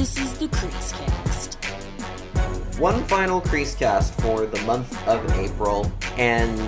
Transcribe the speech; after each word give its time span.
This 0.00 0.16
is 0.16 0.38
the 0.38 0.48
Creasecast. 0.48 1.56
One 2.78 3.04
final 3.04 3.38
Creasecast 3.38 4.18
for 4.22 4.46
the 4.46 4.58
month 4.62 5.06
of 5.06 5.30
April, 5.32 5.92
and 6.16 6.58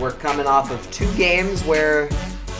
we're 0.00 0.12
coming 0.12 0.46
off 0.46 0.70
of 0.70 0.90
two 0.90 1.14
games 1.14 1.62
where 1.64 2.08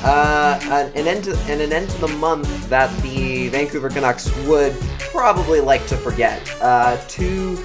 uh, 0.02 0.60
an, 0.64 0.92
an 0.94 1.06
end 1.06 1.24
to, 1.24 1.34
and 1.48 1.62
an 1.62 1.72
end 1.72 1.88
to 1.88 2.00
the 2.02 2.08
month 2.08 2.68
that 2.68 2.94
the 3.00 3.48
Vancouver 3.48 3.88
Canucks 3.88 4.30
would 4.46 4.78
probably 4.98 5.60
like 5.60 5.86
to 5.86 5.96
forget. 5.96 6.54
Uh, 6.60 6.98
two 7.08 7.58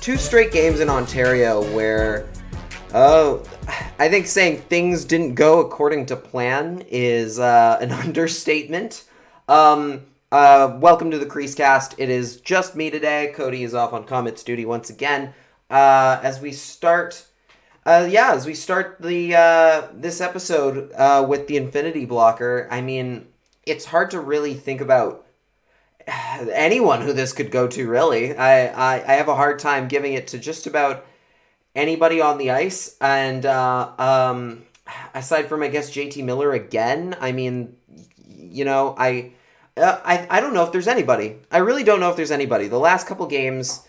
two 0.00 0.16
straight 0.16 0.52
games 0.52 0.78
in 0.78 0.88
Ontario 0.88 1.64
where 1.74 2.28
oh 2.94 3.42
I 3.98 4.08
think 4.08 4.28
saying 4.28 4.58
things 4.68 5.04
didn't 5.04 5.34
go 5.34 5.58
according 5.58 6.06
to 6.06 6.14
plan 6.14 6.84
is 6.88 7.40
uh, 7.40 7.78
an 7.80 7.90
understatement. 8.04 9.02
Um, 9.48 10.02
uh, 10.36 10.76
welcome 10.82 11.10
to 11.10 11.16
the 11.16 11.24
Creasecast. 11.24 11.94
It 11.96 12.10
is 12.10 12.42
just 12.42 12.76
me 12.76 12.90
today. 12.90 13.32
Cody 13.34 13.62
is 13.62 13.72
off 13.72 13.94
on 13.94 14.04
Comets 14.04 14.42
duty 14.42 14.66
once 14.66 14.90
again. 14.90 15.32
Uh, 15.70 16.20
as 16.22 16.42
we 16.42 16.52
start, 16.52 17.24
uh, 17.86 18.06
yeah, 18.10 18.34
as 18.34 18.44
we 18.44 18.52
start 18.52 18.98
the 19.00 19.34
uh, 19.34 19.88
this 19.94 20.20
episode 20.20 20.92
uh, 20.92 21.24
with 21.26 21.46
the 21.46 21.56
Infinity 21.56 22.04
Blocker. 22.04 22.68
I 22.70 22.82
mean, 22.82 23.28
it's 23.64 23.86
hard 23.86 24.10
to 24.10 24.20
really 24.20 24.52
think 24.52 24.82
about 24.82 25.24
anyone 26.06 27.00
who 27.00 27.14
this 27.14 27.32
could 27.32 27.50
go 27.50 27.66
to. 27.68 27.88
Really, 27.88 28.36
I 28.36 28.66
I, 28.66 29.12
I 29.12 29.14
have 29.14 29.28
a 29.28 29.36
hard 29.36 29.58
time 29.58 29.88
giving 29.88 30.12
it 30.12 30.26
to 30.28 30.38
just 30.38 30.66
about 30.66 31.06
anybody 31.74 32.20
on 32.20 32.36
the 32.36 32.50
ice, 32.50 32.94
and 33.00 33.46
uh, 33.46 33.90
um, 33.98 34.64
aside 35.14 35.48
from 35.48 35.62
I 35.62 35.68
guess 35.68 35.90
JT 35.90 36.22
Miller 36.24 36.52
again. 36.52 37.16
I 37.22 37.32
mean, 37.32 37.74
you 38.28 38.66
know, 38.66 38.94
I. 38.98 39.32
Uh, 39.76 40.00
I, 40.04 40.26
I 40.30 40.40
don't 40.40 40.54
know 40.54 40.64
if 40.64 40.72
there's 40.72 40.88
anybody. 40.88 41.36
I 41.50 41.58
really 41.58 41.84
don't 41.84 42.00
know 42.00 42.10
if 42.10 42.16
there's 42.16 42.30
anybody. 42.30 42.68
The 42.68 42.78
last 42.78 43.06
couple 43.06 43.26
games, 43.26 43.86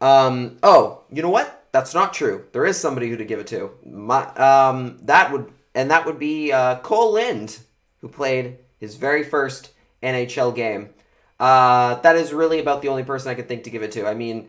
um, 0.00 0.58
oh, 0.62 1.02
you 1.12 1.22
know 1.22 1.30
what? 1.30 1.66
That's 1.72 1.94
not 1.94 2.12
true. 2.12 2.46
There 2.52 2.66
is 2.66 2.78
somebody 2.78 3.08
who 3.08 3.16
to 3.16 3.24
give 3.24 3.38
it 3.38 3.46
to. 3.48 3.70
My, 3.84 4.26
um, 4.34 4.98
that 5.02 5.30
would 5.30 5.52
and 5.74 5.90
that 5.90 6.04
would 6.04 6.18
be 6.18 6.52
uh, 6.52 6.80
Kole 6.80 7.12
Lind, 7.12 7.60
who 8.00 8.08
played 8.08 8.58
his 8.78 8.96
very 8.96 9.22
first 9.22 9.70
NHL 10.02 10.54
game. 10.54 10.90
Uh, 11.38 11.94
that 12.00 12.16
is 12.16 12.32
really 12.32 12.58
about 12.58 12.82
the 12.82 12.88
only 12.88 13.04
person 13.04 13.30
I 13.30 13.34
could 13.34 13.48
think 13.48 13.64
to 13.64 13.70
give 13.70 13.82
it 13.82 13.92
to. 13.92 14.06
I 14.06 14.14
mean, 14.14 14.48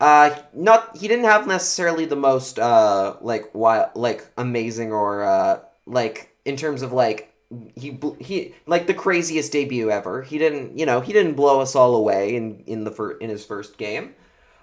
uh, 0.00 0.34
not 0.52 0.96
he 0.96 1.08
didn't 1.08 1.26
have 1.26 1.46
necessarily 1.46 2.06
the 2.06 2.16
most 2.16 2.58
uh, 2.58 3.16
like 3.20 3.54
wild, 3.54 3.90
like 3.94 4.26
amazing 4.36 4.92
or 4.92 5.22
uh, 5.24 5.60
like 5.86 6.34
in 6.44 6.56
terms 6.56 6.82
of 6.82 6.92
like 6.92 7.31
he 7.76 7.98
he 8.20 8.54
like 8.66 8.86
the 8.86 8.94
craziest 8.94 9.52
debut 9.52 9.90
ever. 9.90 10.22
He 10.22 10.38
didn't, 10.38 10.78
you 10.78 10.86
know, 10.86 11.00
he 11.00 11.12
didn't 11.12 11.34
blow 11.34 11.60
us 11.60 11.74
all 11.74 11.94
away 11.94 12.34
in 12.34 12.62
in 12.66 12.84
the 12.84 12.90
fir- 12.90 13.18
in 13.18 13.30
his 13.30 13.44
first 13.44 13.78
game. 13.78 14.14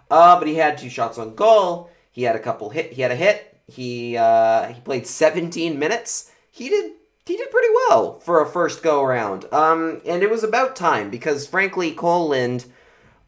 Uh, 0.09 0.39
but 0.39 0.47
he 0.47 0.55
had 0.55 0.77
two 0.77 0.89
shots 0.89 1.17
on 1.17 1.35
goal. 1.35 1.89
He 2.11 2.23
had 2.23 2.35
a 2.35 2.39
couple 2.39 2.69
hit. 2.69 2.93
He 2.93 3.01
had 3.01 3.11
a 3.11 3.15
hit. 3.15 3.59
He 3.67 4.17
uh, 4.17 4.67
he 4.67 4.81
played 4.81 5.05
17 5.05 5.77
minutes. 5.77 6.31
He 6.51 6.69
did 6.69 6.93
he 7.25 7.37
did 7.37 7.51
pretty 7.51 7.67
well 7.87 8.19
for 8.19 8.41
a 8.41 8.47
first 8.47 8.81
go 8.81 9.03
around. 9.03 9.45
Um, 9.53 10.01
and 10.05 10.23
it 10.23 10.29
was 10.29 10.43
about 10.43 10.75
time 10.75 11.09
because 11.09 11.47
frankly, 11.47 11.93
Kole 11.93 12.29
Lind, 12.29 12.65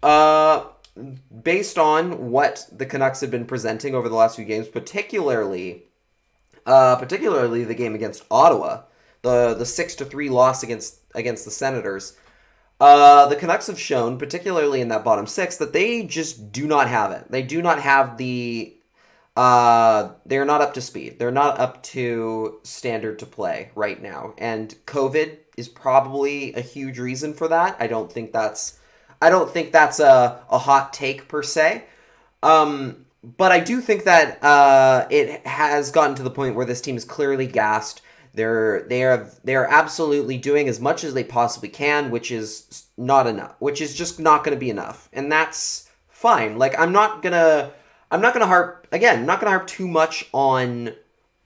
uh, 0.02 0.66
based 1.44 1.78
on 1.78 2.32
what 2.32 2.68
the 2.72 2.86
Canucks 2.86 3.22
have 3.22 3.32
been 3.32 3.46
presenting 3.46 3.94
over 3.94 4.10
the 4.10 4.16
last 4.16 4.36
few 4.36 4.46
games, 4.46 4.68
particularly, 4.68 5.84
uh, 6.66 6.96
particularly 6.96 7.64
the 7.64 7.76
game 7.76 7.94
against 7.94 8.26
Ottawa 8.32 8.84
the 9.22 9.54
the 9.54 9.66
six 9.66 9.96
to 9.96 10.06
three 10.06 10.30
loss 10.30 10.64
against 10.64 11.00
against 11.16 11.46
the 11.46 11.52
Senators. 11.52 12.18
Uh, 12.80 13.28
the 13.28 13.36
Canucks 13.36 13.68
have 13.68 13.80
shown, 13.80 14.18
particularly 14.18 14.82
in 14.82 14.88
that 14.88 15.04
bottom 15.04 15.28
six, 15.28 15.58
that 15.58 15.72
they 15.72 16.04
just 16.04 16.52
do 16.52 16.66
not 16.66 16.88
have 16.88 17.12
it. 17.12 17.30
They 17.30 17.44
do 17.44 17.62
not 17.62 17.80
have 17.80 18.18
the. 18.18 18.76
Uh, 19.38 20.14
they're 20.26 20.46
not 20.46 20.62
up 20.62 20.74
to 20.74 20.82
speed. 20.82 21.20
They're 21.20 21.32
not 21.32 21.60
up 21.60 21.84
to 21.84 22.60
standard 22.64 23.20
to 23.20 23.26
play 23.26 23.72
right 23.76 24.02
now, 24.02 24.34
and 24.38 24.76
COVID 24.88 25.38
is 25.58 25.70
probably 25.70 26.54
a 26.54 26.62
huge 26.62 26.98
reason 26.98 27.34
for 27.34 27.48
that. 27.48 27.78
I 27.80 27.88
don't 27.88 28.12
think 28.12 28.34
that's. 28.34 28.80
I 29.22 29.30
don't 29.30 29.52
think 29.52 29.72
that's 29.72 30.00
a, 30.00 30.42
a 30.50 30.58
hot 30.58 30.92
take 30.92 31.28
per 31.28 31.44
se. 31.44 31.84
Um, 32.42 33.06
but 33.24 33.52
I 33.52 33.60
do 33.60 33.82
think 33.82 34.06
that 34.06 34.44
uh, 34.44 35.06
it 35.12 35.46
has 35.46 35.92
gotten 35.92 36.16
to 36.16 36.24
the 36.24 36.32
point 36.32 36.56
where 36.56 36.66
this 36.66 36.82
team 36.82 36.98
is 36.98 37.06
clearly 37.06 37.46
gassed. 37.46 38.02
They're 38.34 38.84
they 38.84 39.04
are 39.04 39.30
they 39.44 39.56
are 39.56 39.68
absolutely 39.68 40.38
doing 40.38 40.68
as 40.70 40.80
much 40.80 41.04
as 41.04 41.14
they 41.14 41.24
possibly 41.24 41.70
can, 41.70 42.12
which 42.12 42.32
is 42.32 42.86
not 42.98 43.28
enough. 43.28 43.56
Which 43.60 43.82
is 43.82 43.96
just 43.96 44.20
not 44.20 44.44
going 44.44 44.56
to 44.56 44.60
be 44.60 44.70
enough, 44.70 45.10
and 45.12 45.32
that's 45.32 45.90
fine. 46.08 46.58
Like 46.58 46.80
I'm 46.80 46.92
not 46.92 47.22
gonna 47.22 47.72
I'm 48.10 48.22
not 48.22 48.34
gonna 48.34 48.48
harp 48.48 48.88
again. 48.92 49.20
I'm 49.20 49.26
not 49.26 49.40
gonna 49.40 49.52
harp 49.52 49.68
too 49.68 49.88
much 49.88 50.30
on 50.34 50.94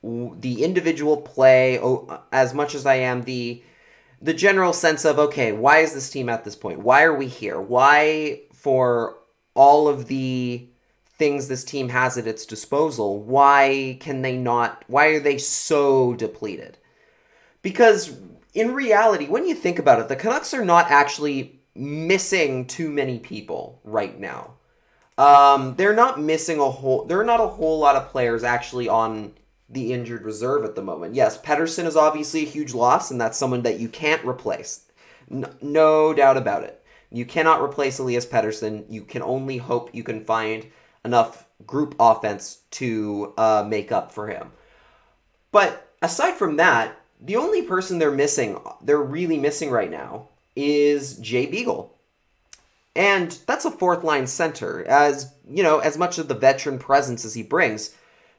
the 0.04 0.64
individual 0.64 1.18
play 1.18 1.80
as 2.32 2.54
much 2.54 2.76
as 2.76 2.86
I 2.86 2.96
am 2.96 3.24
the 3.24 3.64
the 4.22 4.34
general 4.34 4.74
sense 4.74 5.06
of 5.06 5.18
okay, 5.18 5.52
why 5.52 5.80
is 5.80 5.94
this 5.94 6.10
team 6.10 6.30
at 6.30 6.44
this 6.44 6.56
point? 6.56 6.80
Why 6.80 7.04
are 7.04 7.16
we 7.16 7.28
here? 7.28 7.60
Why 7.60 8.42
for 8.54 9.18
all 9.56 9.88
of 9.88 10.08
the 10.08 10.68
things 11.18 11.48
this 11.48 11.64
team 11.64 11.90
has 11.90 12.18
at 12.18 12.28
its 12.28 12.46
disposal, 12.46 13.22
why 13.22 13.98
can 14.00 14.22
they 14.22 14.38
not? 14.38 14.84
Why 14.88 15.08
are 15.08 15.20
they 15.20 15.38
so 15.38 16.14
depleted? 16.14 16.78
Because 17.62 18.18
in 18.54 18.74
reality, 18.74 19.28
when 19.28 19.46
you 19.46 19.56
think 19.56 19.80
about 19.80 20.00
it, 20.00 20.08
the 20.08 20.16
Canucks 20.16 20.54
are 20.54 20.66
not 20.66 20.92
actually 20.92 21.62
missing 21.76 22.66
too 22.66 22.90
many 22.90 23.20
people 23.20 23.80
right 23.84 24.20
now. 24.20 24.54
Um, 25.18 25.76
they're 25.76 25.96
not 25.96 26.20
missing 26.20 26.60
a 26.60 26.70
whole. 26.70 27.06
There 27.06 27.20
are 27.20 27.26
not 27.26 27.40
a 27.40 27.48
whole 27.48 27.80
lot 27.80 27.96
of 27.96 28.10
players 28.10 28.44
actually 28.44 28.90
on 28.90 29.34
the 29.70 29.94
injured 29.94 30.24
reserve 30.24 30.64
at 30.66 30.76
the 30.76 30.82
moment. 30.82 31.16
Yes, 31.16 31.42
Pettersson 31.42 31.86
is 31.86 31.96
obviously 31.96 32.44
a 32.44 32.50
huge 32.50 32.74
loss, 32.74 33.12
and 33.12 33.20
that's 33.20 33.38
someone 33.38 33.64
that 33.64 33.80
you 33.80 33.90
can't 33.90 34.26
replace. 34.26 34.86
No, 35.30 35.50
no 35.62 36.14
doubt 36.14 36.38
about 36.38 36.64
it. 36.64 36.84
You 37.12 37.26
cannot 37.26 37.62
replace 37.62 37.98
Elias 37.98 38.26
Pettersson. 38.26 38.86
You 38.90 39.04
can 39.04 39.22
only 39.22 39.58
hope 39.58 39.90
you 39.94 40.04
can 40.04 40.24
find 40.24 40.68
enough 41.06 41.48
group 41.66 41.96
offense 42.00 42.60
to 42.72 43.34
uh, 43.38 43.66
make 43.68 43.92
up 43.92 44.12
for 44.12 44.28
him. 44.28 44.52
But 45.52 45.94
aside 46.02 46.34
from 46.34 46.58
that, 46.58 47.00
the 47.22 47.38
only 47.38 47.62
person 47.62 47.98
they're 47.98 48.12
missing, 48.12 48.60
they're 48.82 49.02
really 49.02 49.38
missing 49.38 49.70
right 49.70 49.90
now, 49.90 50.30
is 50.56 51.18
Jay 51.18 51.46
Beagle. 51.46 51.98
And 52.96 53.38
that's 53.46 53.66
a 53.66 53.72
fourth 53.72 54.04
line 54.04 54.28
center. 54.28 54.86
As 54.88 55.34
you 55.50 55.64
know, 55.64 55.80
as 55.80 55.98
much 55.98 56.18
of 56.18 56.28
the 56.28 56.34
veteran 56.34 56.80
presence 56.80 57.26
as 57.26 57.34
he 57.34 57.44
brings, 57.44 57.94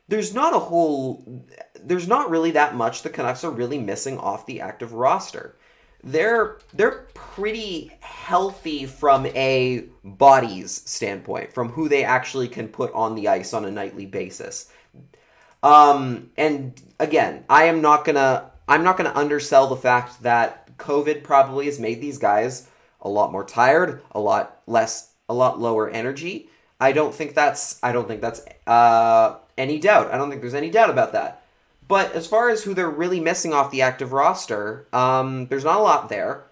there's 0.09 0.35
not 0.35 0.55
a 0.55 0.59
whole 0.59 1.45
there's 1.83 2.09
not 2.09 2.31
really 2.31 2.51
that 2.53 2.75
much 2.75 3.03
the 3.03 3.11
Canucks 3.11 3.45
are 3.45 3.51
really 3.51 3.79
missing 3.79 4.19
off 4.19 4.47
the 4.47 4.61
active 4.61 4.93
roster 4.93 5.57
they're 6.07 6.59
they're 6.73 7.07
pretty 7.15 7.91
healthy 8.01 8.87
from 8.87 9.27
a 9.27 9.85
bodies 10.05 10.83
standpoint, 10.87 11.53
from 11.53 11.71
who 11.71 11.89
they 11.89 12.05
actually 12.05 12.49
can 12.49 12.69
put 12.69 12.93
on 12.95 13.17
the 13.17 13.29
ice 13.29 13.53
on 13.53 13.65
a 13.65 13.71
nightly 13.71 14.07
basis. 14.07 14.71
Um, 15.63 16.31
and 16.37 16.81
again, 17.01 17.45
I 17.51 17.65
am 17.65 17.83
not 17.83 18.05
gonna 18.05 18.51
I'm 18.69 18.85
not 18.85 18.97
gonna 18.97 19.13
undersell 19.15 19.67
the 19.67 19.77
fact 19.77 20.23
that 20.23 20.79
COVID 20.79 21.25
probably 21.25 21.67
has 21.67 21.81
made 21.81 22.01
these 22.01 22.19
guys 22.19 22.69
a 23.01 23.09
lot 23.09 23.33
more 23.33 23.45
tired, 23.45 24.01
a 24.13 24.21
lot 24.21 24.63
less, 24.67 25.13
a 25.29 25.35
lot 25.35 25.61
lower 25.61 25.91
energy. 25.91 26.49
I 26.81 26.93
don't 26.93 27.15
think 27.15 27.35
that's 27.35 27.83
I 27.83 27.91
don't 27.91 28.07
think 28.07 28.21
that's 28.21 28.43
uh, 28.69 29.39
any 29.59 29.81
doubt. 29.81 30.13
I 30.13 30.19
don't 30.19 30.31
think 30.31 30.41
there's 30.41 30.55
any 30.55 30.71
doubt 30.71 30.91
about 30.91 31.13
that. 31.13 31.43
But 31.89 32.13
as 32.13 32.27
far 32.27 32.49
as 32.49 32.65
who 32.65 32.75
they're 32.75 32.91
really 32.91 33.21
missing 33.21 33.53
off 33.53 33.71
the 33.71 33.83
active 33.83 34.13
roster, 34.13 34.87
um, 34.93 35.47
there's 35.47 35.65
not 35.65 35.79
a 35.79 35.83
lot 35.83 36.09
there. 36.09 36.45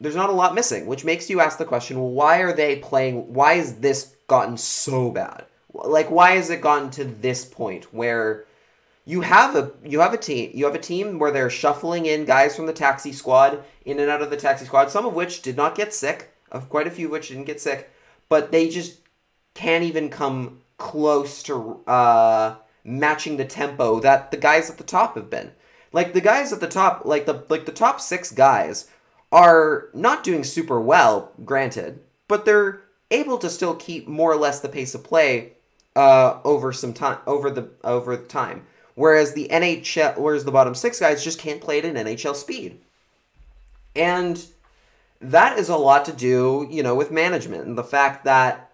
There's 0.00 0.14
not 0.16 0.30
a 0.30 0.34
lot 0.34 0.54
missing, 0.54 0.86
which 0.86 1.04
makes 1.04 1.30
you 1.30 1.40
ask 1.40 1.58
the 1.58 1.64
question: 1.64 1.98
well, 1.98 2.10
Why 2.10 2.38
are 2.38 2.52
they 2.52 2.76
playing? 2.76 3.32
Why 3.32 3.54
is 3.54 3.76
this 3.76 4.14
gotten 4.28 4.56
so 4.56 5.10
bad? 5.10 5.46
Like, 5.72 6.10
why 6.10 6.32
has 6.32 6.50
it 6.50 6.60
gotten 6.60 6.90
to 6.92 7.04
this 7.04 7.44
point 7.44 7.92
where 7.92 8.44
you 9.04 9.22
have 9.22 9.56
a 9.56 9.72
you 9.84 10.00
have 10.00 10.12
a 10.12 10.18
team 10.18 10.50
you 10.52 10.66
have 10.66 10.74
a 10.74 10.80
team 10.80 11.18
where 11.18 11.30
they're 11.30 11.48
shuffling 11.48 12.06
in 12.06 12.24
guys 12.24 12.54
from 12.54 12.66
the 12.66 12.72
taxi 12.72 13.12
squad 13.12 13.62
in 13.84 14.00
and 14.00 14.10
out 14.10 14.20
of 14.20 14.30
the 14.30 14.36
taxi 14.36 14.66
squad, 14.66 14.90
some 14.90 15.06
of 15.06 15.14
which 15.14 15.42
did 15.42 15.56
not 15.56 15.74
get 15.74 15.94
sick, 15.94 16.34
of 16.50 16.68
quite 16.68 16.86
a 16.86 16.90
few 16.90 17.06
of 17.06 17.12
which 17.12 17.28
didn't 17.28 17.44
get 17.44 17.60
sick, 17.60 17.90
but 18.28 18.52
they 18.52 18.68
just 18.68 19.00
can't 19.54 19.84
even 19.84 20.10
come 20.10 20.60
close 20.76 21.42
to 21.44 21.80
uh, 21.86 22.56
matching 22.86 23.36
the 23.36 23.44
tempo 23.44 24.00
that 24.00 24.30
the 24.30 24.36
guys 24.36 24.70
at 24.70 24.78
the 24.78 24.84
top 24.84 25.16
have 25.16 25.28
been. 25.28 25.52
Like 25.92 26.12
the 26.12 26.20
guys 26.20 26.52
at 26.52 26.60
the 26.60 26.68
top, 26.68 27.04
like 27.04 27.26
the 27.26 27.44
like 27.48 27.66
the 27.66 27.72
top 27.72 28.00
6 28.00 28.32
guys 28.32 28.88
are 29.32 29.88
not 29.92 30.22
doing 30.22 30.44
super 30.44 30.80
well, 30.80 31.32
granted, 31.44 32.00
but 32.28 32.44
they're 32.44 32.82
able 33.10 33.38
to 33.38 33.50
still 33.50 33.74
keep 33.74 34.06
more 34.06 34.32
or 34.32 34.36
less 34.36 34.60
the 34.60 34.68
pace 34.68 34.94
of 34.94 35.04
play 35.04 35.52
uh, 35.94 36.38
over 36.44 36.72
some 36.72 36.92
time 36.92 37.18
over 37.26 37.50
the 37.50 37.70
over 37.82 38.16
the 38.16 38.26
time. 38.26 38.66
Whereas 38.94 39.34
the 39.34 39.48
NHL, 39.48 40.16
whereas 40.16 40.44
the 40.44 40.52
bottom 40.52 40.74
six 40.74 41.00
guys 41.00 41.22
just 41.22 41.38
can't 41.38 41.60
play 41.60 41.78
at 41.78 41.84
an 41.84 41.96
NHL 41.96 42.34
speed. 42.34 42.80
And 43.94 44.44
that 45.20 45.58
is 45.58 45.68
a 45.68 45.76
lot 45.76 46.04
to 46.06 46.12
do, 46.12 46.66
you 46.70 46.82
know, 46.82 46.94
with 46.94 47.10
management 47.10 47.66
and 47.66 47.76
the 47.76 47.84
fact 47.84 48.24
that 48.24 48.72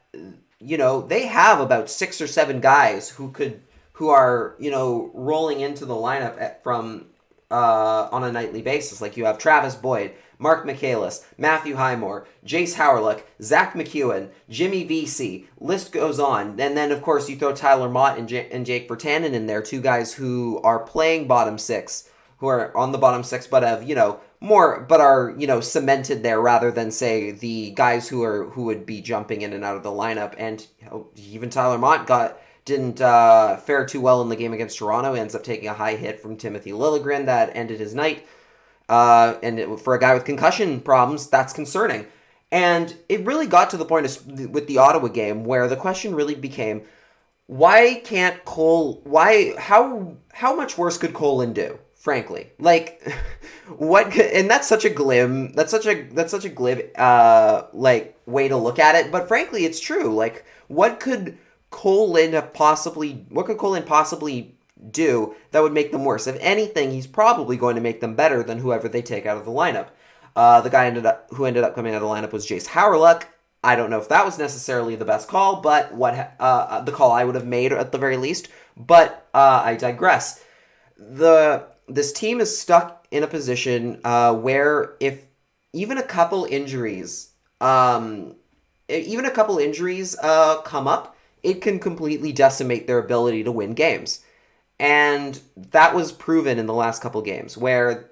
you 0.60 0.76
know 0.76 1.00
they 1.00 1.26
have 1.26 1.60
about 1.60 1.90
six 1.90 2.20
or 2.20 2.26
seven 2.26 2.60
guys 2.60 3.10
who 3.10 3.30
could 3.32 3.60
who 4.02 4.08
are 4.08 4.56
you 4.58 4.68
know 4.68 5.12
rolling 5.14 5.60
into 5.60 5.86
the 5.86 5.94
lineup 5.94 6.40
at, 6.40 6.60
from 6.64 7.06
uh, 7.52 8.08
on 8.10 8.24
a 8.24 8.32
nightly 8.32 8.60
basis. 8.60 9.00
Like 9.00 9.16
you 9.16 9.26
have 9.26 9.38
Travis 9.38 9.76
Boyd, 9.76 10.10
Marc 10.40 10.66
Michaelis, 10.66 11.24
Matthew 11.38 11.76
Highmore, 11.76 12.26
Jayce 12.44 12.74
Hawryluk, 12.74 13.22
Zack 13.40 13.74
MacEwen, 13.74 14.30
Jimmy 14.50 14.82
Vesey. 14.82 15.46
List 15.60 15.92
goes 15.92 16.18
on. 16.18 16.58
And 16.58 16.76
then, 16.76 16.90
of 16.90 17.00
course, 17.00 17.28
you 17.28 17.36
throw 17.36 17.54
Tyler 17.54 17.88
Motte 17.88 18.18
and, 18.18 18.28
J- 18.28 18.48
and 18.50 18.66
Jake 18.66 18.88
Virtanen 18.88 19.34
in 19.34 19.46
there, 19.46 19.62
two 19.62 19.80
guys 19.80 20.14
who 20.14 20.60
are 20.64 20.80
playing 20.80 21.28
bottom 21.28 21.56
six, 21.56 22.10
who 22.38 22.48
are 22.48 22.76
on 22.76 22.90
the 22.90 22.98
bottom 22.98 23.22
six, 23.22 23.46
but 23.46 23.62
have, 23.62 23.88
you 23.88 23.94
know, 23.94 24.18
more, 24.40 24.80
but 24.80 25.00
are, 25.00 25.32
you 25.38 25.46
know, 25.46 25.60
cemented 25.60 26.24
there 26.24 26.40
rather 26.40 26.72
than, 26.72 26.90
say, 26.90 27.30
the 27.30 27.70
guys 27.70 28.08
who 28.08 28.24
are, 28.24 28.50
who 28.50 28.64
would 28.64 28.84
be 28.84 29.00
jumping 29.00 29.42
in 29.42 29.52
and 29.52 29.62
out 29.62 29.76
of 29.76 29.84
the 29.84 29.90
lineup. 29.90 30.34
And 30.38 30.66
you 30.80 30.86
know, 30.86 31.06
even 31.14 31.50
Tyler 31.50 31.78
Motte 31.78 32.08
got, 32.08 32.38
didn't 32.64 33.00
uh, 33.00 33.56
fare 33.56 33.84
too 33.84 34.00
well 34.00 34.22
in 34.22 34.28
the 34.28 34.36
game 34.36 34.52
against 34.52 34.78
Toronto. 34.78 35.14
He 35.14 35.20
ends 35.20 35.34
up 35.34 35.42
taking 35.42 35.68
a 35.68 35.74
high 35.74 35.96
hit 35.96 36.20
from 36.20 36.36
Timothy 36.36 36.70
Liljegren 36.70 37.26
that 37.26 37.54
ended 37.54 37.80
his 37.80 37.94
night. 37.94 38.26
Uh, 38.88 39.36
and 39.42 39.58
it, 39.58 39.80
for 39.80 39.94
a 39.94 40.00
guy 40.00 40.14
with 40.14 40.24
concussion 40.24 40.80
problems, 40.80 41.28
that's 41.28 41.52
concerning. 41.52 42.06
And 42.50 42.94
it 43.08 43.24
really 43.24 43.46
got 43.46 43.70
to 43.70 43.76
the 43.76 43.84
point 43.84 44.06
of, 44.06 44.50
with 44.50 44.66
the 44.66 44.78
Ottawa 44.78 45.08
game 45.08 45.44
where 45.44 45.66
the 45.68 45.76
question 45.76 46.14
really 46.14 46.34
became, 46.34 46.82
why 47.46 48.00
can't 48.04 48.44
Kole? 48.44 49.04
Why? 49.04 49.54
How? 49.58 50.16
How 50.32 50.54
much 50.54 50.78
worse 50.78 50.96
could 50.96 51.12
Kole 51.12 51.38
Lind 51.38 51.54
do? 51.54 51.78
Frankly, 51.94 52.50
like, 52.58 53.02
what? 53.76 54.16
And 54.16 54.50
that's 54.50 54.68
such 54.68 54.84
a 54.84 54.90
glim. 54.90 55.52
That's 55.52 55.70
such 55.70 55.86
a 55.86 56.02
that's 56.12 56.30
such 56.30 56.44
a 56.44 56.48
glib 56.48 56.90
uh 56.96 57.64
like 57.72 58.18
way 58.26 58.48
to 58.48 58.56
look 58.56 58.78
at 58.78 58.94
it. 58.94 59.10
But 59.10 59.28
frankly, 59.28 59.64
it's 59.64 59.80
true. 59.80 60.14
Like, 60.14 60.44
what 60.68 61.00
could 61.00 61.38
Kole 61.72 62.08
Lind 62.08 62.34
have 62.34 62.52
possibly? 62.54 63.26
What 63.28 63.46
could 63.46 63.58
Kole 63.58 63.72
Lind 63.72 63.86
possibly 63.86 64.54
do 64.90 65.34
that 65.50 65.62
would 65.62 65.72
make 65.72 65.92
them 65.92 66.04
worse. 66.04 66.26
If 66.26 66.36
anything, 66.40 66.90
he's 66.90 67.06
probably 67.06 67.56
going 67.56 67.76
to 67.76 67.82
make 67.82 68.00
them 68.00 68.14
better 68.14 68.42
than 68.42 68.58
whoever 68.58 68.88
they 68.88 69.02
take 69.02 69.26
out 69.26 69.36
of 69.36 69.44
the 69.44 69.50
lineup. 69.50 69.88
Uh, 70.34 70.60
the 70.60 70.70
guy 70.70 70.86
ended 70.86 71.06
up 71.06 71.28
who 71.30 71.44
ended 71.44 71.62
up 71.62 71.74
coming 71.74 71.94
out 71.94 72.02
of 72.02 72.08
the 72.08 72.14
lineup 72.14 72.32
was 72.32 72.46
Jayce 72.46 72.68
Hawryluk. 72.68 73.24
I 73.64 73.76
don't 73.76 73.90
know 73.90 74.00
if 74.00 74.08
that 74.08 74.24
was 74.24 74.38
necessarily 74.38 74.96
the 74.96 75.04
best 75.04 75.28
call, 75.28 75.60
but 75.60 75.94
what 75.94 76.14
uh, 76.14 76.42
uh, 76.42 76.80
the 76.80 76.92
call 76.92 77.12
I 77.12 77.24
would 77.24 77.34
have 77.34 77.46
made 77.46 77.72
at 77.72 77.92
the 77.92 77.98
very 77.98 78.16
least. 78.16 78.48
But 78.76 79.28
uh, 79.34 79.62
I 79.64 79.76
digress. 79.76 80.42
The 80.96 81.66
this 81.86 82.12
team 82.12 82.40
is 82.40 82.58
stuck 82.58 83.06
in 83.10 83.22
a 83.22 83.26
position 83.26 84.00
uh, 84.04 84.34
where 84.34 84.94
if 85.00 85.26
even 85.72 85.98
a 85.98 86.02
couple 86.02 86.44
injuries, 86.46 87.32
um, 87.60 88.36
even 88.88 89.26
a 89.26 89.30
couple 89.30 89.58
injuries 89.58 90.16
uh, 90.22 90.62
come 90.62 90.88
up, 90.88 91.11
it 91.42 91.60
can 91.60 91.78
completely 91.78 92.32
decimate 92.32 92.86
their 92.86 92.98
ability 92.98 93.44
to 93.44 93.52
win 93.52 93.74
games. 93.74 94.20
And 94.78 95.40
that 95.56 95.94
was 95.94 96.12
proven 96.12 96.58
in 96.58 96.66
the 96.66 96.74
last 96.74 97.02
couple 97.02 97.22
games 97.22 97.56
where 97.56 98.10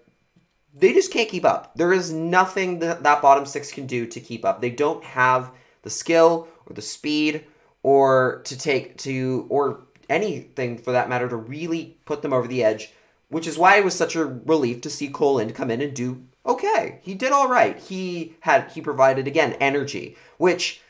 they 0.75 0.93
just 0.93 1.13
can't 1.13 1.29
keep 1.29 1.45
up. 1.45 1.75
There 1.75 1.93
is 1.93 2.13
nothing 2.13 2.79
that 2.81 3.03
that 3.03 3.23
bottom 3.23 3.47
six 3.47 3.73
can 3.73 3.87
do 3.87 4.07
to 4.07 4.21
keep 4.21 4.45
up. 4.45 4.61
They 4.61 4.71
don't 4.71 5.03
have 5.05 5.51
the 5.83 5.91
skill 5.91 6.49
or 6.67 6.75
the 6.75 6.83
speed 6.83 7.45
or 7.83 8.43
to 8.45 8.59
take 8.59 8.99
to 8.99 9.47
or 9.49 9.83
anything 10.09 10.79
for 10.79 10.93
that 10.93 11.09
matter 11.09 11.29
to 11.29 11.37
really 11.37 11.97
put 12.05 12.23
them 12.23 12.33
over 12.33 12.47
the 12.47 12.63
edge, 12.63 12.93
which 13.29 13.47
is 13.47 13.59
why 13.59 13.77
it 13.77 13.85
was 13.85 13.95
such 13.95 14.17
a 14.17 14.27
relief 14.27 14.81
to 14.83 14.91
see 14.91 15.09
Kole 15.09 15.37
Lind 15.37 15.55
come 15.55 15.71
in 15.71 15.81
and 15.81 15.95
do 15.95 16.25
okay. 16.45 17.01
He 17.03 17.15
did 17.15 17.33
all 17.33 17.49
right. 17.49 17.79
He 17.79 18.37
had 18.41 18.71
he 18.73 18.81
provided 18.81 19.27
again 19.27 19.55
energy, 19.55 20.17
which 20.39 20.81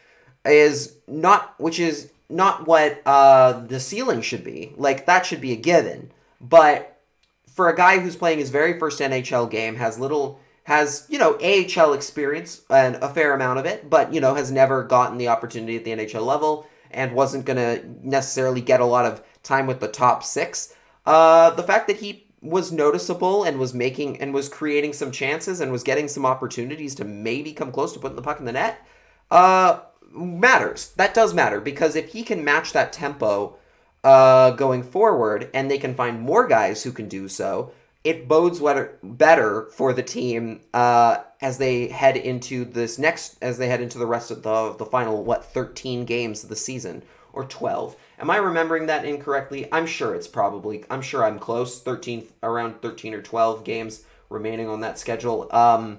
is 0.45 0.97
not 1.07 1.55
which 1.59 1.79
is 1.79 2.11
not 2.31 2.67
what 2.67 3.03
uh, 3.05 3.53
the 3.53 3.81
ceiling 3.81 4.23
should 4.23 4.44
be. 4.44 4.73
Like 4.77 5.06
that 5.06 5.27
should 5.27 5.41
be 5.41 5.53
a 5.53 5.56
given. 5.56 6.12
But 6.41 6.99
for 7.47 7.69
a 7.69 7.77
guy 7.77 7.99
who's 7.99 8.17
playing 8.17 8.38
his 8.38 8.50
very 8.50 8.79
first 8.79 9.00
NHL 9.00 9.50
game, 9.50 9.77
has 9.77 9.99
little 9.99 10.41
has 10.65 11.06
you 11.09 11.19
know 11.19 11.38
AHL 11.43 11.93
experience 11.93 12.62
and 12.71 12.97
a 12.97 13.09
fair 13.09 13.35
amount 13.35 13.59
of 13.59 13.67
it, 13.67 13.91
but 13.91 14.12
you 14.12 14.21
know 14.21 14.35
has 14.35 14.50
never 14.50 14.85
gotten 14.85 15.19
the 15.19 15.29
opportunity 15.29 15.77
at 15.77 15.85
the 15.85 15.91
NHL 15.91 16.25
level 16.25 16.67
and 16.91 17.12
wasn't 17.12 17.44
gonna 17.44 17.81
necessarily 18.03 18.61
get 18.61 18.81
a 18.81 18.85
lot 18.85 19.06
of 19.06 19.23
time 19.43 19.67
with 19.67 19.81
the 19.81 19.88
top 19.88 20.23
six. 20.23 20.75
Uh, 21.06 21.50
the 21.50 21.62
fact 21.62 21.87
that 21.88 21.99
he 21.99 22.26
was 22.43 22.73
noticeable 22.73 23.44
and 23.44 23.59
was 23.59 23.75
making 23.75 24.21
and 24.21 24.33
was 24.33 24.49
creating 24.49 24.93
some 24.93 25.11
chances 25.11 25.61
and 25.61 25.71
was 25.71 25.83
getting 25.83 26.09
some 26.09 26.25
opportunities 26.25 26.94
to 26.94 27.05
maybe 27.05 27.53
come 27.53 27.71
close 27.71 27.93
to 27.93 27.99
putting 27.99 28.17
the 28.17 28.23
puck 28.23 28.38
in 28.38 28.47
the 28.47 28.53
net. 28.53 28.87
Uh, 29.31 29.81
matters. 30.11 30.93
That 30.97 31.15
does 31.15 31.35
matter 31.35 31.61
because 31.61 31.97
if 31.97 32.11
he 32.12 32.23
can 32.23 32.45
match 32.45 32.73
that 32.73 32.93
tempo 32.93 33.57
uh, 34.03 34.53
going 34.53 34.83
forward 34.83 35.51
and 35.55 35.71
they 35.71 35.79
can 35.79 35.95
find 35.95 36.21
more 36.21 36.47
guys 36.47 36.83
who 36.83 36.93
can 36.93 37.09
do 37.09 37.29
so, 37.29 37.73
it 38.03 38.29
bodes 38.29 38.62
better 39.03 39.69
for 39.73 39.93
the 39.93 40.03
team 40.03 40.61
uh, 40.73 41.19
as 41.43 41.59
they 41.59 41.89
head 41.89 42.17
into 42.17 42.65
this 42.65 42.99
next, 42.99 43.37
as 43.43 43.59
they 43.59 43.69
head 43.69 43.81
into 43.81 43.99
the 43.99 44.07
rest 44.07 44.31
of 44.31 44.43
the, 44.43 44.75
the 44.79 44.87
final, 44.87 45.23
what, 45.23 45.45
13 45.45 46.07
games 46.07 46.43
of 46.43 46.49
the 46.49 46.57
season 46.57 47.03
or 47.33 47.45
12. 47.45 47.97
Am 48.19 48.31
I 48.31 48.37
remembering 48.37 48.87
that 48.87 49.05
incorrectly? 49.05 49.69
I'm 49.71 49.87
sure 49.87 50.15
it's 50.15 50.29
probably, 50.29 50.85
I'm 50.91 51.03
sure 51.03 51.25
I'm 51.25 51.39
close. 51.39 51.81
13, 51.81 52.27
around 52.43 52.81
13 52.81 53.15
or 53.15 53.23
12 53.23 53.65
games 53.65 54.05
remaining 54.31 54.69
on 54.69 54.81
that 54.81 54.99
schedule. 54.99 55.49
Um, 55.55 55.99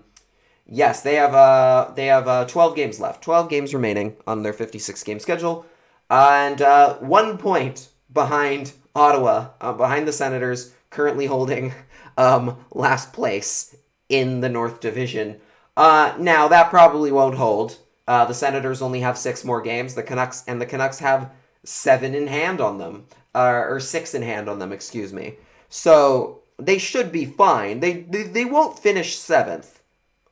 Yes, 0.65 1.01
they 1.01 1.15
have 1.15 1.33
uh 1.33 1.91
they 1.95 2.05
have 2.07 2.27
uh, 2.27 2.45
12 2.45 2.75
games 2.75 2.99
left. 2.99 3.23
12 3.23 3.49
games 3.49 3.73
remaining 3.73 4.15
on 4.25 4.43
their 4.43 4.53
56 4.53 5.03
game 5.03 5.19
schedule. 5.19 5.65
And 6.09 6.61
uh, 6.61 6.95
one 6.95 7.37
point 7.37 7.89
behind 8.11 8.73
Ottawa, 8.95 9.49
uh, 9.61 9.73
behind 9.73 10.07
the 10.07 10.13
Senators, 10.13 10.73
currently 10.89 11.25
holding 11.25 11.73
um, 12.17 12.57
last 12.71 13.13
place 13.13 13.75
in 14.09 14.41
the 14.41 14.49
North 14.49 14.81
Division. 14.81 15.39
Uh, 15.77 16.13
now 16.19 16.47
that 16.47 16.69
probably 16.69 17.11
won't 17.11 17.35
hold. 17.35 17.77
Uh, 18.07 18.25
the 18.25 18.33
Senators 18.33 18.81
only 18.81 18.99
have 18.99 19.17
six 19.17 19.45
more 19.45 19.61
games. 19.61 19.95
The 19.95 20.03
Canucks 20.03 20.43
and 20.47 20.59
the 20.59 20.65
Canucks 20.65 20.99
have 20.99 21.31
seven 21.63 22.13
in 22.13 22.27
hand 22.27 22.59
on 22.59 22.77
them, 22.77 23.05
or 23.33 23.79
six 23.79 24.13
in 24.13 24.21
hand 24.21 24.49
on 24.49 24.59
them. 24.59 24.73
Excuse 24.73 25.13
me. 25.13 25.37
So 25.69 26.41
they 26.57 26.77
should 26.77 27.11
be 27.11 27.25
fine. 27.25 27.79
They 27.79 28.01
they, 28.01 28.23
they 28.23 28.45
won't 28.45 28.79
finish 28.79 29.17
seventh 29.17 29.80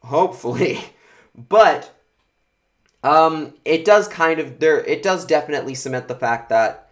hopefully. 0.04 0.80
But 1.48 1.96
um, 3.04 3.54
it 3.64 3.86
does 3.86 4.08
kind 4.08 4.40
of 4.40 4.60
there. 4.60 4.84
It 4.84 5.02
does 5.04 5.26
definitely 5.26 5.74
cement 5.74 6.08
the 6.08 6.16
fact 6.16 6.50
that 6.50 6.90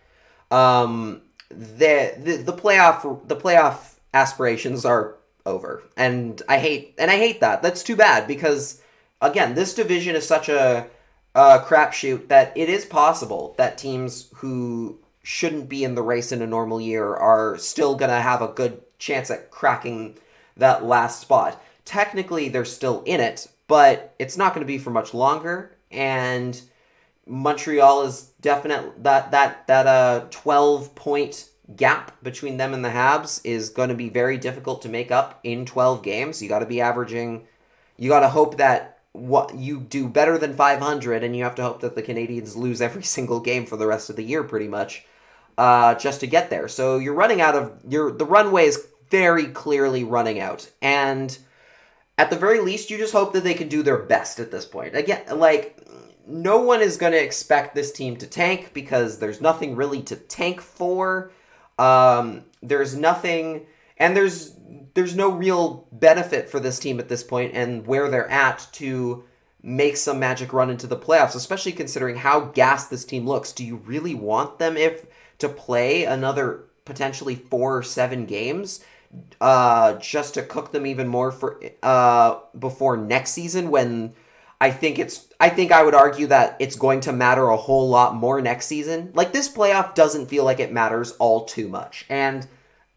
um, 0.51 1.21
the, 1.49 2.13
the 2.17 2.37
the 2.37 2.53
playoff 2.53 3.27
the 3.27 3.35
playoff 3.35 3.95
aspirations 4.13 4.85
are 4.85 5.15
over, 5.45 5.83
and 5.97 6.41
I 6.47 6.59
hate 6.59 6.95
and 6.97 7.11
I 7.11 7.17
hate 7.17 7.41
that. 7.41 7.61
That's 7.61 7.83
too 7.83 7.95
bad 7.95 8.27
because 8.27 8.81
again, 9.21 9.55
this 9.55 9.73
division 9.73 10.15
is 10.15 10.25
such 10.25 10.47
a, 10.47 10.87
a 11.35 11.59
crapshoot 11.59 12.29
that 12.29 12.53
it 12.55 12.69
is 12.69 12.85
possible 12.85 13.53
that 13.57 13.77
teams 13.77 14.29
who 14.35 14.99
shouldn't 15.23 15.67
be 15.67 15.83
in 15.83 15.95
the 15.95 16.01
race 16.01 16.31
in 16.31 16.41
a 16.41 16.47
normal 16.47 16.79
year 16.79 17.13
are 17.13 17.57
still 17.57 17.95
gonna 17.95 18.21
have 18.21 18.41
a 18.41 18.47
good 18.47 18.81
chance 18.97 19.29
at 19.29 19.51
cracking 19.51 20.17
that 20.55 20.85
last 20.85 21.19
spot 21.19 21.61
technically 21.87 22.49
they're 22.49 22.65
still 22.65 23.01
in 23.05 23.21
it, 23.21 23.47
but 23.67 24.13
it's 24.19 24.37
not 24.37 24.53
going 24.53 24.65
to 24.65 24.67
be 24.67 24.77
for 24.77 24.91
much 24.91 25.13
longer. 25.13 25.77
And 25.89 26.61
Montreal 27.25 28.03
is 28.03 28.31
definite 28.41 29.03
that 29.03 29.31
that 29.31 29.65
that 29.67 29.87
uh 29.87 30.25
12 30.29 30.93
point 30.95 31.49
gap 31.75 32.21
between 32.23 32.57
them 32.57 32.73
and 32.73 32.83
the 32.83 32.89
Habs 32.89 33.41
is 33.43 33.69
going 33.69 33.89
to 33.89 33.95
be 33.95 34.09
very 34.09 34.37
difficult 34.37 34.81
to 34.81 34.89
make 34.89 35.11
up 35.11 35.39
in 35.43 35.65
12 35.65 36.03
games. 36.03 36.41
You 36.41 36.49
got 36.49 36.59
to 36.59 36.65
be 36.65 36.81
averaging 36.81 37.47
you 37.95 38.09
got 38.09 38.19
to 38.19 38.29
hope 38.29 38.57
that 38.57 38.99
what 39.13 39.55
you 39.55 39.79
do 39.79 40.07
better 40.07 40.37
than 40.37 40.53
500 40.53 41.23
and 41.23 41.35
you 41.35 41.43
have 41.43 41.55
to 41.55 41.63
hope 41.63 41.81
that 41.81 41.95
the 41.95 42.03
Canadiens 42.03 42.55
lose 42.55 42.81
every 42.81 43.03
single 43.15 43.39
game 43.39 43.65
for 43.65 43.77
the 43.77 43.87
rest 43.87 44.09
of 44.09 44.17
the 44.17 44.23
year 44.23 44.43
pretty 44.43 44.67
much 44.67 45.05
uh, 45.57 45.95
just 45.95 46.19
to 46.19 46.27
get 46.27 46.49
there. 46.49 46.67
So 46.67 46.97
you're 46.97 47.13
running 47.13 47.41
out 47.41 47.55
of 47.55 47.79
your 47.87 48.11
the 48.11 48.25
runway 48.25 48.65
is 48.65 48.87
very 49.09 49.45
clearly 49.45 50.03
running 50.03 50.39
out. 50.39 50.69
And 50.81 51.37
at 52.17 52.29
the 52.29 52.35
very 52.35 52.59
least, 52.59 52.89
you 52.89 52.97
just 52.97 53.13
hope 53.13 53.33
that 53.33 53.43
they 53.43 53.53
can 53.53 53.69
do 53.69 53.83
their 53.83 53.97
best 53.97 54.39
at 54.39 54.51
this 54.51 54.65
point. 54.65 54.95
Again, 54.95 55.23
like, 55.37 55.79
no 56.25 56.59
one 56.59 56.81
is 56.81 56.97
going 56.97 57.13
to 57.13 57.23
expect 57.23 57.75
this 57.75 57.91
team 57.91 58.17
to 58.17 58.27
tank 58.27 58.71
because 58.73 59.19
there's 59.19 59.39
nothing 59.39 59.75
really 59.75 60.01
to 60.03 60.15
tank 60.15 60.59
for. 60.61 61.31
Um, 61.77 62.43
there's 62.61 62.95
nothing, 62.95 63.67
and 63.97 64.15
there's 64.15 64.53
there's 64.93 65.15
no 65.15 65.29
real 65.29 65.87
benefit 65.91 66.49
for 66.49 66.59
this 66.59 66.79
team 66.79 66.99
at 66.99 67.07
this 67.07 67.23
point 67.23 67.53
and 67.53 67.85
where 67.85 68.09
they're 68.09 68.29
at 68.31 68.67
to 68.71 69.23
make 69.61 69.95
some 69.95 70.19
magic 70.19 70.51
run 70.53 70.71
into 70.71 70.87
the 70.87 70.97
playoffs, 70.97 71.35
especially 71.35 71.71
considering 71.71 72.15
how 72.15 72.39
gassed 72.39 72.89
this 72.89 73.05
team 73.05 73.27
looks. 73.27 73.51
Do 73.51 73.63
you 73.63 73.75
really 73.75 74.15
want 74.15 74.57
them 74.57 74.75
if 74.75 75.05
to 75.37 75.47
play 75.47 76.03
another 76.05 76.63
potentially 76.83 77.35
four 77.35 77.77
or 77.77 77.83
seven 77.83 78.25
games? 78.25 78.83
Uh, 79.39 79.93
just 79.95 80.33
to 80.35 80.43
cook 80.43 80.71
them 80.71 80.85
even 80.85 81.07
more 81.07 81.31
for 81.31 81.61
uh, 81.83 82.39
before 82.57 82.97
next 82.97 83.31
season 83.31 83.69
when 83.69 84.13
I 84.59 84.71
think 84.71 84.97
it's 84.97 85.27
I 85.39 85.49
think 85.49 85.71
I 85.71 85.83
would 85.83 85.93
argue 85.93 86.27
that 86.27 86.57
it's 86.59 86.75
going 86.75 87.01
to 87.01 87.13
matter 87.13 87.47
a 87.47 87.57
whole 87.57 87.89
lot 87.89 88.15
more 88.15 88.41
next 88.41 88.65
season. 88.65 89.11
Like 89.13 89.31
this 89.31 89.49
playoff 89.49 89.93
doesn't 89.93 90.27
feel 90.27 90.43
like 90.43 90.59
it 90.59 90.71
matters 90.71 91.11
all 91.13 91.45
too 91.45 91.67
much. 91.67 92.05
And 92.09 92.47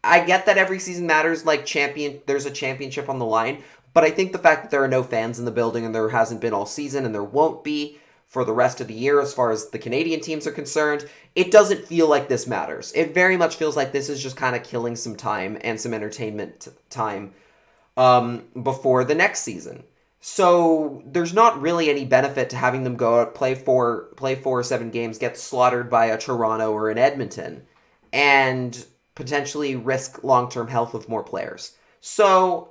I 0.03 0.21
get 0.21 0.47
that 0.47 0.57
every 0.57 0.79
season 0.79 1.05
matters 1.05 1.45
like 1.45 1.65
champion 1.65 2.21
there's 2.25 2.47
a 2.47 2.51
championship 2.51 3.09
on 3.09 3.19
the 3.19 3.25
line, 3.25 3.63
but 3.93 4.03
I 4.03 4.09
think 4.09 4.31
the 4.31 4.39
fact 4.39 4.63
that 4.63 4.71
there 4.71 4.83
are 4.83 4.87
no 4.87 5.03
fans 5.03 5.37
in 5.37 5.45
the 5.45 5.51
building 5.51 5.85
and 5.85 5.93
there 5.93 6.09
hasn't 6.09 6.41
been 6.41 6.53
all 6.53 6.65
season 6.65 7.05
and 7.05 7.13
there 7.13 7.23
won't 7.23 7.63
be 7.63 7.99
for 8.31 8.45
the 8.45 8.53
rest 8.53 8.79
of 8.79 8.87
the 8.87 8.93
year 8.93 9.19
as 9.19 9.33
far 9.33 9.51
as 9.51 9.71
the 9.71 9.77
Canadian 9.77 10.21
teams 10.21 10.47
are 10.47 10.53
concerned, 10.53 11.05
it 11.35 11.51
doesn't 11.51 11.85
feel 11.85 12.07
like 12.07 12.29
this 12.29 12.47
matters. 12.47 12.93
It 12.95 13.13
very 13.13 13.35
much 13.35 13.57
feels 13.57 13.75
like 13.75 13.91
this 13.91 14.07
is 14.07 14.23
just 14.23 14.37
kind 14.37 14.55
of 14.55 14.63
killing 14.63 14.95
some 14.95 15.17
time 15.17 15.57
and 15.65 15.77
some 15.77 15.93
entertainment 15.93 16.69
time 16.89 17.33
um, 17.97 18.43
before 18.63 19.03
the 19.03 19.15
next 19.15 19.41
season. 19.41 19.83
So 20.21 21.03
there's 21.05 21.33
not 21.33 21.59
really 21.59 21.89
any 21.89 22.05
benefit 22.05 22.49
to 22.51 22.55
having 22.55 22.85
them 22.85 22.95
go 22.95 23.19
out 23.19 23.35
play 23.35 23.53
four 23.53 24.03
play 24.15 24.35
four 24.35 24.59
or 24.59 24.63
seven 24.63 24.91
games, 24.91 25.17
get 25.17 25.37
slaughtered 25.37 25.89
by 25.89 26.05
a 26.05 26.17
Toronto 26.17 26.71
or 26.71 26.89
an 26.89 26.97
Edmonton, 26.97 27.63
and 28.13 28.85
potentially 29.13 29.75
risk 29.75 30.23
long 30.23 30.49
term 30.49 30.69
health 30.69 30.93
of 30.93 31.09
more 31.09 31.23
players. 31.23 31.73
So 31.99 32.69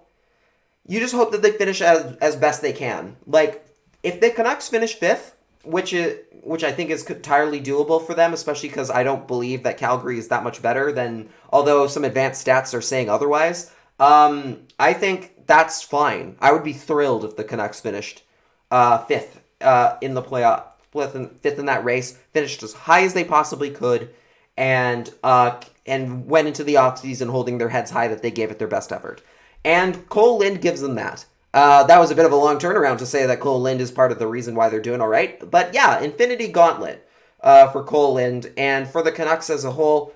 you 0.87 1.00
just 1.00 1.14
hope 1.14 1.33
that 1.33 1.43
they 1.43 1.52
finish 1.52 1.83
as 1.83 2.17
as 2.23 2.35
best 2.35 2.62
they 2.62 2.73
can. 2.73 3.17
Like 3.26 3.67
if 4.02 4.23
the 4.23 4.31
Canucks 4.31 4.71
finish 4.71 4.95
fifth, 4.95 5.37
which 5.62 5.93
is 5.93 6.19
which 6.43 6.64
I 6.64 6.73
think 6.73 6.90
is 6.90 7.09
entirely 7.09 7.61
doable 7.61 8.05
for 8.05 8.14
them, 8.14 8.33
especially 8.33 8.71
because 8.71 8.90
I 8.90 9.02
don't 9.02 9.29
believe 9.29 9.62
that 9.62 9.76
Calgary 9.76 10.19
is 10.19 10.29
that 10.29 10.43
much 10.43 10.62
better 10.62 10.90
than 10.90 11.29
although 11.52 11.87
some 11.87 12.05
advanced 12.05 12.47
stats 12.47 12.73
are 12.73 12.81
saying 12.81 13.11
otherwise. 13.11 13.71
Um, 13.99 14.67
I 14.79 14.95
think 14.95 15.47
that's 15.47 15.83
fine. 15.83 16.37
I 16.40 16.52
would 16.52 16.64
be 16.64 16.73
thrilled 16.73 17.25
if 17.25 17.37
the 17.37 17.45
Canucks 17.45 17.81
finished 17.81 18.23
uh, 18.71 18.99
fifth 19.05 19.40
uh, 19.61 19.97
in 20.00 20.14
the 20.14 20.23
playoff, 20.23 20.64
fifth 20.93 21.14
in, 21.14 21.29
fifth 21.29 21.59
in 21.59 21.67
that 21.67 21.85
race, 21.85 22.19
finished 22.33 22.62
as 22.62 22.73
high 22.73 23.02
as 23.02 23.12
they 23.12 23.25
possibly 23.25 23.71
could, 23.71 24.11
and 24.57 25.12
uh, 25.23 25.61
and 25.87 26.26
went 26.26 26.49
into 26.49 26.64
the 26.64 26.75
offseason 26.75 27.31
holding 27.31 27.59
their 27.59 27.69
heads 27.69 27.90
high 27.90 28.09
that 28.09 28.23
they 28.23 28.31
gave 28.31 28.50
it 28.50 28.59
their 28.59 28.69
best 28.69 28.93
effort. 28.93 29.23
And 29.64 30.09
Kole 30.09 30.38
Lind 30.38 30.62
gives 30.62 30.81
them 30.81 30.95
that. 30.95 31.26
Uh, 31.52 31.85
that 31.85 31.99
was 31.99 32.11
a 32.11 32.14
bit 32.14 32.26
of 32.26 32.33
a 32.33 32.37
long 32.37 32.59
turnaround 32.59 32.99
to 32.99 33.07
say 33.07 33.26
that 33.26 33.40
Kole 33.40 33.61
Lind 33.61 33.80
is 33.80 33.90
part 33.90 34.12
of 34.12 34.19
the 34.19 34.26
reason 34.26 34.54
why 34.54 34.69
they're 34.69 34.80
doing 34.80 35.00
all 35.00 35.09
right. 35.09 35.50
But 35.50 35.75
yeah, 35.75 36.00
Infinity 36.00 36.49
Gauntlet 36.49 37.09
uh, 37.40 37.69
for 37.71 37.85
Kole 37.85 38.14
Lind 38.14 38.52
and 38.57 38.88
for 38.88 39.02
the 39.02 39.12
Canucks 39.12 39.50
as 39.50 39.64
a 39.64 39.73
whole. 39.73 40.14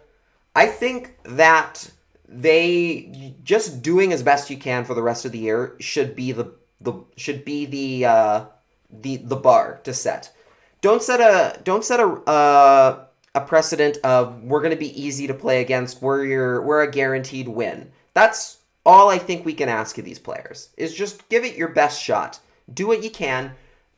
I 0.55 0.67
think 0.67 1.17
that 1.25 1.91
they 2.29 3.35
just 3.43 3.83
doing 3.83 4.13
as 4.13 4.23
best 4.23 4.51
you 4.51 4.57
can 4.57 4.85
for 4.85 4.95
the 4.95 5.03
rest 5.03 5.25
of 5.25 5.33
the 5.33 5.39
year 5.39 5.77
should 5.81 6.15
be 6.15 6.33
the 6.33 6.53
the 6.81 6.95
should 7.17 7.45
be 7.45 7.67
the 7.67 8.05
uh, 8.05 8.45
the 8.91 9.17
the 9.17 9.37
bar 9.37 9.81
to 9.85 9.93
set. 9.93 10.33
Don't 10.81 11.03
set 11.03 11.21
a 11.21 11.61
don't 11.63 11.85
set 11.85 12.01
a 12.01 12.07
uh, 12.07 13.05
a 13.35 13.41
precedent 13.41 13.99
of 14.05 14.43
we're 14.45 14.61
going 14.61 14.71
to 14.71 14.77
be 14.77 15.03
easy 15.03 15.27
to 15.27 15.35
play 15.35 15.61
against. 15.61 16.01
We're 16.01 16.25
your 16.25 16.63
we're 16.63 16.83
a 16.83 16.91
guaranteed 16.91 17.49
win. 17.49 17.91
That's 18.13 18.59
all 18.87 19.09
I 19.09 19.19
think 19.19 19.45
we 19.45 19.55
can 19.55 19.69
ask 19.69 19.97
of 19.99 20.05
these 20.05 20.19
players 20.19 20.71
is 20.77 20.95
just 20.95 21.29
give 21.29 21.45
it 21.45 21.57
your 21.57 21.69
best 21.69 22.03
shot. 22.03 22.41
Do 22.73 22.87
what 22.87 23.03
you 23.03 23.11
can. 23.11 23.53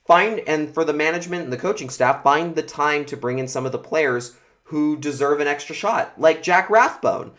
Find 0.06 0.40
and 0.46 0.72
for 0.72 0.84
the 0.84 0.92
management 0.92 1.44
and 1.44 1.52
the 1.52 1.56
coaching 1.56 1.90
staff, 1.90 2.22
find 2.22 2.54
the 2.54 2.62
time 2.62 3.04
to 3.06 3.16
bring 3.16 3.38
in 3.38 3.48
some 3.48 3.66
of 3.66 3.72
the 3.72 3.78
players 3.78 4.36
who 4.64 4.96
deserve 4.96 5.40
an 5.40 5.48
extra 5.48 5.74
shot, 5.74 6.12
like 6.18 6.42
Jack 6.42 6.70
Rathbone 6.70 7.32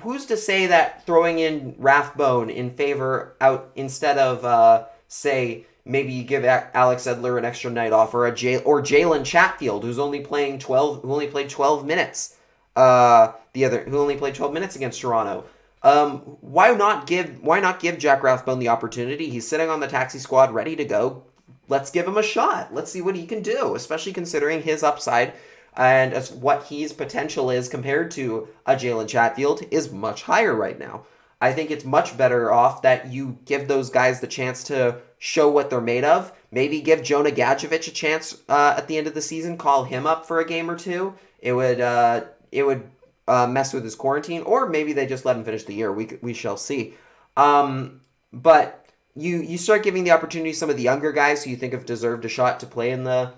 who's 0.00 0.26
to 0.26 0.36
say 0.36 0.66
that 0.66 1.06
throwing 1.06 1.38
in 1.38 1.74
Rathbone 1.78 2.50
in 2.50 2.74
favor 2.74 3.36
out 3.40 3.70
instead 3.76 4.18
of 4.18 4.44
uh, 4.44 4.86
say 5.06 5.66
maybe 5.84 6.12
you 6.12 6.24
give 6.24 6.44
Alex 6.44 7.04
Edler 7.04 7.38
an 7.38 7.44
extra 7.44 7.70
night 7.70 7.92
off 7.92 8.14
or 8.14 8.26
a 8.26 8.34
J- 8.34 8.62
or 8.62 8.82
Jalen 8.82 9.24
Chatfield 9.24 9.84
who's 9.84 9.98
only 9.98 10.20
playing 10.20 10.58
twelve 10.58 11.02
who 11.02 11.12
only 11.12 11.28
played 11.28 11.48
twelve 11.48 11.86
minutes 11.86 12.36
uh, 12.74 13.32
the 13.52 13.64
other 13.64 13.84
who 13.84 13.98
only 13.98 14.16
played 14.16 14.34
twelve 14.34 14.52
minutes 14.52 14.76
against 14.76 15.00
Toronto. 15.00 15.44
Um, 15.82 16.18
why 16.40 16.72
not 16.72 17.06
give 17.06 17.42
why 17.42 17.60
not 17.60 17.80
give 17.80 17.98
Jack 17.98 18.22
Rathbone 18.22 18.60
the 18.60 18.68
opportunity? 18.68 19.30
He's 19.30 19.48
sitting 19.48 19.68
on 19.68 19.80
the 19.80 19.88
taxi 19.88 20.18
squad 20.18 20.52
ready 20.52 20.76
to 20.76 20.84
go. 20.84 21.24
Let's 21.68 21.90
give 21.90 22.06
him 22.06 22.16
a 22.16 22.22
shot. 22.22 22.72
Let's 22.72 22.92
see 22.92 23.02
what 23.02 23.16
he 23.16 23.26
can 23.26 23.42
do, 23.42 23.74
especially 23.74 24.12
considering 24.12 24.62
his 24.62 24.82
upside 24.82 25.32
and 25.76 26.12
as 26.12 26.30
what 26.30 26.64
his 26.64 26.92
potential 26.92 27.50
is 27.50 27.68
compared 27.68 28.10
to 28.12 28.48
a 28.66 28.74
Jalen 28.74 29.08
Chatfield 29.08 29.62
is 29.70 29.90
much 29.90 30.22
higher 30.24 30.54
right 30.54 30.78
now. 30.78 31.06
I 31.40 31.52
think 31.52 31.70
it's 31.70 31.84
much 31.84 32.16
better 32.16 32.52
off 32.52 32.82
that 32.82 33.08
you 33.12 33.38
give 33.46 33.66
those 33.66 33.90
guys 33.90 34.20
the 34.20 34.28
chance 34.28 34.62
to 34.64 34.98
show 35.18 35.48
what 35.48 35.70
they're 35.70 35.80
made 35.80 36.04
of. 36.04 36.32
Maybe 36.52 36.80
give 36.80 37.02
Jonah 37.02 37.30
Gadjovich 37.30 37.88
a 37.88 37.90
chance 37.90 38.42
uh, 38.48 38.74
at 38.76 38.86
the 38.86 38.96
end 38.96 39.08
of 39.08 39.14
the 39.14 39.22
season. 39.22 39.56
Call 39.56 39.84
him 39.84 40.06
up 40.06 40.26
for 40.26 40.38
a 40.38 40.46
game 40.46 40.70
or 40.70 40.76
two. 40.76 41.14
It 41.40 41.54
would 41.54 41.80
uh, 41.80 42.24
it 42.52 42.64
would 42.64 42.88
uh, 43.28 43.46
mess 43.46 43.72
with 43.72 43.84
his 43.84 43.94
quarantine, 43.94 44.42
or 44.42 44.68
maybe 44.68 44.92
they 44.92 45.06
just 45.06 45.24
let 45.24 45.36
him 45.36 45.44
finish 45.44 45.64
the 45.64 45.74
year. 45.74 45.92
We 45.92 46.18
we 46.20 46.34
shall 46.34 46.56
see. 46.56 46.94
Um, 47.36 48.00
but 48.32 48.86
you 49.14 49.38
you 49.38 49.58
start 49.58 49.82
giving 49.82 50.04
the 50.04 50.10
opportunity 50.10 50.52
some 50.52 50.70
of 50.70 50.76
the 50.76 50.82
younger 50.82 51.12
guys 51.12 51.44
who 51.44 51.50
you 51.50 51.56
think 51.56 51.72
have 51.72 51.86
deserved 51.86 52.24
a 52.24 52.28
shot 52.28 52.60
to 52.60 52.66
play 52.66 52.90
in 52.90 53.04
the 53.04 53.32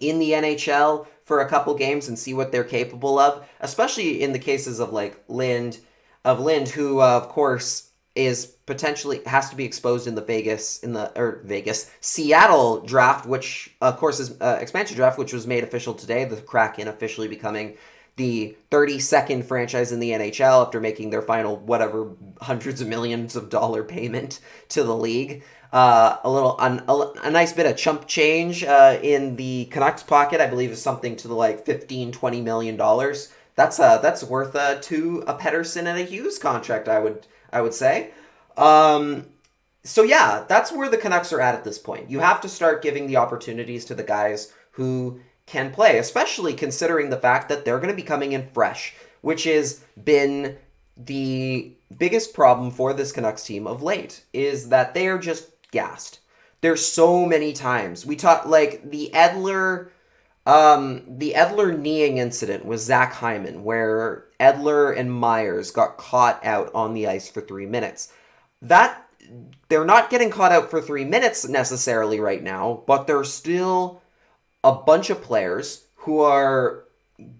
in 0.00 0.18
the 0.18 0.32
NHL 0.32 1.06
for 1.24 1.40
a 1.40 1.48
couple 1.48 1.74
games 1.74 2.08
and 2.08 2.18
see 2.18 2.34
what 2.34 2.50
they're 2.50 2.64
capable 2.64 3.18
of, 3.18 3.46
especially 3.60 4.22
in 4.22 4.32
the 4.32 4.38
cases 4.38 4.80
of 4.80 4.92
like 4.92 5.22
Lind, 5.28 5.78
of 6.24 6.40
Lind, 6.40 6.70
who 6.70 7.00
uh, 7.00 7.16
of 7.16 7.28
course 7.28 7.90
is 8.16 8.46
potentially 8.66 9.20
has 9.26 9.48
to 9.50 9.56
be 9.56 9.64
exposed 9.64 10.06
in 10.06 10.16
the 10.16 10.22
Vegas 10.22 10.80
in 10.80 10.92
the 10.92 11.16
or 11.18 11.40
Vegas 11.44 11.90
Seattle 12.00 12.80
draft, 12.80 13.26
which 13.26 13.74
of 13.80 13.96
course 13.98 14.18
is 14.18 14.40
uh, 14.40 14.58
expansion 14.60 14.96
draft, 14.96 15.18
which 15.18 15.32
was 15.32 15.46
made 15.46 15.62
official 15.62 15.94
today. 15.94 16.24
The 16.24 16.36
Kraken 16.36 16.88
officially 16.88 17.28
becoming 17.28 17.76
the 18.20 18.54
32nd 18.70 19.44
franchise 19.44 19.92
in 19.92 19.98
the 19.98 20.10
NHL 20.10 20.66
after 20.66 20.78
making 20.78 21.08
their 21.08 21.22
final 21.22 21.56
whatever 21.56 22.10
hundreds 22.42 22.82
of 22.82 22.86
millions 22.86 23.34
of 23.34 23.48
dollar 23.48 23.82
payment 23.82 24.40
to 24.68 24.84
the 24.84 24.94
league 24.94 25.42
uh, 25.72 26.18
a 26.22 26.30
little 26.30 26.56
un, 26.58 26.82
a, 26.86 26.92
a, 27.22 27.30
nice 27.30 27.52
bit 27.52 27.64
of 27.64 27.76
chump 27.76 28.06
change 28.06 28.64
uh, 28.64 28.98
in 29.02 29.36
the 29.36 29.66
Canucks 29.66 30.02
pocket. 30.02 30.40
I 30.40 30.48
believe 30.48 30.70
is 30.70 30.82
something 30.82 31.14
to 31.16 31.28
the 31.28 31.34
like 31.34 31.64
15, 31.64 32.12
20 32.12 32.40
million 32.40 32.76
dollars. 32.76 33.32
That's 33.54 33.78
uh 33.78 33.98
that's 33.98 34.24
worth 34.24 34.56
uh 34.56 34.80
to 34.80 35.22
a 35.26 35.34
Pettersson 35.34 35.86
and 35.86 35.98
a 35.98 36.02
Hughes 36.02 36.38
contract. 36.38 36.88
I 36.88 36.98
would 36.98 37.26
I 37.52 37.60
would 37.60 37.74
say. 37.74 38.10
Um, 38.56 39.26
so 39.84 40.02
yeah, 40.02 40.44
that's 40.48 40.72
where 40.72 40.88
the 40.88 40.98
Canucks 40.98 41.32
are 41.32 41.40
at 41.40 41.54
at 41.54 41.64
this 41.64 41.78
point. 41.78 42.10
You 42.10 42.18
have 42.18 42.40
to 42.40 42.48
start 42.48 42.82
giving 42.82 43.06
the 43.06 43.16
opportunities 43.16 43.84
to 43.86 43.94
the 43.94 44.02
guys 44.02 44.52
who 44.72 45.20
can 45.50 45.72
play, 45.72 45.98
especially 45.98 46.54
considering 46.54 47.10
the 47.10 47.16
fact 47.16 47.48
that 47.48 47.64
they're 47.64 47.78
going 47.78 47.90
to 47.90 47.94
be 47.94 48.02
coming 48.02 48.30
in 48.30 48.48
fresh, 48.54 48.94
which 49.20 49.44
has 49.44 49.84
been 50.02 50.56
the 50.96 51.72
biggest 51.98 52.32
problem 52.34 52.70
for 52.70 52.92
this 52.92 53.10
Canucks 53.10 53.42
team 53.42 53.66
of 53.66 53.82
late 53.82 54.24
is 54.32 54.68
that 54.68 54.94
they 54.94 55.08
are 55.08 55.18
just 55.18 55.50
gassed. 55.72 56.20
There's 56.60 56.86
so 56.86 57.26
many 57.26 57.52
times 57.52 58.06
we 58.06 58.14
talk 58.14 58.46
like 58.46 58.90
the 58.90 59.10
Edler, 59.12 59.88
um, 60.46 61.02
the 61.08 61.32
Edler 61.36 61.76
kneeing 61.76 62.18
incident 62.18 62.64
with 62.64 62.78
Zach 62.78 63.14
Hyman, 63.14 63.64
where 63.64 64.26
Edler 64.38 64.96
and 64.96 65.12
Myers 65.12 65.72
got 65.72 65.96
caught 65.98 66.44
out 66.44 66.70
on 66.74 66.94
the 66.94 67.08
ice 67.08 67.28
for 67.28 67.40
three 67.40 67.66
minutes. 67.66 68.12
That 68.62 69.04
they're 69.68 69.84
not 69.84 70.10
getting 70.10 70.30
caught 70.30 70.52
out 70.52 70.70
for 70.70 70.80
three 70.80 71.04
minutes 71.04 71.48
necessarily 71.48 72.20
right 72.20 72.42
now, 72.42 72.84
but 72.86 73.08
they're 73.08 73.24
still 73.24 74.00
a 74.62 74.72
bunch 74.72 75.10
of 75.10 75.22
players 75.22 75.86
who 75.96 76.20
are 76.20 76.84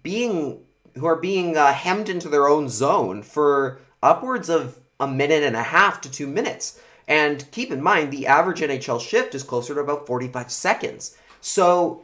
being 0.03 0.63
who 0.95 1.05
are 1.05 1.15
being 1.15 1.55
uh, 1.55 1.73
hemmed 1.73 2.09
into 2.09 2.27
their 2.27 2.47
own 2.47 2.67
zone 2.67 3.23
for 3.23 3.79
upwards 4.03 4.49
of 4.49 4.79
a 4.99 5.07
minute 5.07 5.43
and 5.43 5.55
a 5.55 5.63
half 5.63 6.01
to 6.01 6.11
two 6.11 6.27
minutes. 6.27 6.79
And 7.07 7.49
keep 7.51 7.71
in 7.71 7.81
mind, 7.81 8.11
the 8.11 8.27
average 8.27 8.59
NHL 8.59 9.01
shift 9.01 9.33
is 9.33 9.43
closer 9.43 9.73
to 9.73 9.79
about 9.79 10.05
45 10.05 10.51
seconds. 10.51 11.17
So, 11.39 12.03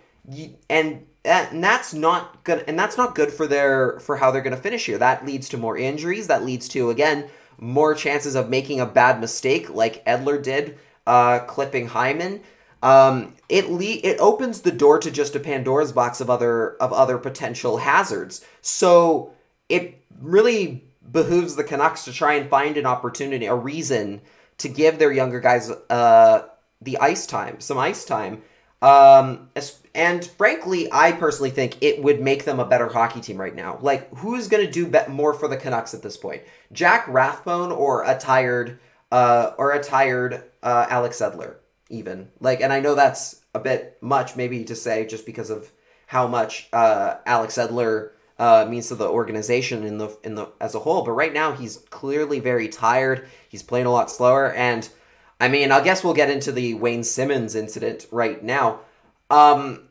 and 0.69 1.05
and 1.27 1.63
that's 1.63 1.93
not 1.93 2.43
good 2.43 2.63
and 2.67 2.79
that's 2.79 2.97
not 2.97 3.13
good 3.13 3.31
for 3.31 3.47
their 3.47 3.99
for 3.99 4.17
how 4.17 4.31
they're 4.31 4.41
going 4.41 4.55
to 4.55 4.61
finish 4.61 4.85
here 4.85 4.97
that 4.97 5.25
leads 5.25 5.49
to 5.49 5.57
more 5.57 5.77
injuries 5.77 6.27
that 6.27 6.45
leads 6.45 6.67
to 6.69 6.89
again 6.89 7.29
more 7.59 7.93
chances 7.93 8.35
of 8.35 8.49
making 8.49 8.79
a 8.79 8.85
bad 8.85 9.19
mistake 9.19 9.69
like 9.69 10.05
edler 10.05 10.41
did 10.41 10.77
uh, 11.05 11.39
clipping 11.39 11.87
hyman 11.87 12.41
um, 12.83 13.33
it 13.49 13.69
le- 13.69 13.83
it 14.03 14.17
opens 14.19 14.61
the 14.61 14.71
door 14.71 14.99
to 14.99 15.11
just 15.11 15.35
a 15.35 15.39
pandora's 15.39 15.91
box 15.91 16.21
of 16.21 16.29
other 16.29 16.75
of 16.75 16.93
other 16.93 17.17
potential 17.17 17.77
hazards 17.77 18.45
so 18.61 19.33
it 19.69 20.01
really 20.21 20.83
behooves 21.11 21.55
the 21.55 21.63
canucks 21.63 22.03
to 22.05 22.11
try 22.11 22.33
and 22.33 22.49
find 22.49 22.77
an 22.77 22.85
opportunity 22.85 23.45
a 23.45 23.55
reason 23.55 24.21
to 24.57 24.67
give 24.67 24.99
their 24.99 25.11
younger 25.11 25.39
guys 25.39 25.69
uh, 25.89 26.47
the 26.81 26.97
ice 26.97 27.25
time, 27.25 27.59
some 27.59 27.77
ice 27.77 28.05
time. 28.05 28.41
Um, 28.81 29.49
and 29.95 30.23
frankly, 30.23 30.87
I 30.91 31.11
personally 31.11 31.49
think 31.49 31.77
it 31.81 32.03
would 32.03 32.21
make 32.21 32.45
them 32.45 32.59
a 32.59 32.65
better 32.65 32.87
hockey 32.87 33.21
team 33.21 33.37
right 33.37 33.55
now. 33.55 33.79
Like, 33.81 34.13
who's 34.17 34.47
going 34.47 34.65
to 34.65 34.71
do 34.71 34.87
be- 34.87 35.07
more 35.09 35.33
for 35.33 35.47
the 35.47 35.57
Canucks 35.57 35.93
at 35.93 36.03
this 36.03 36.17
point? 36.17 36.43
Jack 36.71 37.07
Rathbone 37.07 37.71
or 37.71 38.03
a 38.03 38.17
tired, 38.17 38.79
uh, 39.11 39.51
or 39.57 39.71
a 39.71 39.81
tired 39.81 40.43
uh, 40.61 40.85
Alex 40.89 41.19
Edler, 41.19 41.55
even 41.89 42.29
like. 42.39 42.61
And 42.61 42.71
I 42.73 42.79
know 42.79 42.95
that's 42.95 43.41
a 43.53 43.59
bit 43.59 43.97
much, 44.01 44.35
maybe 44.35 44.63
to 44.65 44.75
say, 44.75 45.05
just 45.05 45.25
because 45.25 45.49
of 45.49 45.71
how 46.07 46.27
much 46.27 46.69
uh, 46.73 47.15
Alex 47.25 47.57
Edler 47.57 48.11
uh, 48.39 48.65
means 48.69 48.87
to 48.87 48.95
the 48.95 49.07
organization 49.07 49.83
in 49.83 49.97
the 49.97 50.17
in 50.23 50.35
the 50.35 50.49
as 50.61 50.75
a 50.75 50.79
whole. 50.79 51.03
But 51.03 51.11
right 51.11 51.33
now, 51.33 51.53
he's 51.53 51.77
clearly 51.89 52.39
very 52.39 52.67
tired. 52.67 53.27
He's 53.49 53.63
playing 53.63 53.85
a 53.85 53.91
lot 53.91 54.11
slower, 54.11 54.53
and 54.53 54.87
I 55.39 55.47
mean, 55.47 55.71
I 55.71 55.83
guess 55.83 56.03
we'll 56.03 56.13
get 56.13 56.29
into 56.29 56.51
the 56.51 56.73
Wayne 56.73 57.03
Simmonds 57.03 57.55
incident 57.55 58.07
right 58.11 58.43
now. 58.43 58.81
Um, 59.29 59.89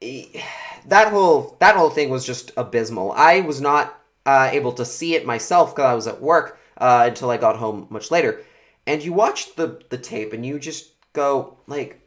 that 0.00 1.08
whole 1.08 1.56
that 1.60 1.76
whole 1.76 1.90
thing 1.90 2.10
was 2.10 2.26
just 2.26 2.52
abysmal. 2.56 3.12
I 3.12 3.40
was 3.40 3.60
not 3.60 3.98
uh, 4.26 4.48
able 4.52 4.72
to 4.72 4.84
see 4.84 5.14
it 5.14 5.26
myself 5.26 5.74
because 5.74 5.90
I 5.90 5.94
was 5.94 6.06
at 6.06 6.20
work 6.20 6.58
uh, 6.78 7.04
until 7.08 7.30
I 7.30 7.36
got 7.36 7.56
home 7.56 7.86
much 7.90 8.10
later. 8.10 8.42
And 8.86 9.02
you 9.02 9.12
watch 9.12 9.54
the 9.56 9.82
the 9.90 9.98
tape 9.98 10.32
and 10.32 10.44
you 10.44 10.58
just 10.58 10.89
go 11.12 11.56
like, 11.66 12.00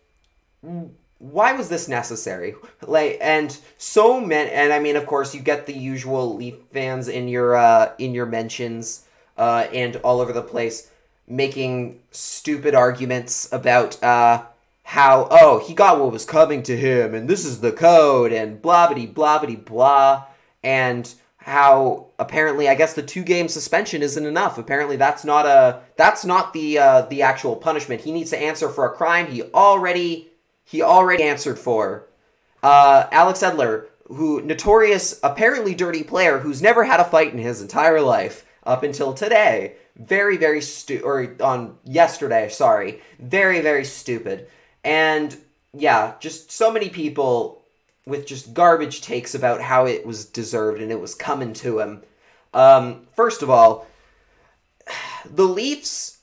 why 1.19 1.53
was 1.53 1.69
this 1.69 1.87
necessary? 1.87 2.55
Like, 2.85 3.17
and 3.21 3.57
so 3.77 4.19
many, 4.19 4.51
and 4.51 4.73
I 4.73 4.79
mean, 4.79 4.95
of 4.95 5.05
course, 5.05 5.33
you 5.33 5.41
get 5.41 5.65
the 5.65 5.73
usual 5.73 6.35
Leaf 6.35 6.55
fans 6.71 7.07
in 7.07 7.27
your 7.27 7.55
uh, 7.55 7.93
in 7.97 8.13
your 8.13 8.25
mentions 8.25 9.05
uh, 9.37 9.67
and 9.73 9.95
all 9.97 10.19
over 10.21 10.33
the 10.33 10.41
place 10.41 10.89
making 11.27 12.01
stupid 12.11 12.75
arguments 12.75 13.51
about 13.51 14.01
uh, 14.03 14.43
how 14.83 15.27
oh 15.31 15.65
he 15.65 15.73
got 15.73 15.99
what 15.99 16.11
was 16.11 16.25
coming 16.25 16.61
to 16.61 16.75
him 16.75 17.13
and 17.13 17.29
this 17.29 17.45
is 17.45 17.61
the 17.61 17.71
code 17.71 18.33
and 18.33 18.61
blah 18.61 18.93
blah 18.93 19.05
blah 19.05 19.39
blah 19.39 19.55
blah 19.55 20.25
and 20.63 21.13
how 21.43 22.07
apparently 22.19 22.69
I 22.69 22.75
guess 22.75 22.93
the 22.93 23.03
two 23.03 23.21
game 23.21 23.49
suspension 23.49 24.01
isn't 24.01 24.25
enough. 24.25 24.57
Apparently 24.57 24.95
that's 24.95 25.25
not 25.25 25.45
a 25.45 25.81
that's 25.97 26.23
not 26.23 26.53
the 26.53 26.77
uh, 26.79 27.01
the 27.01 27.21
actual 27.21 27.57
punishment. 27.57 27.99
He 27.99 28.13
needs 28.13 28.29
to 28.29 28.41
answer 28.41 28.69
for 28.69 28.85
a 28.85 28.95
crime 28.95 29.27
he 29.27 29.43
already 29.43 30.29
he 30.63 30.81
already 30.81 31.23
answered 31.23 31.59
for. 31.59 32.07
Uh, 32.63 33.07
Alex 33.11 33.41
Edler, 33.41 33.87
who 34.07 34.41
notorious 34.41 35.19
apparently 35.21 35.75
dirty 35.75 36.01
player 36.01 36.39
who's 36.39 36.61
never 36.61 36.85
had 36.85 37.01
a 37.01 37.03
fight 37.03 37.33
in 37.33 37.39
his 37.39 37.61
entire 37.61 37.99
life 37.99 38.45
up 38.65 38.83
until 38.83 39.13
today. 39.13 39.75
Very 39.97 40.37
very 40.37 40.61
stu 40.61 41.01
or 41.03 41.35
on 41.43 41.77
yesterday, 41.83 42.47
sorry. 42.47 43.01
Very 43.19 43.59
very 43.59 43.83
stupid. 43.83 44.47
And 44.85 45.35
yeah, 45.73 46.13
just 46.21 46.53
so 46.53 46.71
many 46.71 46.87
people 46.87 47.62
with 48.05 48.25
just 48.25 48.53
garbage 48.53 49.01
takes 49.01 49.33
about 49.33 49.61
how 49.61 49.85
it 49.85 50.05
was 50.05 50.25
deserved 50.25 50.81
and 50.81 50.91
it 50.91 50.99
was 50.99 51.15
coming 51.15 51.53
to 51.53 51.79
him. 51.79 52.03
Um, 52.53 53.07
first 53.15 53.41
of 53.41 53.49
all, 53.49 53.87
the 55.25 55.47
Leafs 55.47 56.19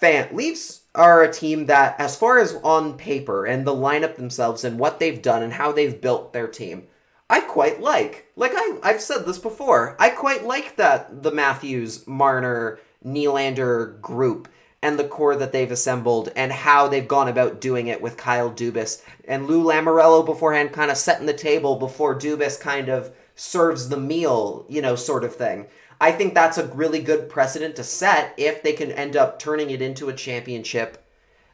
fan 0.00 0.28
Leafs 0.32 0.80
are 0.94 1.22
a 1.22 1.32
team 1.32 1.66
that, 1.66 1.94
as 2.00 2.16
far 2.16 2.38
as 2.38 2.54
on 2.64 2.96
paper 2.96 3.44
and 3.44 3.66
the 3.66 3.74
lineup 3.74 4.16
themselves 4.16 4.64
and 4.64 4.78
what 4.78 4.98
they've 4.98 5.22
done 5.22 5.42
and 5.42 5.52
how 5.52 5.70
they've 5.70 6.00
built 6.00 6.32
their 6.32 6.48
team, 6.48 6.88
I 7.28 7.40
quite 7.40 7.80
like. 7.80 8.26
Like 8.34 8.52
I, 8.54 8.78
I've 8.82 9.00
said 9.00 9.24
this 9.24 9.38
before, 9.38 9.96
I 10.00 10.08
quite 10.08 10.44
like 10.44 10.76
that 10.76 11.22
the 11.22 11.30
Matthews, 11.30 12.06
Marner, 12.06 12.80
Nylander 13.04 14.00
group 14.00 14.48
and 14.82 14.98
the 14.98 15.08
core 15.08 15.36
that 15.36 15.52
they've 15.52 15.70
assembled 15.70 16.30
and 16.34 16.52
how 16.52 16.88
they've 16.88 17.08
gone 17.08 17.28
about 17.28 17.60
doing 17.60 17.86
it 17.86 18.00
with 18.00 18.16
Kyle 18.16 18.50
Dubas 18.50 19.02
and 19.26 19.46
Lou 19.46 19.62
Lamoriello 19.62 20.24
beforehand 20.24 20.72
kind 20.72 20.90
of 20.90 20.96
setting 20.96 21.26
the 21.26 21.34
table 21.34 21.76
before 21.76 22.18
Dubas 22.18 22.58
kind 22.58 22.88
of 22.88 23.12
serves 23.34 23.88
the 23.88 23.96
meal, 23.98 24.64
you 24.68 24.80
know, 24.80 24.96
sort 24.96 25.24
of 25.24 25.36
thing. 25.36 25.66
I 26.00 26.12
think 26.12 26.32
that's 26.32 26.56
a 26.56 26.66
really 26.68 27.00
good 27.00 27.28
precedent 27.28 27.76
to 27.76 27.84
set 27.84 28.34
if 28.38 28.62
they 28.62 28.72
can 28.72 28.90
end 28.90 29.16
up 29.16 29.38
turning 29.38 29.70
it 29.70 29.82
into 29.82 30.08
a 30.08 30.14
championship, 30.14 31.06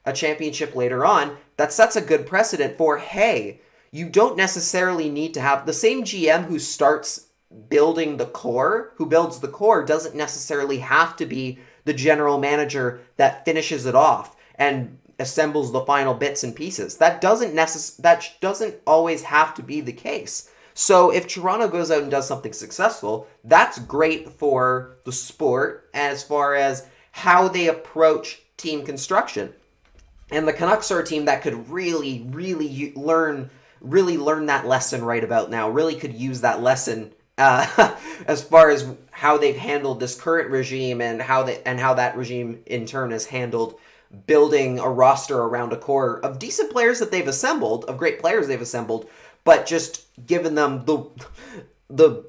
a 0.04 0.12
championship 0.12 0.76
later 0.76 1.04
on. 1.04 1.36
That 1.56 1.72
sets 1.72 1.96
a 1.96 2.00
good 2.00 2.26
precedent 2.26 2.78
for 2.78 2.98
hey, 2.98 3.60
you 3.90 4.08
don't 4.08 4.36
necessarily 4.36 5.08
need 5.10 5.34
to 5.34 5.40
have 5.40 5.66
the 5.66 5.72
same 5.72 6.04
GM 6.04 6.44
who 6.44 6.60
starts 6.60 7.26
building 7.68 8.16
the 8.16 8.26
core, 8.26 8.92
who 8.96 9.06
builds 9.06 9.40
the 9.40 9.48
core 9.48 9.84
doesn't 9.84 10.14
necessarily 10.14 10.78
have 10.78 11.16
to 11.16 11.26
be 11.26 11.58
the 11.86 11.94
general 11.94 12.38
manager 12.38 13.00
that 13.16 13.44
finishes 13.46 13.86
it 13.86 13.94
off 13.94 14.36
and 14.56 14.98
assembles 15.18 15.72
the 15.72 15.84
final 15.86 16.12
bits 16.12 16.44
and 16.44 16.54
pieces. 16.54 16.98
That 16.98 17.22
doesn't 17.22 17.54
necess- 17.54 17.96
that 17.98 18.30
doesn't 18.40 18.76
always 18.86 19.22
have 19.22 19.54
to 19.54 19.62
be 19.62 19.80
the 19.80 19.92
case. 19.92 20.50
So 20.74 21.10
if 21.10 21.26
Toronto 21.26 21.68
goes 21.68 21.90
out 21.90 22.02
and 22.02 22.10
does 22.10 22.28
something 22.28 22.52
successful, 22.52 23.26
that's 23.42 23.78
great 23.78 24.28
for 24.28 24.96
the 25.04 25.12
sport 25.12 25.88
as 25.94 26.22
far 26.22 26.54
as 26.54 26.86
how 27.12 27.48
they 27.48 27.66
approach 27.66 28.42
team 28.58 28.84
construction. 28.84 29.54
And 30.30 30.46
the 30.46 30.52
Canucks 30.52 30.90
are 30.90 31.00
a 31.00 31.06
team 31.06 31.24
that 31.26 31.40
could 31.40 31.70
really, 31.70 32.26
really 32.28 32.92
learn, 32.94 33.48
really 33.80 34.18
learn 34.18 34.46
that 34.46 34.66
lesson 34.66 35.02
right 35.02 35.24
about 35.24 35.50
now. 35.50 35.70
Really 35.70 35.94
could 35.94 36.12
use 36.12 36.42
that 36.42 36.60
lesson 36.60 37.12
uh, 37.38 37.94
as 38.26 38.42
far 38.42 38.70
as 38.70 38.86
how 39.10 39.38
they've 39.38 39.56
handled 39.56 40.00
this 40.00 40.20
current 40.20 40.50
regime 40.50 41.00
and 41.00 41.22
how 41.22 41.42
they 41.42 41.62
and 41.64 41.80
how 41.80 41.94
that 41.94 42.16
regime 42.16 42.62
in 42.66 42.86
turn 42.86 43.10
has 43.10 43.26
handled 43.26 43.78
building 44.26 44.78
a 44.78 44.88
roster 44.88 45.38
around 45.38 45.72
a 45.72 45.76
core 45.76 46.20
of 46.20 46.38
decent 46.38 46.70
players 46.70 46.98
that 47.00 47.10
they've 47.10 47.26
assembled, 47.26 47.84
of 47.86 47.98
great 47.98 48.20
players 48.20 48.46
they've 48.46 48.60
assembled, 48.60 49.08
but 49.44 49.66
just 49.66 50.04
given 50.26 50.54
them 50.54 50.84
the 50.84 51.04
the 51.90 52.24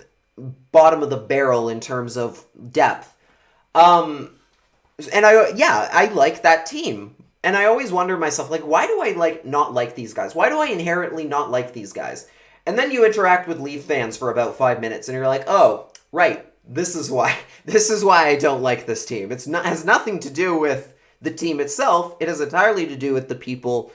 bottom 0.72 1.02
of 1.02 1.10
the 1.10 1.18
barrel 1.18 1.70
in 1.70 1.80
terms 1.80 2.16
of 2.16 2.46
depth. 2.72 3.16
Um, 3.74 4.32
and 5.14 5.26
I 5.26 5.50
yeah, 5.50 5.90
I 5.92 6.06
like 6.06 6.44
that 6.44 6.66
team. 6.66 7.16
And 7.44 7.56
I 7.56 7.66
always 7.66 7.92
wonder 7.92 8.18
myself 8.18 8.50
like 8.50 8.62
why 8.62 8.88
do 8.88 9.02
I 9.02 9.12
like 9.12 9.46
not 9.46 9.74
like 9.74 9.96
these 9.96 10.14
guys? 10.14 10.36
Why 10.36 10.50
do 10.50 10.60
I 10.60 10.68
inherently 10.68 11.26
not 11.26 11.52
like 11.52 11.74
these 11.74 11.94
guys? 11.94 12.28
And 12.68 12.78
then 12.78 12.92
you 12.92 13.06
interact 13.06 13.48
with 13.48 13.62
Leaf 13.62 13.86
fans 13.86 14.18
for 14.18 14.30
about 14.30 14.58
5 14.58 14.82
minutes 14.82 15.08
and 15.08 15.16
you're 15.16 15.28
like, 15.28 15.46
"Oh, 15.48 15.90
right. 16.12 16.46
This 16.68 16.98
is 16.98 17.10
why 17.10 17.38
this 17.66 17.90
is 17.90 18.04
why 18.04 18.28
I 18.28 18.36
don't 18.36 18.62
like 18.62 18.86
this 18.86 19.06
team. 19.06 19.32
It's 19.32 19.48
not 19.48 19.66
has 19.66 19.86
nothing 19.86 20.20
to 20.20 20.30
do 20.30 20.58
with 20.58 20.94
the 21.22 21.32
team 21.32 21.62
itself. 21.62 22.16
It 22.20 22.28
has 22.28 22.42
entirely 22.42 22.86
to 22.88 22.98
do 22.98 23.14
with 23.14 23.30
the 23.30 23.36
people, 23.36 23.94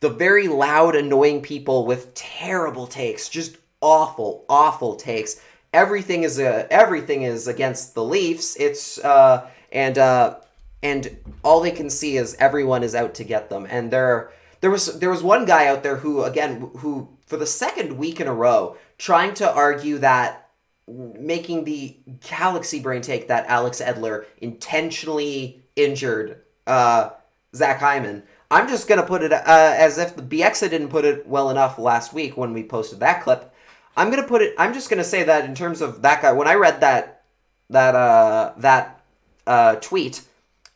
the 0.00 0.10
very 0.10 0.48
loud, 0.48 0.96
annoying 0.96 1.42
people 1.42 1.86
with 1.86 2.12
terrible 2.14 2.88
takes, 2.88 3.28
just 3.28 3.56
awful, 3.80 4.44
awful 4.48 4.96
takes. 4.96 5.40
Everything 5.72 6.24
is 6.24 6.40
a 6.40 6.66
everything 6.72 7.22
is 7.22 7.46
against 7.46 7.94
the 7.94 8.04
Leafs. 8.04 8.56
It's 8.56 8.98
uh 8.98 9.48
and 9.70 9.96
uh 9.96 10.38
and 10.82 11.16
all 11.44 11.60
they 11.60 11.70
can 11.70 11.88
see 11.88 12.16
is 12.16 12.36
everyone 12.40 12.82
is 12.82 12.96
out 12.96 13.14
to 13.14 13.24
get 13.24 13.48
them. 13.48 13.64
And 13.70 13.92
there 13.92 14.32
there 14.60 14.72
was 14.72 14.98
there 14.98 15.10
was 15.10 15.22
one 15.22 15.44
guy 15.44 15.68
out 15.68 15.84
there 15.84 15.96
who 15.96 16.24
again 16.24 16.70
who 16.78 17.08
for 17.28 17.36
the 17.36 17.46
second 17.46 17.98
week 17.98 18.20
in 18.20 18.26
a 18.26 18.34
row 18.34 18.76
trying 18.96 19.34
to 19.34 19.52
argue 19.52 19.98
that 19.98 20.48
making 20.88 21.64
the 21.64 21.96
galaxy 22.26 22.80
brain 22.80 23.02
take 23.02 23.28
that 23.28 23.46
Alex 23.46 23.80
Edler 23.80 24.24
intentionally 24.38 25.62
injured 25.76 26.40
uh, 26.66 27.10
Zach 27.54 27.80
Hyman. 27.80 28.22
I'm 28.50 28.66
just 28.66 28.88
gonna 28.88 29.02
put 29.02 29.22
it 29.22 29.32
uh, 29.32 29.42
as 29.46 29.98
if 29.98 30.16
the 30.16 30.22
BXA 30.22 30.70
didn't 30.70 30.88
put 30.88 31.04
it 31.04 31.26
well 31.26 31.50
enough 31.50 31.78
last 31.78 32.14
week 32.14 32.36
when 32.36 32.54
we 32.54 32.64
posted 32.64 33.00
that 33.00 33.22
clip. 33.22 33.54
I'm 33.96 34.10
gonna 34.10 34.26
put 34.26 34.40
it. 34.40 34.54
I'm 34.56 34.72
just 34.72 34.88
gonna 34.88 35.04
say 35.04 35.24
that 35.24 35.44
in 35.44 35.54
terms 35.54 35.82
of 35.82 36.00
that 36.02 36.22
guy. 36.22 36.32
When 36.32 36.48
I 36.48 36.54
read 36.54 36.80
that 36.80 37.24
that 37.68 37.94
uh, 37.94 38.54
that 38.56 39.02
uh, 39.46 39.74
tweet, 39.76 40.22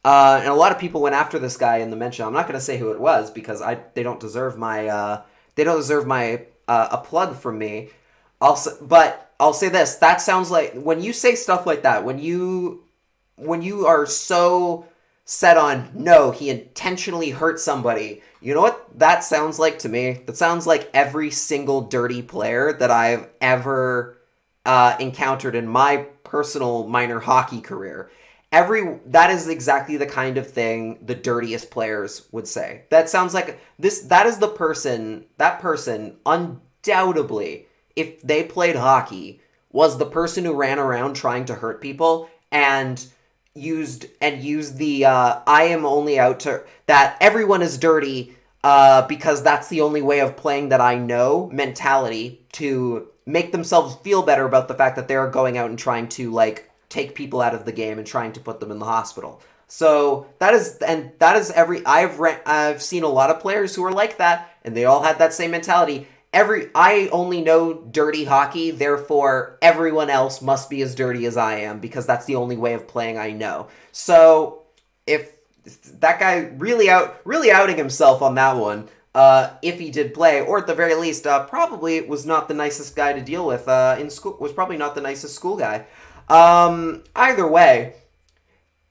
uh, 0.04 0.40
and 0.42 0.50
a 0.50 0.54
lot 0.54 0.72
of 0.72 0.78
people 0.78 1.00
went 1.00 1.14
after 1.14 1.38
this 1.38 1.56
guy 1.56 1.78
in 1.78 1.88
the 1.88 1.96
mention. 1.96 2.26
I'm 2.26 2.34
not 2.34 2.46
gonna 2.46 2.60
say 2.60 2.76
who 2.76 2.90
it 2.90 3.00
was 3.00 3.30
because 3.30 3.62
I 3.62 3.78
they 3.94 4.02
don't 4.02 4.20
deserve 4.20 4.58
my 4.58 4.88
uh, 4.88 5.22
they 5.54 5.64
don't 5.64 5.76
deserve 5.76 6.06
my 6.06 6.46
uh, 6.68 6.88
a 6.92 6.98
plug 6.98 7.36
from 7.36 7.58
me. 7.58 7.90
Also, 8.40 8.76
but 8.80 9.32
I'll 9.38 9.52
say 9.52 9.68
this: 9.68 9.96
that 9.96 10.20
sounds 10.20 10.50
like 10.50 10.74
when 10.74 11.02
you 11.02 11.12
say 11.12 11.34
stuff 11.34 11.66
like 11.66 11.82
that, 11.82 12.04
when 12.04 12.18
you 12.18 12.84
when 13.36 13.62
you 13.62 13.86
are 13.86 14.06
so 14.06 14.86
set 15.24 15.56
on 15.56 15.90
no, 15.94 16.30
he 16.30 16.50
intentionally 16.50 17.30
hurt 17.30 17.60
somebody. 17.60 18.22
You 18.40 18.54
know 18.54 18.60
what 18.60 18.98
that 18.98 19.24
sounds 19.24 19.58
like 19.58 19.78
to 19.80 19.88
me? 19.88 20.22
That 20.26 20.36
sounds 20.36 20.66
like 20.66 20.90
every 20.92 21.30
single 21.30 21.82
dirty 21.82 22.22
player 22.22 22.72
that 22.72 22.90
I've 22.90 23.28
ever 23.40 24.18
uh, 24.66 24.96
encountered 24.98 25.54
in 25.54 25.66
my 25.66 26.06
personal 26.24 26.86
minor 26.86 27.20
hockey 27.20 27.60
career. 27.60 28.10
Every 28.52 28.98
that 29.06 29.30
is 29.30 29.48
exactly 29.48 29.96
the 29.96 30.06
kind 30.06 30.36
of 30.36 30.48
thing 30.50 30.98
the 31.04 31.14
dirtiest 31.14 31.70
players 31.70 32.28
would 32.30 32.46
say. 32.46 32.82
That 32.90 33.08
sounds 33.08 33.34
like 33.34 33.58
this. 33.78 34.00
That 34.02 34.26
is 34.26 34.38
the 34.38 34.48
person. 34.48 35.24
That 35.38 35.60
person 35.60 36.18
undoubtedly, 36.26 37.66
if 37.96 38.20
they 38.22 38.44
played 38.44 38.76
hockey, 38.76 39.40
was 39.72 39.96
the 39.96 40.06
person 40.06 40.44
who 40.44 40.52
ran 40.52 40.78
around 40.78 41.14
trying 41.14 41.46
to 41.46 41.54
hurt 41.54 41.80
people 41.80 42.30
and 42.50 43.04
used 43.54 44.06
and 44.20 44.42
used 44.42 44.76
the 44.76 45.04
uh, 45.04 45.40
I 45.46 45.64
am 45.64 45.84
only 45.84 46.18
out 46.18 46.40
to 46.40 46.62
that 46.86 47.16
everyone 47.20 47.62
is 47.62 47.78
dirty 47.78 48.34
uh, 48.64 49.06
because 49.06 49.42
that's 49.42 49.68
the 49.68 49.80
only 49.80 50.02
way 50.02 50.20
of 50.20 50.36
playing 50.36 50.68
that 50.68 50.80
I 50.80 50.96
know 50.96 51.50
mentality 51.52 52.46
to 52.52 53.08
make 53.26 53.52
themselves 53.52 53.96
feel 53.96 54.22
better 54.22 54.44
about 54.44 54.68
the 54.68 54.74
fact 54.74 54.96
that 54.96 55.08
they're 55.08 55.28
going 55.28 55.58
out 55.58 55.70
and 55.70 55.78
trying 55.78 56.08
to 56.08 56.30
like 56.30 56.70
take 56.92 57.14
people 57.14 57.40
out 57.40 57.54
of 57.54 57.64
the 57.64 57.72
game 57.72 57.98
and 57.98 58.06
trying 58.06 58.32
to 58.32 58.40
put 58.40 58.60
them 58.60 58.70
in 58.70 58.78
the 58.78 58.84
hospital. 58.84 59.40
So 59.66 60.26
that 60.38 60.52
is 60.52 60.76
and 60.86 61.12
that 61.18 61.36
is 61.36 61.50
every 61.50 61.84
I've 61.86 62.20
re- 62.20 62.40
I've 62.44 62.82
seen 62.82 63.02
a 63.02 63.08
lot 63.08 63.30
of 63.30 63.40
players 63.40 63.74
who 63.74 63.82
are 63.84 63.92
like 63.92 64.18
that 64.18 64.54
and 64.64 64.76
they 64.76 64.84
all 64.84 65.02
had 65.02 65.18
that 65.18 65.32
same 65.32 65.50
mentality. 65.50 66.06
Every 66.34 66.68
I 66.74 67.08
only 67.10 67.40
know 67.40 67.72
dirty 67.72 68.24
hockey, 68.24 68.70
therefore 68.70 69.58
everyone 69.62 70.10
else 70.10 70.42
must 70.42 70.68
be 70.68 70.82
as 70.82 70.94
dirty 70.94 71.24
as 71.24 71.38
I 71.38 71.60
am 71.60 71.80
because 71.80 72.06
that's 72.06 72.26
the 72.26 72.36
only 72.36 72.56
way 72.56 72.74
of 72.74 72.86
playing 72.86 73.16
I 73.16 73.30
know. 73.30 73.68
So 73.92 74.62
if 75.06 75.32
that 76.00 76.20
guy 76.20 76.50
really 76.58 76.90
out 76.90 77.22
really 77.24 77.50
outing 77.50 77.78
himself 77.78 78.20
on 78.20 78.34
that 78.34 78.56
one, 78.58 78.88
uh, 79.14 79.50
if 79.60 79.78
he 79.78 79.90
did 79.90 80.14
play, 80.14 80.40
or 80.40 80.58
at 80.58 80.66
the 80.66 80.74
very 80.74 80.94
least, 80.94 81.26
uh, 81.26 81.44
probably 81.44 82.00
was 82.00 82.24
not 82.24 82.48
the 82.48 82.54
nicest 82.54 82.96
guy 82.96 83.12
to 83.12 83.20
deal 83.20 83.46
with 83.46 83.68
uh, 83.68 83.96
in 83.98 84.08
school. 84.08 84.36
Was 84.40 84.52
probably 84.52 84.78
not 84.78 84.94
the 84.94 85.02
nicest 85.02 85.34
school 85.34 85.56
guy. 85.56 85.86
Um, 86.32 87.04
either 87.14 87.46
way, 87.46 87.92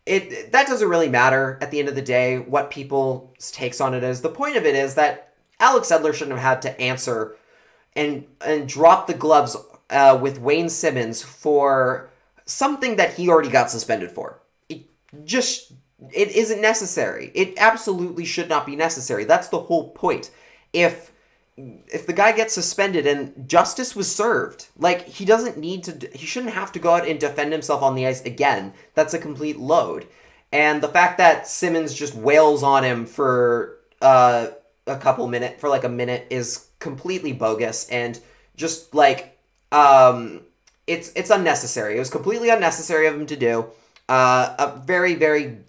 it 0.05 0.51
that 0.51 0.67
doesn't 0.67 0.87
really 0.87 1.09
matter 1.09 1.57
at 1.59 1.71
the 1.71 1.79
end 1.79 1.89
of 1.89 1.95
the 1.95 2.01
day 2.03 2.37
what 2.37 2.69
people's 2.69 3.49
takes 3.51 3.81
on 3.81 3.95
it 3.95 4.03
is. 4.03 4.21
The 4.21 4.29
point 4.29 4.57
of 4.57 4.65
it 4.65 4.75
is 4.75 4.93
that 4.93 5.33
Alex 5.59 5.89
Edler 5.91 6.13
shouldn't 6.13 6.37
have 6.37 6.47
had 6.53 6.61
to 6.63 6.79
answer 6.79 7.35
and 7.95 8.27
and 8.45 8.69
drop 8.69 9.07
the 9.07 9.15
gloves 9.15 9.57
uh, 9.89 10.19
with 10.21 10.39
Wayne 10.39 10.69
Simmonds 10.69 11.23
for 11.23 12.11
something 12.45 12.97
that 12.97 13.15
he 13.15 13.27
already 13.27 13.49
got 13.49 13.71
suspended 13.71 14.11
for. 14.11 14.39
It 14.69 14.85
just 15.25 15.73
it 16.13 16.29
isn't 16.29 16.61
necessary. 16.61 17.31
It 17.33 17.55
absolutely 17.57 18.25
should 18.25 18.49
not 18.49 18.67
be 18.67 18.75
necessary. 18.75 19.23
That's 19.23 19.49
the 19.49 19.61
whole 19.61 19.89
point. 19.89 20.29
If 20.73 21.11
if 21.87 22.05
the 22.07 22.13
guy 22.13 22.31
gets 22.31 22.53
suspended 22.53 23.05
and 23.05 23.47
justice 23.47 23.95
was 23.95 24.13
served, 24.13 24.67
like 24.77 25.07
he 25.07 25.25
doesn't 25.25 25.57
need 25.57 25.83
to 25.85 26.09
he 26.13 26.25
shouldn't 26.25 26.53
have 26.53 26.71
to 26.73 26.79
go 26.79 26.95
out 26.95 27.07
and 27.07 27.19
defend 27.19 27.51
himself 27.51 27.81
on 27.81 27.95
the 27.95 28.07
ice 28.07 28.21
again. 28.23 28.73
That's 28.93 29.13
a 29.13 29.19
complete 29.19 29.59
load. 29.59 30.07
And 30.51 30.81
the 30.81 30.87
fact 30.87 31.17
that 31.17 31.47
Simmonds 31.47 31.93
just 31.93 32.13
wails 32.13 32.61
on 32.61 32.83
him 32.83 33.05
for 33.05 33.77
uh, 34.01 34.47
a 34.87 34.97
couple 34.97 35.27
minute 35.27 35.59
for 35.59 35.69
like 35.69 35.83
a 35.83 35.89
minute 35.89 36.27
is 36.29 36.67
completely 36.79 37.31
bogus 37.31 37.87
and 37.89 38.19
just 38.55 38.93
like 38.93 39.37
um 39.71 40.41
it's 40.87 41.11
it's 41.15 41.29
unnecessary. 41.29 41.95
It 41.95 41.99
was 41.99 42.09
completely 42.09 42.49
unnecessary 42.49 43.07
of 43.07 43.15
him 43.15 43.25
to 43.27 43.35
do. 43.35 43.67
Uh, 44.09 44.55
a 44.59 44.81
very 44.85 45.15
very 45.15 45.59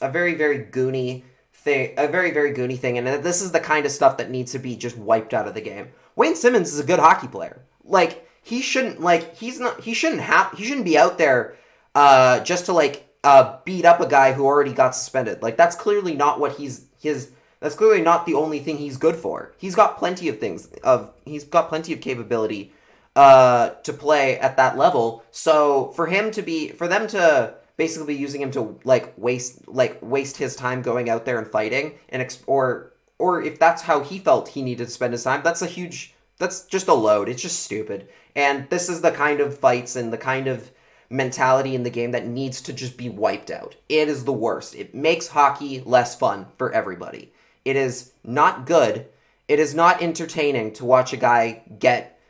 a 0.00 0.10
very 0.10 0.34
very 0.34 0.58
goony 0.64 1.22
thing, 1.66 1.92
a 1.98 2.08
very 2.08 2.30
very 2.30 2.54
goony 2.54 2.78
thing, 2.78 2.96
and 2.96 3.06
this 3.22 3.42
is 3.42 3.52
the 3.52 3.60
kind 3.60 3.84
of 3.84 3.92
stuff 3.92 4.16
that 4.16 4.30
needs 4.30 4.52
to 4.52 4.58
be 4.58 4.76
just 4.76 4.96
wiped 4.96 5.34
out 5.34 5.46
of 5.46 5.54
the 5.54 5.60
game. 5.60 5.88
Wayne 6.14 6.36
Simmonds 6.36 6.72
is 6.72 6.80
a 6.80 6.84
good 6.84 7.00
hockey 7.00 7.28
player. 7.28 7.60
Like 7.84 8.26
he 8.42 8.62
shouldn't 8.62 9.00
like 9.00 9.36
he's 9.36 9.60
not 9.60 9.82
he 9.82 9.92
shouldn't 9.92 10.22
have 10.22 10.52
he 10.52 10.64
shouldn't 10.64 10.86
be 10.86 10.96
out 10.96 11.18
there 11.18 11.56
uh, 11.94 12.40
just 12.40 12.66
to 12.66 12.72
like 12.72 13.06
uh, 13.24 13.58
beat 13.64 13.84
up 13.84 14.00
a 14.00 14.08
guy 14.08 14.32
who 14.32 14.46
already 14.46 14.72
got 14.72 14.94
suspended. 14.94 15.42
Like 15.42 15.56
that's 15.56 15.76
clearly 15.76 16.14
not 16.14 16.38
what 16.40 16.52
he's 16.56 16.86
his. 17.02 17.32
That's 17.58 17.74
clearly 17.74 18.02
not 18.02 18.24
the 18.24 18.34
only 18.34 18.60
thing 18.60 18.78
he's 18.78 18.96
good 18.96 19.16
for. 19.16 19.52
He's 19.58 19.74
got 19.74 19.98
plenty 19.98 20.28
of 20.28 20.38
things 20.38 20.68
of 20.84 21.12
he's 21.24 21.44
got 21.44 21.68
plenty 21.68 21.92
of 21.92 22.00
capability 22.00 22.72
uh, 23.16 23.70
to 23.82 23.92
play 23.92 24.38
at 24.38 24.56
that 24.58 24.78
level. 24.78 25.24
So 25.32 25.90
for 25.96 26.06
him 26.06 26.30
to 26.32 26.42
be 26.42 26.68
for 26.68 26.86
them 26.86 27.08
to 27.08 27.54
basically 27.76 28.14
using 28.14 28.40
him 28.40 28.50
to 28.50 28.78
like 28.84 29.12
waste 29.16 29.66
like 29.68 29.98
waste 30.00 30.36
his 30.36 30.56
time 30.56 30.82
going 30.82 31.10
out 31.10 31.24
there 31.24 31.38
and 31.38 31.48
fighting 31.48 31.94
and 32.08 32.38
or 32.46 32.92
or 33.18 33.42
if 33.42 33.58
that's 33.58 33.82
how 33.82 34.00
he 34.00 34.18
felt 34.18 34.48
he 34.48 34.62
needed 34.62 34.86
to 34.86 34.90
spend 34.90 35.12
his 35.12 35.24
time 35.24 35.42
that's 35.42 35.62
a 35.62 35.66
huge 35.66 36.14
that's 36.38 36.62
just 36.66 36.88
a 36.88 36.94
load. 36.94 37.28
It's 37.28 37.42
just 37.42 37.60
stupid. 37.60 38.08
And 38.34 38.68
this 38.70 38.88
is 38.88 39.00
the 39.00 39.10
kind 39.10 39.40
of 39.40 39.58
fights 39.58 39.96
and 39.96 40.12
the 40.12 40.18
kind 40.18 40.46
of 40.46 40.70
mentality 41.08 41.74
in 41.74 41.82
the 41.82 41.90
game 41.90 42.10
that 42.10 42.26
needs 42.26 42.60
to 42.62 42.72
just 42.72 42.96
be 42.96 43.08
wiped 43.08 43.50
out. 43.50 43.76
It 43.88 44.08
is 44.08 44.24
the 44.24 44.32
worst. 44.32 44.74
It 44.74 44.94
makes 44.94 45.28
hockey 45.28 45.80
less 45.84 46.16
fun 46.16 46.46
for 46.58 46.72
everybody. 46.72 47.32
It 47.64 47.76
is 47.76 48.12
not 48.24 48.66
good. 48.66 49.06
It 49.48 49.58
is 49.58 49.74
not 49.74 50.02
entertaining 50.02 50.72
to 50.74 50.84
watch 50.84 51.12
a 51.12 51.16
guy 51.16 51.62
get 51.78 52.20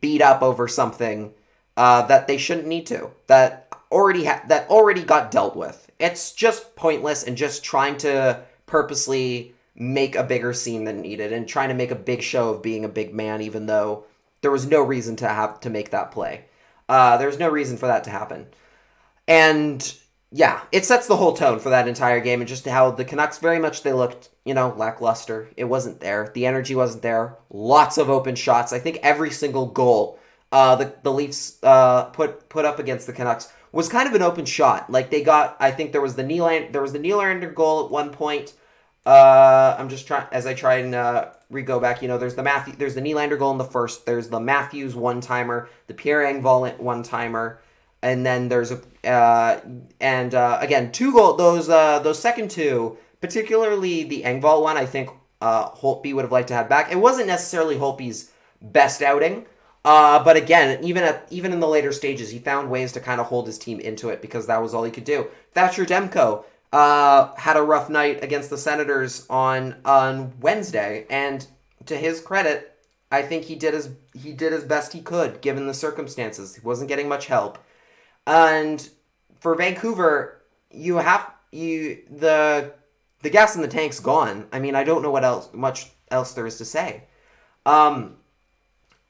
beat 0.00 0.22
up 0.22 0.42
over 0.42 0.68
something 0.68 1.32
uh, 1.76 2.02
that 2.02 2.26
they 2.26 2.38
shouldn't 2.38 2.66
need 2.66 2.86
to 2.86 3.10
that 3.26 3.65
already 3.90 4.24
ha- 4.24 4.42
that 4.48 4.68
already 4.68 5.02
got 5.02 5.30
dealt 5.30 5.56
with. 5.56 5.90
It's 5.98 6.32
just 6.32 6.76
pointless 6.76 7.24
and 7.24 7.36
just 7.36 7.64
trying 7.64 7.96
to 7.98 8.42
purposely 8.66 9.54
make 9.74 10.14
a 10.14 10.24
bigger 10.24 10.52
scene 10.52 10.84
than 10.84 11.00
needed 11.00 11.32
and 11.32 11.46
trying 11.46 11.68
to 11.68 11.74
make 11.74 11.90
a 11.90 11.96
big 11.96 12.22
show 12.22 12.50
of 12.50 12.62
being 12.62 12.84
a 12.84 12.88
big 12.88 13.14
man, 13.14 13.42
even 13.42 13.66
though 13.66 14.04
there 14.40 14.50
was 14.50 14.66
no 14.66 14.82
reason 14.82 15.16
to 15.16 15.28
have 15.28 15.60
to 15.60 15.70
make 15.70 15.90
that 15.90 16.10
play. 16.10 16.44
Uh, 16.88 17.16
there's 17.16 17.38
no 17.38 17.48
reason 17.48 17.76
for 17.76 17.86
that 17.86 18.04
to 18.04 18.10
happen, 18.10 18.46
and 19.26 19.96
yeah, 20.30 20.60
it 20.70 20.84
sets 20.84 21.06
the 21.06 21.16
whole 21.16 21.32
tone 21.32 21.58
for 21.58 21.70
that 21.70 21.88
entire 21.88 22.20
game 22.20 22.40
and 22.40 22.48
just 22.48 22.66
how 22.66 22.90
the 22.90 23.04
Canucks 23.04 23.38
very 23.38 23.58
much 23.58 23.82
they 23.82 23.92
looked, 23.92 24.28
you 24.44 24.54
know, 24.54 24.74
lackluster. 24.76 25.48
It 25.56 25.64
wasn't 25.64 26.00
there. 26.00 26.30
The 26.34 26.46
energy 26.46 26.74
wasn't 26.74 27.02
there. 27.02 27.36
Lots 27.50 27.98
of 27.98 28.10
open 28.10 28.36
shots. 28.36 28.72
I 28.72 28.78
think 28.78 28.98
every 29.02 29.30
single 29.30 29.66
goal 29.66 30.20
uh, 30.52 30.76
the 30.76 30.94
the 31.02 31.12
Leafs 31.12 31.58
uh, 31.62 32.04
put 32.04 32.48
put 32.48 32.64
up 32.64 32.78
against 32.78 33.06
the 33.06 33.12
Canucks 33.12 33.52
was 33.76 33.90
kind 33.90 34.08
of 34.08 34.14
an 34.14 34.22
open 34.22 34.46
shot. 34.46 34.90
Like 34.90 35.10
they 35.10 35.22
got, 35.22 35.56
I 35.60 35.70
think 35.70 35.92
there 35.92 36.00
was 36.00 36.16
the 36.16 36.24
Nylander, 36.24 36.72
there 36.72 36.80
was 36.82 36.94
the 36.94 36.98
Nylander 36.98 37.54
goal 37.54 37.84
at 37.84 37.90
one 37.90 38.10
point. 38.10 38.54
Uh, 39.04 39.76
I'm 39.78 39.88
just 39.88 40.06
trying 40.06 40.26
as 40.32 40.46
I 40.46 40.54
try 40.54 40.76
and 40.76 40.94
uh, 40.94 41.30
re 41.50 41.62
go 41.62 41.78
back. 41.78 42.02
You 42.02 42.08
know, 42.08 42.18
there's 42.18 42.34
the 42.34 42.42
Matthew, 42.42 42.74
there's 42.74 42.94
the 42.94 43.02
Nylander 43.02 43.38
goal 43.38 43.52
in 43.52 43.58
the 43.58 43.64
first. 43.64 44.06
There's 44.06 44.30
the 44.30 44.40
Matthews 44.40 44.96
one 44.96 45.20
timer, 45.20 45.68
the 45.86 45.94
Pierre 45.94 46.22
Engvall 46.22 46.76
one 46.78 47.02
timer, 47.02 47.60
and 48.02 48.26
then 48.26 48.48
there's 48.48 48.72
a 48.72 48.80
uh, 49.08 49.60
and 50.00 50.34
uh, 50.34 50.58
again 50.60 50.90
two 50.90 51.12
goal 51.12 51.34
those 51.34 51.68
uh, 51.68 52.00
those 52.00 52.18
second 52.18 52.50
two, 52.50 52.96
particularly 53.20 54.02
the 54.02 54.22
Engvall 54.22 54.62
one. 54.62 54.76
I 54.76 54.86
think 54.86 55.10
uh, 55.40 55.70
Holtby 55.70 56.14
would 56.14 56.24
have 56.24 56.32
liked 56.32 56.48
to 56.48 56.54
have 56.54 56.68
back. 56.68 56.90
It 56.90 56.96
wasn't 56.96 57.28
necessarily 57.28 57.76
Holtby's 57.76 58.32
best 58.60 59.02
outing. 59.02 59.46
Uh, 59.86 60.22
but 60.24 60.36
again, 60.36 60.82
even 60.82 61.04
at 61.04 61.28
even 61.30 61.52
in 61.52 61.60
the 61.60 61.68
later 61.68 61.92
stages, 61.92 62.30
he 62.30 62.40
found 62.40 62.68
ways 62.68 62.90
to 62.90 62.98
kind 62.98 63.20
of 63.20 63.28
hold 63.28 63.46
his 63.46 63.56
team 63.56 63.78
into 63.78 64.08
it 64.08 64.20
because 64.20 64.48
that 64.48 64.60
was 64.60 64.74
all 64.74 64.82
he 64.82 64.90
could 64.90 65.04
do. 65.04 65.28
Thatcher 65.52 65.84
Demko 65.86 66.42
uh, 66.72 67.32
had 67.36 67.56
a 67.56 67.62
rough 67.62 67.88
night 67.88 68.22
against 68.24 68.50
the 68.50 68.58
Senators 68.58 69.24
on 69.30 69.76
on 69.84 70.32
Wednesday, 70.40 71.06
and 71.08 71.46
to 71.86 71.96
his 71.96 72.20
credit, 72.20 72.76
I 73.12 73.22
think 73.22 73.44
he 73.44 73.54
did 73.54 73.74
as 73.74 73.90
he 74.12 74.32
did 74.32 74.52
as 74.52 74.64
best 74.64 74.92
he 74.92 75.00
could 75.00 75.40
given 75.40 75.68
the 75.68 75.74
circumstances. 75.74 76.56
He 76.56 76.62
wasn't 76.62 76.88
getting 76.88 77.08
much 77.08 77.26
help, 77.26 77.56
and 78.26 78.90
for 79.38 79.54
Vancouver, 79.54 80.42
you 80.72 80.96
have 80.96 81.30
you 81.52 82.02
the 82.10 82.72
the 83.22 83.30
gas 83.30 83.54
in 83.54 83.62
the 83.62 83.68
tank's 83.68 84.00
gone. 84.00 84.48
I 84.52 84.58
mean, 84.58 84.74
I 84.74 84.82
don't 84.82 85.02
know 85.02 85.12
what 85.12 85.22
else 85.22 85.48
much 85.52 85.92
else 86.10 86.32
there 86.32 86.46
is 86.48 86.58
to 86.58 86.64
say. 86.64 87.04
Um, 87.64 88.16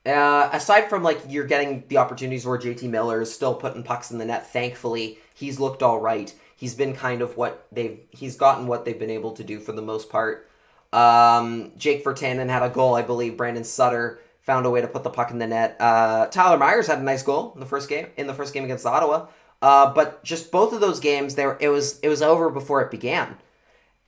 uh, 0.06 0.50
aside 0.52 0.88
from 0.88 1.02
like 1.02 1.20
you're 1.28 1.46
getting 1.46 1.84
the 1.88 1.98
opportunities 1.98 2.46
where 2.46 2.58
JT 2.58 2.88
Miller 2.88 3.20
is 3.20 3.32
still 3.32 3.54
putting 3.54 3.82
pucks 3.82 4.10
in 4.10 4.18
the 4.18 4.24
net, 4.24 4.50
thankfully 4.52 5.18
he's 5.34 5.60
looked 5.60 5.82
all 5.82 6.00
right. 6.00 6.32
He's 6.54 6.74
been 6.74 6.94
kind 6.94 7.20
of 7.20 7.36
what 7.36 7.66
they've 7.72 8.00
he's 8.10 8.36
gotten 8.36 8.66
what 8.66 8.84
they've 8.84 8.98
been 8.98 9.10
able 9.10 9.32
to 9.32 9.44
do 9.44 9.60
for 9.60 9.72
the 9.72 9.82
most 9.82 10.08
part. 10.08 10.48
Um, 10.92 11.72
Jake 11.76 12.04
Virtanen 12.04 12.48
had 12.48 12.62
a 12.62 12.70
goal, 12.70 12.94
I 12.94 13.02
believe. 13.02 13.36
Brandon 13.36 13.64
Sutter 13.64 14.20
found 14.40 14.64
a 14.64 14.70
way 14.70 14.80
to 14.80 14.86
put 14.86 15.02
the 15.02 15.10
puck 15.10 15.30
in 15.30 15.38
the 15.38 15.46
net. 15.46 15.76
Uh, 15.80 16.26
Tyler 16.26 16.56
Myers 16.56 16.86
had 16.86 17.00
a 17.00 17.02
nice 17.02 17.22
goal 17.22 17.52
in 17.54 17.60
the 17.60 17.66
first 17.66 17.88
game 17.88 18.06
in 18.16 18.26
the 18.26 18.34
first 18.34 18.54
game 18.54 18.64
against 18.64 18.86
Ottawa. 18.86 19.26
Uh, 19.60 19.92
but 19.92 20.22
just 20.22 20.52
both 20.52 20.72
of 20.72 20.80
those 20.80 21.00
games, 21.00 21.34
there 21.34 21.56
it 21.60 21.68
was 21.68 21.98
it 22.00 22.08
was 22.08 22.22
over 22.22 22.48
before 22.50 22.80
it 22.82 22.90
began. 22.90 23.36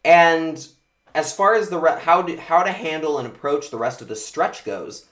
And 0.05 0.67
as 1.15 1.35
far 1.35 1.55
as 1.55 1.69
the 1.69 1.79
re- 1.79 1.99
how 2.01 2.23
to 2.23 2.37
how 2.37 2.63
to 2.63 2.73
handle 2.73 3.19
and 3.19 3.27
approach 3.27 3.71
the 3.71 3.79
rest 3.79 4.01
of 4.01 4.09
the 4.09 4.17
stretch 4.17 4.65
goes, 4.65 5.08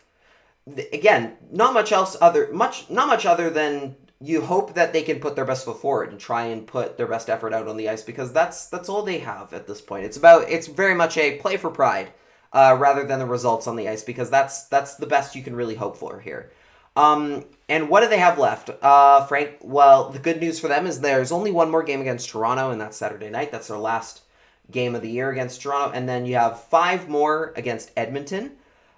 again, 0.93 1.37
not 1.51 1.75
much 1.75 1.93
else 1.93 2.17
other 2.21 2.53
much 2.53 2.91
not 2.91 3.09
much 3.09 3.27
other 3.27 3.51
than 3.51 3.97
you 4.21 4.41
hope 4.41 4.75
that 4.75 4.93
they 4.93 5.03
can 5.03 5.21
put 5.21 5.37
their 5.37 5.45
best 5.45 5.65
foot 5.65 5.81
forward 5.81 6.11
and 6.11 6.19
try 6.19 6.45
and 6.47 6.67
put 6.67 6.97
their 6.97 7.07
best 7.07 7.29
effort 7.29 7.53
out 7.53 7.69
on 7.69 7.77
the 7.77 7.89
ice 7.89 8.03
because 8.03 8.33
that's 8.33 8.67
that's 8.67 8.89
all 8.89 9.03
they 9.03 9.19
have 9.19 9.53
at 9.53 9.67
this 9.67 9.81
point. 9.81 10.05
It's 10.05 10.17
about 10.17 10.49
it's 10.49 10.67
very 10.67 10.95
much 10.95 11.17
a 11.17 11.37
play 11.39 11.57
for 11.57 11.71
pride 11.71 12.13
uh, 12.53 12.77
rather 12.79 13.05
than 13.05 13.19
the 13.19 13.27
results 13.27 13.67
on 13.67 13.77
the 13.77 13.89
ice 13.89 14.03
because 14.03 14.31
that's 14.31 14.65
that's 14.65 14.95
the 14.97 15.07
best 15.07 15.37
you 15.37 15.43
can 15.43 15.55
really 15.55 15.75
hope 15.75 15.97
for 15.97 16.21
here. 16.21 16.51
Um, 16.97 17.45
and 17.69 17.91
what 17.91 18.01
do 18.01 18.09
they 18.09 18.19
have 18.19 18.39
left? 18.39 18.71
Uh, 18.81 19.27
Frank, 19.27 19.59
well, 19.61 20.09
the 20.09 20.19
good 20.19 20.41
news 20.41 20.59
for 20.59 20.69
them 20.69 20.87
is 20.87 21.01
there's 21.01 21.31
only 21.31 21.53
one 21.53 21.71
more 21.71 21.83
game 21.83 22.01
against 22.01 22.31
Toronto, 22.31 22.71
and 22.71 22.81
that's 22.81 22.97
Saturday 22.97 23.29
night. 23.29 23.53
That's 23.53 23.69
their 23.69 23.77
last 23.77 24.23
game 24.71 24.95
of 24.95 25.03
the 25.03 25.11
year 25.11 25.31
against 25.31 25.61
Toronto. 25.61 25.93
And 25.95 26.09
then 26.09 26.25
you 26.25 26.37
have 26.37 26.63
five 26.65 27.07
more 27.07 27.53
against 27.55 27.91
Edmonton, 27.97 28.53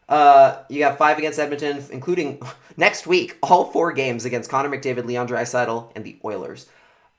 uh, 0.09 0.63
you 0.69 0.79
got 0.79 0.99
five 0.99 1.19
against 1.19 1.39
Edmonton, 1.39 1.85
including 1.91 2.41
next 2.77 3.07
week, 3.07 3.37
all 3.43 3.67
four 3.67 3.93
games 3.93 4.25
against 4.25 4.51
Connor 4.51 4.69
McDavid, 4.69 5.05
Leon 5.05 5.29
Draisaitl, 5.29 5.93
and 5.95 6.05
the 6.05 6.19
Oilers. 6.25 6.67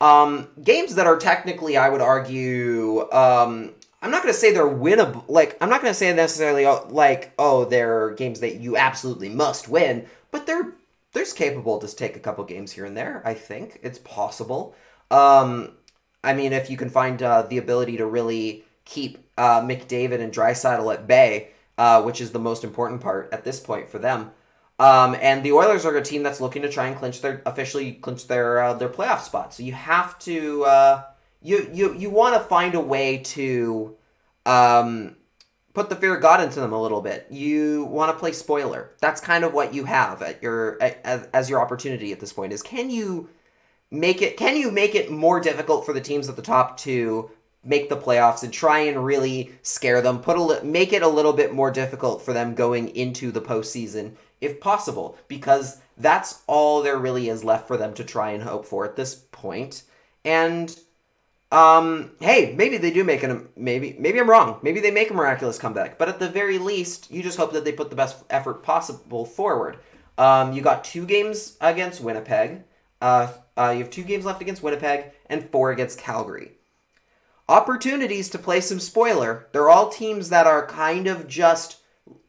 Um, 0.02 0.48
games 0.64 0.96
that 0.96 1.08
are 1.08 1.18
technically, 1.18 1.76
I 1.78 1.90
would 1.90 2.02
argue, 2.02 3.02
um, 3.12 3.74
I'm 4.02 4.12
not 4.12 4.24
going 4.24 4.34
to 4.34 4.40
say 4.40 4.54
they're 4.54 4.64
winnable. 4.64 5.26
Like, 5.28 5.58
I'm 5.62 5.70
not 5.70 5.82
going 5.82 5.92
to 5.92 5.98
say 5.98 6.14
necessarily 6.14 6.66
oh, 6.66 6.88
like, 6.90 7.34
oh, 7.38 7.66
they're 7.66 8.12
games 8.12 8.40
that 8.40 8.56
you 8.56 8.78
absolutely 8.78 9.30
must 9.30 9.68
win, 9.68 10.06
but 10.32 10.48
they're 10.48 10.74
there's 11.12 11.34
capable 11.34 11.80
to 11.80 11.96
take 11.96 12.16
a 12.16 12.20
couple 12.20 12.44
games 12.44 12.72
here 12.72 12.86
and 12.86 12.96
there. 12.96 13.24
I 13.26 13.34
think 13.34 13.80
it's 13.82 13.98
possible. 13.98 14.76
Um, 15.10 15.72
I 16.24 16.34
mean, 16.34 16.54
if 16.54 16.70
you 16.70 16.78
can 16.78 16.90
find 16.90 17.22
uh, 17.24 17.44
the 17.44 17.58
ability 17.58 17.98
to 17.98 18.06
really 18.06 18.64
keep 18.86 19.18
uh, 19.38 19.62
McDavid 19.62 20.20
and 20.20 20.32
Draisaitl 20.32 20.94
at 20.94 21.08
bay, 21.08 21.50
uh, 21.80 22.02
which 22.02 22.20
is 22.20 22.32
the 22.32 22.40
most 22.40 22.66
important 22.66 23.00
part 23.00 23.30
at 23.32 23.46
this 23.46 23.58
point 23.58 23.90
for 23.90 24.00
them. 24.00 24.32
Um, 24.80 25.16
and 25.22 25.44
the 25.44 25.54
Oilers 25.54 25.86
are 25.86 25.96
a 25.96 26.04
team 26.04 26.24
that's 26.24 26.42
looking 26.42 26.62
to 26.62 26.70
try 26.70 26.88
and 26.88 26.98
clinch 26.98 27.22
their 27.22 27.42
officially 27.46 27.94
clinch 27.94 28.28
their 28.28 28.62
uh, 28.62 28.74
their 28.74 28.90
playoff 28.90 29.22
spot. 29.22 29.54
So 29.54 29.64
you 29.64 29.72
have 29.72 30.20
to 30.20 30.66
uh, 30.66 31.04
you 31.42 31.70
you 31.74 31.96
you 31.96 32.10
want 32.10 32.36
to 32.36 32.42
find 32.42 32.76
a 32.76 32.82
way 32.82 33.20
to 33.20 33.96
um, 34.46 35.16
put 35.74 35.90
the 35.90 35.96
fear 35.96 36.16
of 36.16 36.22
God 36.22 36.42
into 36.42 36.60
them 36.60 36.74
a 36.74 36.82
little 36.82 37.02
bit. 37.02 37.28
You 37.30 37.86
want 37.86 38.12
to 38.12 38.20
play 38.20 38.34
spoiler. 38.34 38.92
That's 39.00 39.22
kind 39.22 39.46
of 39.46 39.54
what 39.54 39.74
you 39.74 39.86
have 39.86 40.22
at 40.22 40.44
your 40.44 40.78
as, 40.82 41.30
as 41.34 41.50
your 41.50 41.62
opportunity 41.62 42.12
at 42.12 42.20
this 42.20 42.34
point. 42.34 42.52
Is 42.52 42.62
can 42.62 42.90
you 42.90 43.30
make 43.90 44.22
it 44.22 44.36
can 44.36 44.58
you 44.58 44.70
make 44.70 44.96
it 44.96 45.10
more 45.10 45.40
difficult 45.40 45.86
for 45.86 45.94
the 45.94 46.02
teams 46.02 46.28
at 46.28 46.36
the 46.36 46.42
top 46.42 46.78
to 46.80 47.32
make 47.64 47.90
the 47.90 47.98
playoffs 47.98 48.44
and 48.44 48.54
try 48.54 48.80
and 48.80 49.04
really 49.04 49.52
scare 49.62 50.02
them 50.02 50.20
put 50.20 50.38
a 50.38 50.64
make 50.64 50.94
it 50.94 51.02
a 51.02 51.08
little 51.08 51.34
bit 51.34 51.54
more 51.54 51.72
difficult 51.72 52.22
for 52.22 52.34
them 52.34 52.56
going 52.56 52.88
into 52.96 53.32
the 53.32 53.42
postseason 53.42 54.16
if 54.42 54.60
possible, 54.60 55.18
because 55.28 55.82
that's 55.98 56.42
all 56.48 56.82
there 56.82 56.98
really 56.98 57.30
is 57.30 57.44
left 57.44 57.68
for 57.68 57.78
them 57.78 57.94
to 57.94 58.04
try 58.04 58.32
and 58.32 58.44
hope 58.44 58.66
for 58.66 58.86
at 58.86 58.96
this 58.96 59.16
point. 59.16 59.84
And 60.24 60.78
um, 61.52 62.12
hey, 62.20 62.54
maybe 62.56 62.78
they 62.78 62.92
do 62.92 63.04
make 63.04 63.24
an 63.24 63.50
maybe 63.56 63.96
maybe 64.00 64.20
I'm 64.20 64.30
wrong. 64.30 64.60
Maybe 64.62 64.80
they 64.80 64.92
make 64.92 65.10
a 65.10 65.14
miraculous 65.14 65.58
comeback, 65.58 65.98
but 65.98 66.10
at 66.10 66.20
the 66.20 66.30
very 66.30 66.58
least, 66.58 67.12
you 67.12 67.24
just 67.24 67.38
hope 67.38 67.54
that 67.54 67.66
they 67.66 67.72
put 67.72 67.90
the 67.90 67.96
best 67.96 68.24
effort 68.30 68.64
possible 68.64 69.26
forward. 69.26 69.80
Um, 70.18 70.54
you 70.54 70.62
got 70.62 70.84
two 70.84 71.06
games 71.06 71.58
against 71.62 72.02
Winnipeg. 72.02 72.64
Uh, 73.02 73.32
uh, 73.58 73.72
you 73.72 73.80
have 73.80 73.90
two 73.90 74.04
games 74.04 74.26
left 74.26 74.42
against 74.42 74.62
Winnipeg 74.62 75.12
and 75.28 75.50
four 75.50 75.72
against 75.72 75.98
Calgary. 75.98 76.52
Opportunities 77.50 78.30
to 78.30 78.38
play 78.38 78.62
some 78.62 78.80
spoiler. 78.80 79.48
They're 79.54 79.72
all 79.72 79.90
teams 79.90 80.30
that 80.30 80.46
are 80.46 80.68
kind 80.68 81.08
of 81.08 81.28
just 81.28 81.78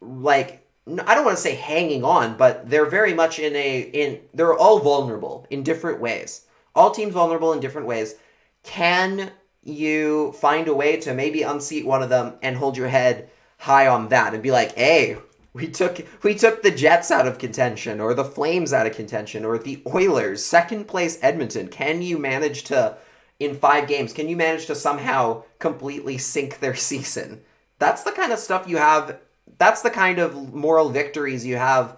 like 0.00 0.66
I 0.87 1.14
don't 1.14 1.26
want 1.26 1.37
to 1.37 1.42
say 1.42 1.56
hanging 1.56 2.04
on, 2.04 2.38
but 2.38 2.70
they're 2.70 2.87
very 2.87 3.12
much 3.12 3.38
in 3.38 3.54
a 3.54 3.80
in 3.80 4.22
they're 4.33 4.54
all 4.54 4.78
vulnerable 4.78 5.46
in 5.50 5.62
different 5.62 6.00
ways. 6.00 6.46
All 6.74 6.90
teams 6.90 7.12
vulnerable 7.12 7.52
in 7.52 7.61
different 7.61 7.87
ways. 7.87 8.14
Can 8.62 9.33
you 9.62 10.33
find 10.33 10.68
a 10.68 10.74
way 10.74 10.96
to 11.00 11.12
maybe 11.12 11.42
unseat 11.42 11.85
one 11.85 12.02
of 12.02 12.09
them 12.09 12.37
and 12.40 12.56
hold 12.56 12.78
your 12.78 12.88
head 12.88 13.28
high 13.59 13.87
on 13.87 14.09
that 14.09 14.33
and 14.33 14.42
be 14.42 14.50
like, 14.50 14.74
"Hey, 14.74 15.18
we 15.52 15.68
took 15.68 16.00
we 16.22 16.35
took 16.35 16.62
the 16.62 16.70
Jets 16.70 17.11
out 17.11 17.26
of 17.26 17.37
contention 17.37 18.00
or 18.00 18.14
the 18.14 18.24
Flames 18.24 18.72
out 18.72 18.87
of 18.87 18.96
contention 18.96 19.44
or 19.44 19.59
the 19.59 19.83
Oilers, 19.87 20.42
second 20.42 20.88
place 20.88 21.18
Edmonton. 21.20 21.68
Can 21.68 22.00
you 22.00 22.16
manage 22.16 22.64
to 22.64 22.96
in 23.40 23.57
5 23.57 23.88
games, 23.88 24.12
can 24.12 24.29
you 24.29 24.37
manage 24.37 24.66
to 24.66 24.74
somehow 24.74 25.42
completely 25.59 26.18
sink 26.18 26.61
their 26.61 26.74
season?" 26.90 27.42
That's 27.79 28.05
the 28.05 28.12
kind 28.12 28.33
of 28.33 28.38
stuff 28.38 28.68
you 28.68 28.76
have 28.76 29.18
that's 29.59 29.83
the 29.83 29.90
kind 29.90 30.18
of 30.18 30.55
moral 30.55 30.88
victories 30.88 31.44
you 31.44 31.57
have 31.57 31.96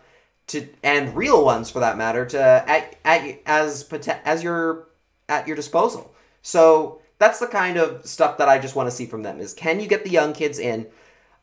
to 0.48 0.68
and 0.82 1.16
real 1.16 1.44
ones 1.44 1.70
for 1.70 1.80
that 1.80 1.96
matter 1.96 2.26
to 2.26 2.42
at, 2.42 2.96
at 3.04 3.40
as 3.46 3.88
as 4.24 4.42
your 4.42 4.88
at 5.28 5.46
your 5.46 5.56
disposal. 5.56 6.14
So 6.42 7.00
that's 7.18 7.38
the 7.38 7.46
kind 7.46 7.76
of 7.76 8.04
stuff 8.04 8.38
that 8.38 8.48
I 8.48 8.58
just 8.58 8.74
want 8.74 8.88
to 8.88 8.94
see 8.94 9.06
from 9.06 9.22
them 9.22 9.40
is 9.40 9.54
can 9.54 9.80
you 9.80 9.86
get 9.86 10.04
the 10.04 10.10
young 10.10 10.32
kids 10.32 10.58
in? 10.58 10.88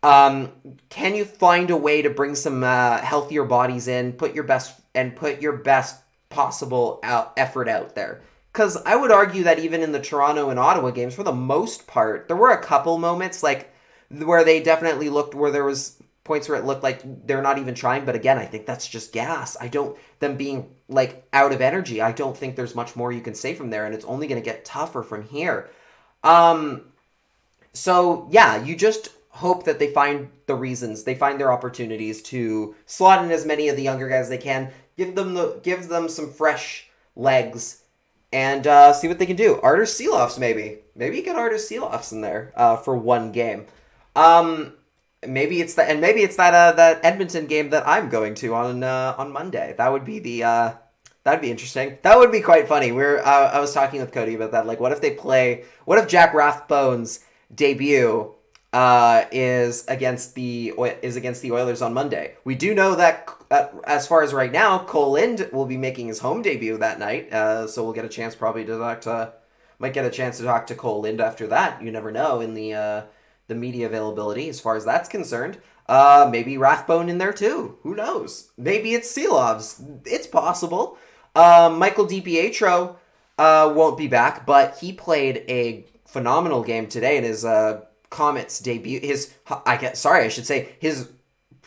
Um, 0.03 0.51
can 0.89 1.15
you 1.15 1.25
find 1.25 1.69
a 1.69 1.77
way 1.77 2.01
to 2.01 2.09
bring 2.09 2.35
some 2.35 2.63
uh, 2.63 2.99
healthier 2.99 3.43
bodies 3.43 3.87
in, 3.87 4.13
put 4.13 4.33
your 4.33 4.45
best 4.45 4.79
and 4.95 5.15
put 5.15 5.41
your 5.41 5.53
best 5.53 6.01
possible 6.29 6.99
out, 7.03 7.33
effort 7.37 7.67
out 7.67 7.95
there? 7.95 8.21
Because 8.51 8.77
I 8.85 8.95
would 8.95 9.11
argue 9.11 9.43
that 9.43 9.59
even 9.59 9.81
in 9.81 9.91
the 9.91 9.99
Toronto 9.99 10.49
and 10.49 10.59
Ottawa 10.59 10.89
games, 10.91 11.13
for 11.13 11.23
the 11.23 11.31
most 11.31 11.85
part, 11.87 12.27
there 12.27 12.37
were 12.37 12.51
a 12.51 12.61
couple 12.61 12.97
moments 12.97 13.43
like 13.43 13.73
where 14.09 14.43
they 14.43 14.61
definitely 14.61 15.09
looked 15.09 15.35
where 15.35 15.51
there 15.51 15.63
was 15.63 16.01
points 16.23 16.47
where 16.47 16.59
it 16.59 16.65
looked 16.65 16.83
like 16.83 17.01
they're 17.25 17.41
not 17.41 17.57
even 17.57 17.73
trying 17.73 18.05
but 18.05 18.15
again 18.15 18.37
i 18.37 18.45
think 18.45 18.67
that's 18.67 18.87
just 18.87 19.11
gas. 19.11 19.57
I 19.59 19.67
don't 19.67 19.97
them 20.19 20.37
being 20.37 20.75
like 20.87 21.27
out 21.33 21.51
of 21.51 21.59
energy 21.59 22.01
i 22.01 22.11
don't 22.11 22.37
think 22.37 22.55
there's 22.55 22.75
much 22.75 22.95
more 22.95 23.11
you 23.11 23.21
can 23.21 23.33
say 23.33 23.55
from 23.55 23.71
there 23.71 23.85
and 23.85 23.95
it's 23.95 24.05
only 24.05 24.27
going 24.27 24.39
to 24.39 24.45
get 24.45 24.63
tougher 24.65 25.01
from 25.01 25.23
here. 25.23 25.69
Um 26.23 26.91
so 27.73 28.27
yeah 28.29 28.63
you 28.63 28.75
just 28.75 29.09
hope 29.29 29.63
that 29.65 29.79
they 29.79 29.91
find 29.91 30.29
the 30.45 30.55
reasons 30.55 31.03
they 31.03 31.15
find 31.15 31.39
their 31.39 31.51
opportunities 31.51 32.21
to 32.21 32.75
slot 32.85 33.23
in 33.23 33.31
as 33.31 33.45
many 33.45 33.69
of 33.69 33.75
the 33.75 33.83
younger 33.83 34.09
guys 34.09 34.29
they 34.29 34.37
can 34.37 34.71
give 34.97 35.15
them 35.15 35.33
the 35.33 35.59
give 35.63 35.87
them 35.87 36.09
some 36.09 36.31
fresh 36.31 36.89
legs 37.15 37.78
and 38.31 38.67
uh, 38.67 38.93
see 38.93 39.07
what 39.07 39.19
they 39.19 39.25
can 39.25 39.35
do. 39.35 39.59
Artur 39.61 39.83
Silovs, 39.83 40.37
maybe. 40.37 40.79
Maybe 40.95 41.17
you 41.17 41.23
get 41.23 41.35
Artur 41.35 41.55
Silovs 41.55 42.11
in 42.11 42.21
there 42.21 42.51
uh, 42.55 42.77
for 42.77 42.95
one 42.95 43.31
game. 43.31 43.65
Um, 44.15 44.73
maybe 45.25 45.61
it's 45.61 45.75
that, 45.75 45.89
and 45.89 46.01
maybe 46.01 46.21
it's 46.21 46.35
that 46.37 46.53
uh, 46.53 46.73
that 46.73 47.03
Edmonton 47.03 47.47
game 47.47 47.69
that 47.69 47.87
I'm 47.87 48.09
going 48.09 48.35
to 48.35 48.53
on 48.53 48.83
uh, 48.83 49.15
on 49.17 49.31
Monday. 49.31 49.75
That 49.77 49.91
would 49.91 50.05
be 50.05 50.19
the 50.19 50.43
uh, 50.43 50.73
that'd 51.23 51.41
be 51.41 51.51
interesting. 51.51 51.97
That 52.03 52.17
would 52.17 52.31
be 52.31 52.41
quite 52.41 52.67
funny. 52.67 52.91
We're 52.91 53.19
uh, 53.19 53.51
I 53.51 53.59
was 53.59 53.73
talking 53.73 54.01
with 54.01 54.11
Cody 54.11 54.35
about 54.35 54.51
that. 54.51 54.67
Like, 54.67 54.79
what 54.79 54.91
if 54.91 55.01
they 55.01 55.11
play? 55.11 55.65
What 55.85 55.97
if 55.97 56.07
Jack 56.07 56.33
Rathbone's 56.33 57.21
debut 57.53 58.33
uh, 58.73 59.25
is 59.31 59.85
against 59.87 60.35
the 60.35 60.73
is 61.01 61.15
against 61.15 61.41
the 61.41 61.51
Oilers 61.51 61.81
on 61.81 61.93
Monday? 61.93 62.35
We 62.43 62.55
do 62.55 62.75
know 62.75 62.95
that 62.95 63.29
uh, 63.51 63.67
as 63.85 64.07
far 64.07 64.21
as 64.21 64.33
right 64.33 64.51
now, 64.51 64.79
Kole 64.79 65.13
Lind 65.13 65.49
will 65.51 65.65
be 65.65 65.77
making 65.77 66.07
his 66.07 66.19
home 66.19 66.41
debut 66.41 66.77
that 66.77 66.99
night. 66.99 67.31
Uh, 67.33 67.67
so 67.67 67.83
we'll 67.83 67.93
get 67.93 68.05
a 68.05 68.09
chance 68.09 68.35
probably 68.35 68.65
to 68.65 68.77
talk 68.77 69.01
to 69.01 69.33
might 69.79 69.93
get 69.93 70.05
a 70.05 70.11
chance 70.11 70.37
to 70.37 70.43
talk 70.43 70.67
to 70.67 70.75
Kole 70.75 71.01
Lind 71.01 71.21
after 71.21 71.47
that. 71.47 71.81
You 71.81 71.91
never 71.91 72.11
know 72.11 72.41
in 72.41 72.53
the 72.53 72.73
uh, 72.73 73.01
the 73.47 73.55
media 73.55 73.87
availability 73.87 74.49
as 74.49 74.59
far 74.59 74.75
as 74.75 74.85
that's 74.85 75.09
concerned. 75.09 75.57
Uh, 75.87 76.29
maybe 76.31 76.57
Rathbone 76.57 77.09
in 77.09 77.17
there 77.17 77.33
too. 77.33 77.77
Who 77.81 77.95
knows? 77.95 78.51
Maybe 78.57 78.93
it's 78.93 79.11
Silovs. 79.11 80.01
It's 80.05 80.27
possible. 80.27 80.97
Uh, 81.33 81.73
Michael 81.75 82.05
DiPietro 82.05 82.97
uh, 83.39 83.73
won't 83.75 83.97
be 83.97 84.07
back, 84.07 84.45
but 84.45 84.77
he 84.77 84.93
played 84.93 85.45
a 85.47 85.85
phenomenal 86.05 86.63
game 86.63 86.87
today 86.87 87.17
in 87.17 87.23
his 87.23 87.43
uh, 87.43 87.85
Comets 88.11 88.59
debut. 88.59 88.99
His 88.99 89.33
I 89.65 89.77
get 89.77 89.97
sorry, 89.97 90.25
I 90.25 90.29
should 90.29 90.45
say 90.45 90.75
his 90.79 91.09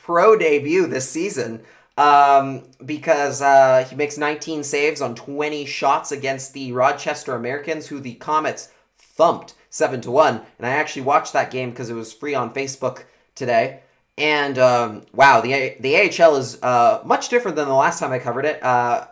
pro 0.02 0.36
debut 0.36 0.86
this 0.86 1.08
season. 1.08 1.62
Um, 1.98 2.64
because 2.84 3.42
uh, 3.42 3.86
he 3.88 3.94
makes 3.94 4.16
19 4.16 4.64
saves 4.64 5.02
on 5.02 5.14
20 5.14 5.66
shots 5.66 6.10
against 6.10 6.54
the 6.54 6.72
Rochester 6.72 7.34
Americans, 7.34 7.88
who 7.88 8.00
the 8.00 8.14
Comets 8.14 8.70
thumped 8.96 9.54
seven 9.68 10.00
to 10.02 10.10
one. 10.10 10.40
And 10.58 10.66
I 10.66 10.70
actually 10.70 11.02
watched 11.02 11.34
that 11.34 11.50
game 11.50 11.70
because 11.70 11.90
it 11.90 11.94
was 11.94 12.12
free 12.12 12.34
on 12.34 12.54
Facebook 12.54 13.04
today. 13.34 13.80
And 14.16 14.58
um, 14.58 15.02
wow, 15.14 15.40
the 15.40 15.74
the 15.80 15.96
AHL 15.96 16.36
is 16.36 16.62
uh, 16.62 17.00
much 17.04 17.30
different 17.30 17.56
than 17.56 17.66
the 17.66 17.74
last 17.74 17.98
time 17.98 18.12
I 18.12 18.18
covered 18.18 18.44
it, 18.44 18.62
uh, 18.62 19.06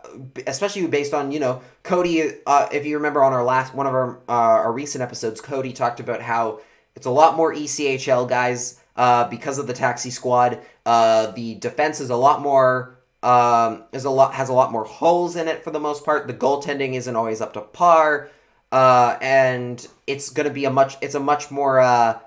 especially 0.46 0.86
based 0.86 1.14
on 1.14 1.32
you 1.32 1.40
know 1.40 1.62
Cody. 1.82 2.34
Uh, 2.46 2.68
if 2.70 2.84
you 2.84 2.96
remember 2.96 3.24
on 3.24 3.32
our 3.32 3.42
last 3.42 3.74
one 3.74 3.86
of 3.86 3.94
our 3.94 4.18
uh, 4.28 4.60
our 4.62 4.72
recent 4.72 5.00
episodes, 5.00 5.40
Cody 5.40 5.72
talked 5.72 6.00
about 6.00 6.20
how 6.20 6.60
it's 6.94 7.06
a 7.06 7.10
lot 7.10 7.34
more 7.34 7.54
ECHL 7.54 8.28
guys 8.28 8.78
uh, 8.94 9.26
because 9.28 9.58
of 9.58 9.66
the 9.66 9.72
taxi 9.72 10.10
squad. 10.10 10.60
Uh, 10.90 11.30
the 11.30 11.54
defense 11.54 12.00
is 12.00 12.10
a 12.10 12.16
lot 12.16 12.42
more 12.42 12.98
um, 13.22 13.84
is 13.92 14.04
a 14.04 14.10
lot 14.10 14.34
has 14.34 14.48
a 14.48 14.52
lot 14.52 14.72
more 14.72 14.84
holes 14.84 15.36
in 15.36 15.46
it 15.46 15.62
for 15.62 15.70
the 15.70 15.78
most 15.78 16.04
part. 16.04 16.26
The 16.26 16.34
goaltending 16.34 16.94
isn't 16.94 17.14
always 17.14 17.40
up 17.40 17.52
to 17.52 17.60
par 17.60 18.28
uh, 18.72 19.16
and 19.20 19.86
it's 20.08 20.30
going 20.30 20.48
to 20.48 20.52
be 20.52 20.64
a 20.64 20.70
much 20.70 20.96
it's 21.00 21.14
a 21.14 21.20
much 21.20 21.48
more 21.48 21.78
uh, 21.78 22.18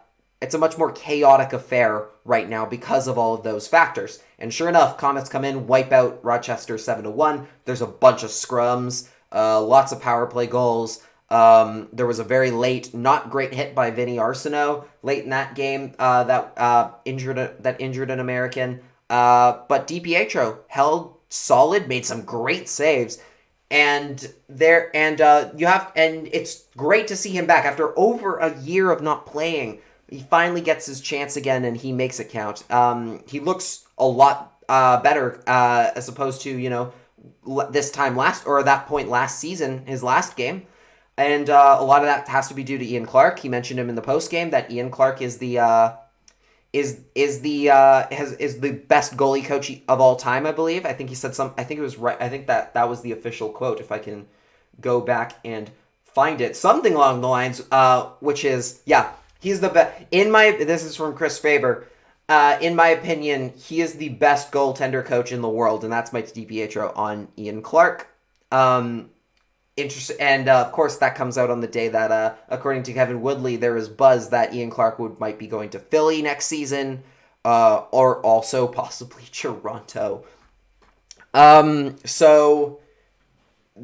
it's 0.42 0.56
a 0.56 0.58
much 0.58 0.78
more 0.78 0.94
chaotic 0.94 1.52
affair 1.52 2.06
right 2.24 2.48
now 2.48 2.66
because 2.66 3.06
of 3.10 3.18
all 3.18 3.34
of 3.34 3.44
those 3.44 3.68
factors. 3.68 4.22
And 4.40 4.54
sure 4.54 4.70
enough, 4.70 4.98
Comets 4.98 5.30
come 5.30 5.44
in, 5.44 5.68
wipe 5.68 5.92
out 5.92 6.24
Rochester 6.24 6.78
seven 6.78 7.04
to 7.04 7.10
one. 7.10 7.48
There's 7.66 7.82
a 7.82 7.88
bunch 7.88 8.24
of 8.24 8.30
scrums, 8.30 9.10
uh, 9.34 9.62
lots 9.62 9.92
of 9.92 10.02
power 10.02 10.26
play 10.26 10.48
goals. 10.48 11.04
Um, 11.30 11.90
there 11.92 12.06
was 12.06 12.20
a 12.20 12.24
very 12.24 12.52
late, 12.52 12.94
not 12.94 13.30
great 13.30 13.54
hit 13.54 13.74
by 13.74 13.92
Vinny 13.92 14.18
Arseneau 14.18 14.86
late 15.02 15.24
in 15.24 15.30
that 15.32 15.56
game 15.56 15.94
uh, 15.98 16.24
that 16.26 16.54
uh, 16.58 16.92
injured 17.06 17.38
a, 17.38 17.54
that 17.60 17.82
injured 17.82 18.12
an 18.12 18.20
American. 18.20 18.82
Uh, 19.10 19.60
but 19.68 19.88
DiPietro 19.88 20.60
held 20.68 21.18
solid, 21.30 21.88
made 21.88 22.06
some 22.06 22.24
great 22.24 22.70
saves 22.70 23.20
and 23.74 24.32
there 24.48 24.96
and 24.96 25.20
uh, 25.20 25.50
you 25.58 25.66
have 25.66 25.92
and 25.96 26.30
it's 26.32 26.68
great 26.78 27.08
to 27.08 27.16
see 27.16 27.32
him 27.32 27.48
back 27.48 27.66
after 27.66 27.98
over 27.98 28.38
a 28.38 28.56
year 28.62 28.92
of 28.92 29.02
not 29.02 29.26
playing. 29.26 29.80
He 30.08 30.20
finally 30.20 30.62
gets 30.62 30.86
his 30.86 31.02
chance 31.02 31.36
again, 31.36 31.66
and 31.66 31.76
he 31.76 31.92
makes 31.92 32.20
it 32.20 32.30
count. 32.30 32.70
Um, 32.72 33.24
he 33.28 33.40
looks 33.40 33.88
a 33.98 34.06
lot 34.06 34.60
uh, 34.70 35.02
better 35.02 35.42
uh, 35.48 35.90
as 35.96 36.08
opposed 36.08 36.44
to 36.44 36.56
you 36.56 36.70
know 36.70 36.94
this 37.72 37.90
time 37.90 38.16
last 38.16 38.46
or 38.46 38.62
that 38.62 38.86
point 38.86 39.10
last 39.10 39.40
season, 39.40 39.88
his 39.88 40.04
last 40.04 40.36
game. 40.38 40.68
And 41.18 41.50
uh, 41.50 41.78
a 41.80 41.84
lot 41.84 42.02
of 42.02 42.08
that 42.08 42.28
has 42.28 42.48
to 42.48 42.54
be 42.54 42.64
due 42.64 42.78
to 42.78 42.86
Ian 42.86 43.06
Clark. 43.06 43.40
He 43.40 43.50
mentioned 43.50 43.80
him 43.80 43.90
in 43.90 43.96
the 43.96 44.02
post 44.02 44.32
game 44.32 44.50
that 44.52 44.72
Ian 44.72 44.90
Clark 44.90 45.22
is 45.22 45.38
the 45.38 45.60
uh, 45.60 45.94
is 46.72 47.02
is 47.14 47.42
the 47.42 47.70
uh, 47.70 48.08
has 48.12 48.34
is 48.34 48.60
the 48.60 48.72
best 48.72 49.16
goalie 49.16 49.46
coach 49.46 49.72
of 49.88 50.02
all 50.02 50.16
time. 50.16 50.46
I 50.46 50.52
believe. 50.52 50.86
I 50.86 50.94
think 50.94 51.10
he 51.10 51.16
said 51.16 51.36
some. 51.36 51.54
I 51.58 51.64
think 51.64 51.80
it 51.80 51.84
was 51.84 51.98
right. 51.98 52.20
I 52.20 52.30
think 52.30 52.48
that 52.48 52.74
that 52.74 52.90
was 52.90 53.02
the 53.02 53.12
official 53.12 53.50
quote. 53.50 53.80
If 53.80 53.92
I 53.92 54.00
can 54.00 54.28
go 54.82 55.00
back 55.00 55.36
and 55.46 55.70
find 56.04 56.42
it, 56.42 56.56
something 56.56 56.96
along 56.96 57.22
the 57.22 57.28
lines, 57.28 57.62
uh, 57.72 58.10
which 58.20 58.44
is 58.44 58.82
yeah, 58.86 59.12
he's 59.40 59.62
the 59.62 59.70
best. 59.70 60.04
In 60.10 60.32
my 60.32 60.52
this 60.52 60.84
is 60.84 60.96
from 60.96 61.16
Chris 61.16 61.38
Faber. 61.38 61.88
Uh, 62.30 62.58
in 62.62 62.74
my 62.76 62.88
opinion, 62.88 63.54
he 63.56 63.82
is 63.82 63.96
the 63.96 64.10
best 64.10 64.52
goaltender 64.52 65.06
coach 65.06 65.32
in 65.32 65.42
the 65.42 65.50
world, 65.50 65.84
and 65.84 65.92
that's 65.92 66.14
Mike 66.14 66.34
DiPietro 66.34 66.98
on 66.98 67.28
Ian 67.38 67.62
Clark. 67.62 68.08
Um, 68.50 69.10
interesting, 69.76 70.18
and 70.20 70.48
uh, 70.48 70.62
of 70.62 70.72
course 70.72 70.98
that 70.98 71.16
comes 71.16 71.38
out 71.38 71.50
on 71.50 71.62
the 71.62 71.68
day 71.68 71.88
that, 71.88 72.12
uh, 72.12 72.36
according 72.50 72.84
to 72.84 72.94
Kevin 72.94 73.22
Woodley, 73.22 73.56
there 73.56 73.78
is 73.78 73.90
buzz 73.90 74.30
that 74.30 74.54
Ian 74.54 74.70
Clark 74.70 75.00
would 75.00 75.20
might 75.20 75.40
be 75.40 75.48
going 75.48 75.70
to 75.72 75.80
Philly 75.80 76.22
next 76.22 76.46
season, 76.46 77.04
uh, 77.46 77.84
or 77.92 78.20
also 78.22 78.68
possibly 78.82 79.24
Toronto. 79.32 80.26
Um, 81.34 81.98
so 82.06 82.80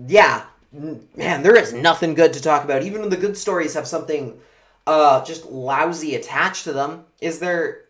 yeah, 0.07 0.45
man, 0.71 1.43
there 1.43 1.55
is 1.55 1.73
nothing 1.73 2.13
good 2.13 2.33
to 2.33 2.41
talk 2.41 2.63
about. 2.63 2.83
Even 2.83 3.01
when 3.01 3.09
the 3.09 3.17
good 3.17 3.37
stories 3.37 3.73
have 3.73 3.87
something 3.87 4.39
uh, 4.85 5.23
just 5.23 5.45
lousy 5.45 6.15
attached 6.15 6.63
to 6.65 6.73
them, 6.73 7.05
is 7.21 7.39
there? 7.39 7.85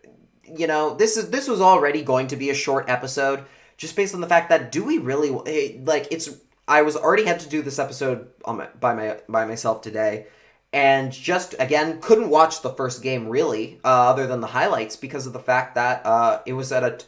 You 0.46 0.66
know, 0.66 0.96
this 0.96 1.18
is 1.18 1.30
this 1.30 1.48
was 1.48 1.62
already 1.62 2.02
going 2.02 2.28
to 2.28 2.36
be 2.36 2.50
a 2.50 2.56
short 2.56 2.90
episode, 2.90 3.44
just 3.78 3.96
based 3.96 4.16
on 4.16 4.22
the 4.22 4.28
fact 4.28 4.50
that 4.50 4.72
do 4.72 4.84
we 4.84 4.98
really 4.98 5.30
eh, 5.46 5.78
like? 5.84 6.08
It's 6.12 6.30
I 6.70 6.84
was 6.84 6.96
already 6.96 7.26
had 7.26 7.40
to 7.42 7.50
do 7.50 7.64
this 7.64 7.80
episode 7.80 8.28
on 8.46 8.58
my, 8.58 8.68
by 8.80 8.94
my 8.94 9.18
by 9.28 9.46
myself 9.46 9.82
today, 9.82 10.28
and 10.72 11.12
just 11.12 11.56
again 11.60 12.00
couldn't 12.00 12.30
watch 12.30 12.62
the 12.62 12.70
first 12.70 13.02
game 13.02 13.28
really, 13.28 13.80
uh, 13.84 14.10
other 14.10 14.28
than 14.28 14.40
the 14.40 14.48
highlights 14.48 14.96
because 14.96 15.26
of 15.26 15.34
the 15.34 15.40
fact 15.40 15.74
that 15.76 16.06
uh, 16.06 16.42
it 16.46 16.54
was 16.54 16.72
at 16.72 16.84
a 16.84 17.00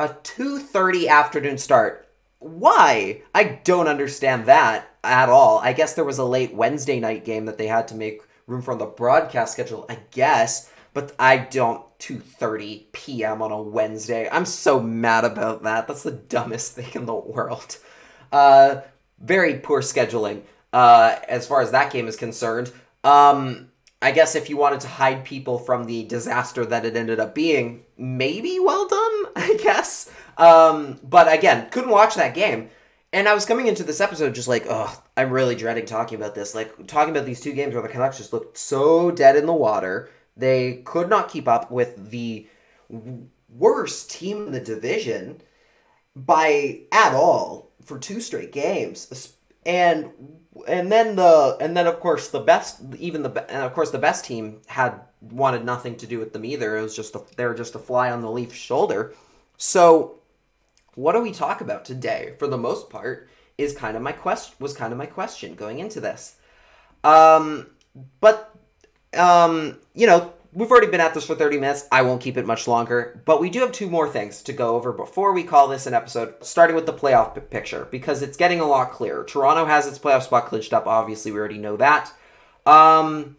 a 0.00 0.16
two 0.24 0.58
thirty 0.58 1.08
afternoon 1.08 1.58
start. 1.58 2.08
Why? 2.40 3.22
I 3.34 3.60
don't 3.64 3.88
understand 3.88 4.46
that 4.46 4.88
at 5.04 5.28
all. 5.28 5.60
I 5.60 5.72
guess 5.72 5.94
there 5.94 6.04
was 6.04 6.18
a 6.18 6.24
late 6.24 6.52
Wednesday 6.52 6.98
night 6.98 7.24
game 7.24 7.46
that 7.46 7.56
they 7.56 7.68
had 7.68 7.86
to 7.88 7.94
make 7.94 8.22
room 8.48 8.62
for 8.62 8.72
on 8.72 8.78
the 8.78 8.84
broadcast 8.86 9.52
schedule. 9.52 9.86
I 9.88 10.00
guess, 10.10 10.70
but 10.92 11.14
I 11.18 11.38
don't. 11.38 11.82
2:30 12.00 12.92
p.m. 12.92 13.40
on 13.40 13.50
a 13.50 13.62
Wednesday. 13.62 14.28
I'm 14.30 14.44
so 14.44 14.78
mad 14.78 15.24
about 15.24 15.62
that. 15.62 15.88
That's 15.88 16.02
the 16.02 16.10
dumbest 16.10 16.72
thing 16.74 16.90
in 16.94 17.06
the 17.06 17.14
world. 17.14 17.78
Uh, 18.30 18.82
very 19.24 19.54
poor 19.54 19.80
scheduling 19.80 20.42
uh, 20.72 21.16
as 21.28 21.46
far 21.46 21.62
as 21.62 21.70
that 21.70 21.92
game 21.92 22.06
is 22.06 22.16
concerned. 22.16 22.70
Um, 23.02 23.70
I 24.02 24.12
guess 24.12 24.34
if 24.34 24.50
you 24.50 24.56
wanted 24.56 24.80
to 24.80 24.88
hide 24.88 25.24
people 25.24 25.58
from 25.58 25.84
the 25.84 26.04
disaster 26.04 26.66
that 26.66 26.84
it 26.84 26.96
ended 26.96 27.20
up 27.20 27.34
being, 27.34 27.84
maybe 27.96 28.58
well 28.60 28.86
done, 28.86 29.24
I 29.36 29.58
guess. 29.62 30.10
Um, 30.36 31.00
but 31.02 31.32
again, 31.32 31.70
couldn't 31.70 31.90
watch 31.90 32.14
that 32.16 32.34
game. 32.34 32.68
And 33.12 33.28
I 33.28 33.34
was 33.34 33.46
coming 33.46 33.68
into 33.68 33.84
this 33.84 34.00
episode 34.00 34.34
just 34.34 34.48
like, 34.48 34.66
oh, 34.68 35.00
I'm 35.16 35.30
really 35.30 35.54
dreading 35.54 35.86
talking 35.86 36.16
about 36.16 36.34
this. 36.34 36.54
Like, 36.54 36.88
talking 36.88 37.14
about 37.14 37.26
these 37.26 37.40
two 37.40 37.52
games 37.52 37.72
where 37.72 37.82
the 37.82 37.88
Canucks 37.88 38.18
just 38.18 38.32
looked 38.32 38.58
so 38.58 39.12
dead 39.12 39.36
in 39.36 39.46
the 39.46 39.54
water. 39.54 40.10
They 40.36 40.82
could 40.84 41.08
not 41.08 41.28
keep 41.28 41.46
up 41.46 41.70
with 41.70 42.10
the 42.10 42.48
worst 43.48 44.10
team 44.10 44.48
in 44.48 44.52
the 44.52 44.60
division 44.60 45.40
by 46.16 46.80
at 46.92 47.14
all 47.14 47.70
for 47.84 47.98
two 47.98 48.20
straight 48.20 48.52
games, 48.52 49.34
and 49.64 50.10
and 50.66 50.90
then 50.90 51.16
the 51.16 51.56
and 51.60 51.76
then 51.76 51.86
of 51.86 52.00
course 52.00 52.28
the 52.28 52.40
best 52.40 52.80
even 52.98 53.22
the 53.22 53.50
and 53.50 53.62
of 53.62 53.72
course 53.74 53.90
the 53.90 53.98
best 53.98 54.24
team 54.24 54.60
had 54.66 55.00
wanted 55.20 55.64
nothing 55.64 55.96
to 55.96 56.06
do 56.06 56.18
with 56.18 56.32
them 56.32 56.44
either. 56.44 56.76
It 56.76 56.82
was 56.82 56.96
just 56.96 57.14
they 57.36 57.44
were 57.44 57.54
just 57.54 57.74
a 57.74 57.78
fly 57.78 58.10
on 58.10 58.20
the 58.20 58.30
Leafs 58.30 58.56
shoulder. 58.56 59.14
So 59.56 60.20
what 60.94 61.12
do 61.12 61.20
we 61.20 61.32
talk 61.32 61.60
about 61.60 61.84
today? 61.84 62.34
For 62.38 62.46
the 62.46 62.58
most 62.58 62.90
part, 62.90 63.28
is 63.58 63.74
kind 63.74 63.96
of 63.96 64.02
my 64.02 64.12
quest 64.12 64.60
was 64.60 64.74
kind 64.74 64.92
of 64.92 64.98
my 64.98 65.06
question 65.06 65.54
going 65.54 65.78
into 65.78 66.00
this. 66.00 66.36
Um, 67.02 67.68
but 68.20 68.54
um, 69.16 69.78
you 69.94 70.06
know, 70.06 70.32
we've 70.54 70.70
already 70.70 70.86
been 70.86 71.00
at 71.00 71.12
this 71.12 71.26
for 71.26 71.34
30 71.34 71.58
minutes. 71.58 71.86
I 71.90 72.02
won't 72.02 72.22
keep 72.22 72.36
it 72.36 72.46
much 72.46 72.68
longer, 72.68 73.20
but 73.24 73.40
we 73.40 73.50
do 73.50 73.60
have 73.60 73.72
two 73.72 73.90
more 73.90 74.08
things 74.08 74.42
to 74.44 74.52
go 74.52 74.76
over 74.76 74.92
before 74.92 75.32
we 75.32 75.42
call 75.42 75.68
this 75.68 75.86
an 75.86 75.94
episode, 75.94 76.34
starting 76.42 76.76
with 76.76 76.86
the 76.86 76.92
playoff 76.92 77.34
p- 77.34 77.40
picture, 77.40 77.88
because 77.90 78.22
it's 78.22 78.36
getting 78.36 78.60
a 78.60 78.66
lot 78.66 78.92
clearer. 78.92 79.24
Toronto 79.24 79.66
has 79.66 79.86
its 79.86 79.98
playoff 79.98 80.22
spot 80.22 80.46
clinched 80.46 80.72
up. 80.72 80.86
Obviously, 80.86 81.32
we 81.32 81.38
already 81.38 81.58
know 81.58 81.76
that. 81.76 82.12
Um, 82.64 83.36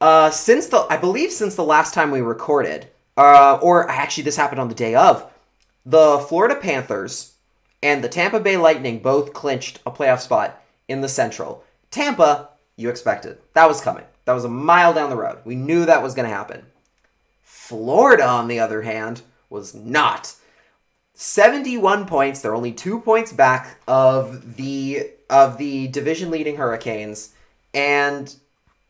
uh, 0.00 0.30
since 0.30 0.68
the, 0.68 0.86
I 0.88 0.96
believe 0.96 1.32
since 1.32 1.54
the 1.56 1.64
last 1.64 1.92
time 1.94 2.10
we 2.10 2.20
recorded, 2.20 2.88
uh, 3.16 3.58
or 3.60 3.88
actually 3.90 4.24
this 4.24 4.36
happened 4.36 4.60
on 4.60 4.68
the 4.68 4.74
day 4.74 4.94
of, 4.94 5.30
the 5.84 6.18
Florida 6.28 6.56
Panthers 6.56 7.34
and 7.82 8.02
the 8.02 8.08
Tampa 8.08 8.40
Bay 8.40 8.56
Lightning 8.56 8.98
both 8.98 9.32
clinched 9.32 9.80
a 9.86 9.90
playoff 9.90 10.20
spot 10.20 10.62
in 10.88 11.00
the 11.00 11.08
Central. 11.08 11.64
Tampa, 11.90 12.50
you 12.76 12.88
expected. 12.88 13.38
That 13.54 13.68
was 13.68 13.80
coming. 13.80 14.04
That 14.26 14.34
was 14.34 14.44
a 14.44 14.50
mile 14.50 14.92
down 14.92 15.08
the 15.08 15.16
road. 15.16 15.38
We 15.44 15.54
knew 15.54 15.86
that 15.86 16.02
was 16.02 16.14
going 16.14 16.28
to 16.28 16.34
happen. 16.34 16.66
Florida, 17.42 18.26
on 18.26 18.48
the 18.48 18.60
other 18.60 18.82
hand, 18.82 19.22
was 19.48 19.74
not. 19.74 20.34
71 21.14 22.06
points. 22.06 22.42
They're 22.42 22.54
only 22.54 22.72
two 22.72 23.00
points 23.00 23.32
back 23.32 23.78
of 23.88 24.56
the 24.56 25.10
of 25.30 25.58
the 25.58 25.88
division 25.88 26.30
leading 26.30 26.56
Hurricanes, 26.56 27.32
and 27.72 28.34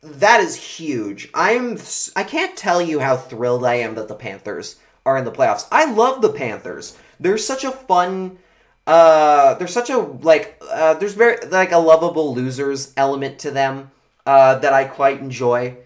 that 0.02 0.40
is 0.40 0.56
huge. 0.56 1.28
I'm 1.34 1.78
I 2.16 2.24
can't 2.24 2.56
tell 2.56 2.82
you 2.82 3.00
how 3.00 3.16
thrilled 3.16 3.64
I 3.64 3.74
am 3.74 3.94
that 3.94 4.08
the 4.08 4.14
Panthers 4.14 4.76
are 5.04 5.16
in 5.16 5.24
the 5.24 5.32
playoffs. 5.32 5.68
I 5.70 5.90
love 5.90 6.20
the 6.20 6.32
Panthers. 6.32 6.98
They're 7.20 7.38
such 7.38 7.62
a 7.62 7.70
fun 7.70 8.38
uh 8.86 9.54
there's 9.54 9.72
such 9.72 9.90
a 9.90 9.98
like 9.98 10.62
uh 10.70 10.94
there's 10.94 11.14
very 11.14 11.44
like 11.48 11.72
a 11.72 11.78
lovable 11.78 12.34
losers 12.34 12.92
element 12.96 13.38
to 13.40 13.50
them 13.50 13.90
uh 14.26 14.58
that 14.58 14.72
I 14.72 14.84
quite 14.84 15.20
enjoy. 15.20 15.76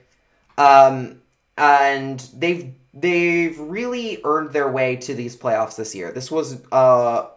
Um 0.58 1.22
and 1.56 2.18
they've 2.34 2.74
they've 2.92 3.58
really 3.58 4.20
earned 4.24 4.50
their 4.50 4.70
way 4.70 4.96
to 4.96 5.14
these 5.14 5.36
playoffs 5.36 5.76
this 5.76 5.94
year. 5.94 6.10
This 6.10 6.30
was 6.30 6.60
uh 6.72 7.28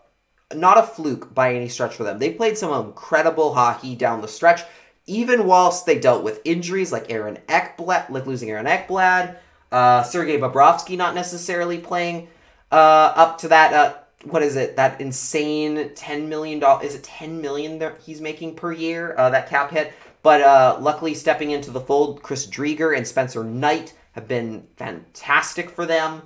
not 0.55 0.77
a 0.77 0.83
fluke 0.83 1.33
by 1.33 1.53
any 1.53 1.67
stretch 1.67 1.95
for 1.95 2.03
them. 2.03 2.19
They 2.19 2.31
played 2.31 2.57
some 2.57 2.85
incredible 2.85 3.53
hockey 3.55 3.95
down 3.95 4.21
the 4.21 4.27
stretch, 4.27 4.61
even 5.05 5.45
whilst 5.47 5.85
they 5.85 5.99
dealt 5.99 6.23
with 6.23 6.41
injuries 6.45 6.91
like 6.91 7.11
Aaron 7.11 7.39
Ekblad, 7.47 8.09
like 8.09 8.25
losing 8.25 8.49
Aaron 8.49 8.65
Ekblad, 8.65 9.37
uh, 9.71 10.03
Sergei 10.03 10.37
Bobrovsky 10.39 10.97
not 10.97 11.15
necessarily 11.15 11.79
playing 11.79 12.27
uh, 12.71 13.13
up 13.15 13.39
to 13.39 13.47
that. 13.47 13.73
Uh, 13.73 13.93
what 14.25 14.43
is 14.43 14.55
it? 14.55 14.75
That 14.75 15.01
insane 15.01 15.91
ten 15.95 16.29
million 16.29 16.59
dollars? 16.59 16.87
Is 16.87 16.95
it 16.95 17.03
ten 17.03 17.41
million 17.41 17.79
that 17.79 17.99
he's 18.05 18.21
making 18.21 18.55
per 18.55 18.71
year? 18.71 19.15
Uh, 19.17 19.29
that 19.31 19.49
cap 19.49 19.71
hit. 19.71 19.91
But 20.23 20.41
uh, 20.41 20.77
luckily, 20.79 21.13
stepping 21.13 21.51
into 21.51 21.69
the 21.69 21.81
fold, 21.81 22.23
Chris 22.23 22.47
Driedger 22.47 22.95
and 22.95 23.05
Spencer 23.05 23.43
Knight 23.43 23.93
have 24.13 24.27
been 24.27 24.67
fantastic 24.77 25.69
for 25.69 25.85
them. 25.85 26.23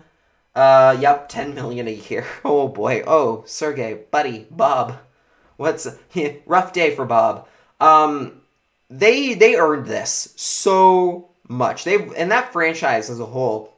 Uh, 0.55 0.95
yep, 0.99 1.27
ten 1.29 1.53
million 1.53 1.87
a 1.87 1.91
year. 1.91 2.25
Oh 2.45 2.67
boy. 2.67 3.03
Oh, 3.05 3.43
Sergey, 3.45 4.05
buddy, 4.11 4.47
Bob. 4.49 4.97
What's 5.57 5.87
rough 6.45 6.71
day 6.73 6.95
for 6.95 7.05
Bob? 7.05 7.47
Um, 7.79 8.41
they 8.89 9.33
they 9.33 9.55
earned 9.55 9.87
this 9.87 10.33
so 10.35 11.29
much. 11.47 11.83
They 11.83 11.95
and 12.15 12.31
that 12.31 12.53
franchise 12.53 13.09
as 13.09 13.19
a 13.19 13.25
whole 13.25 13.73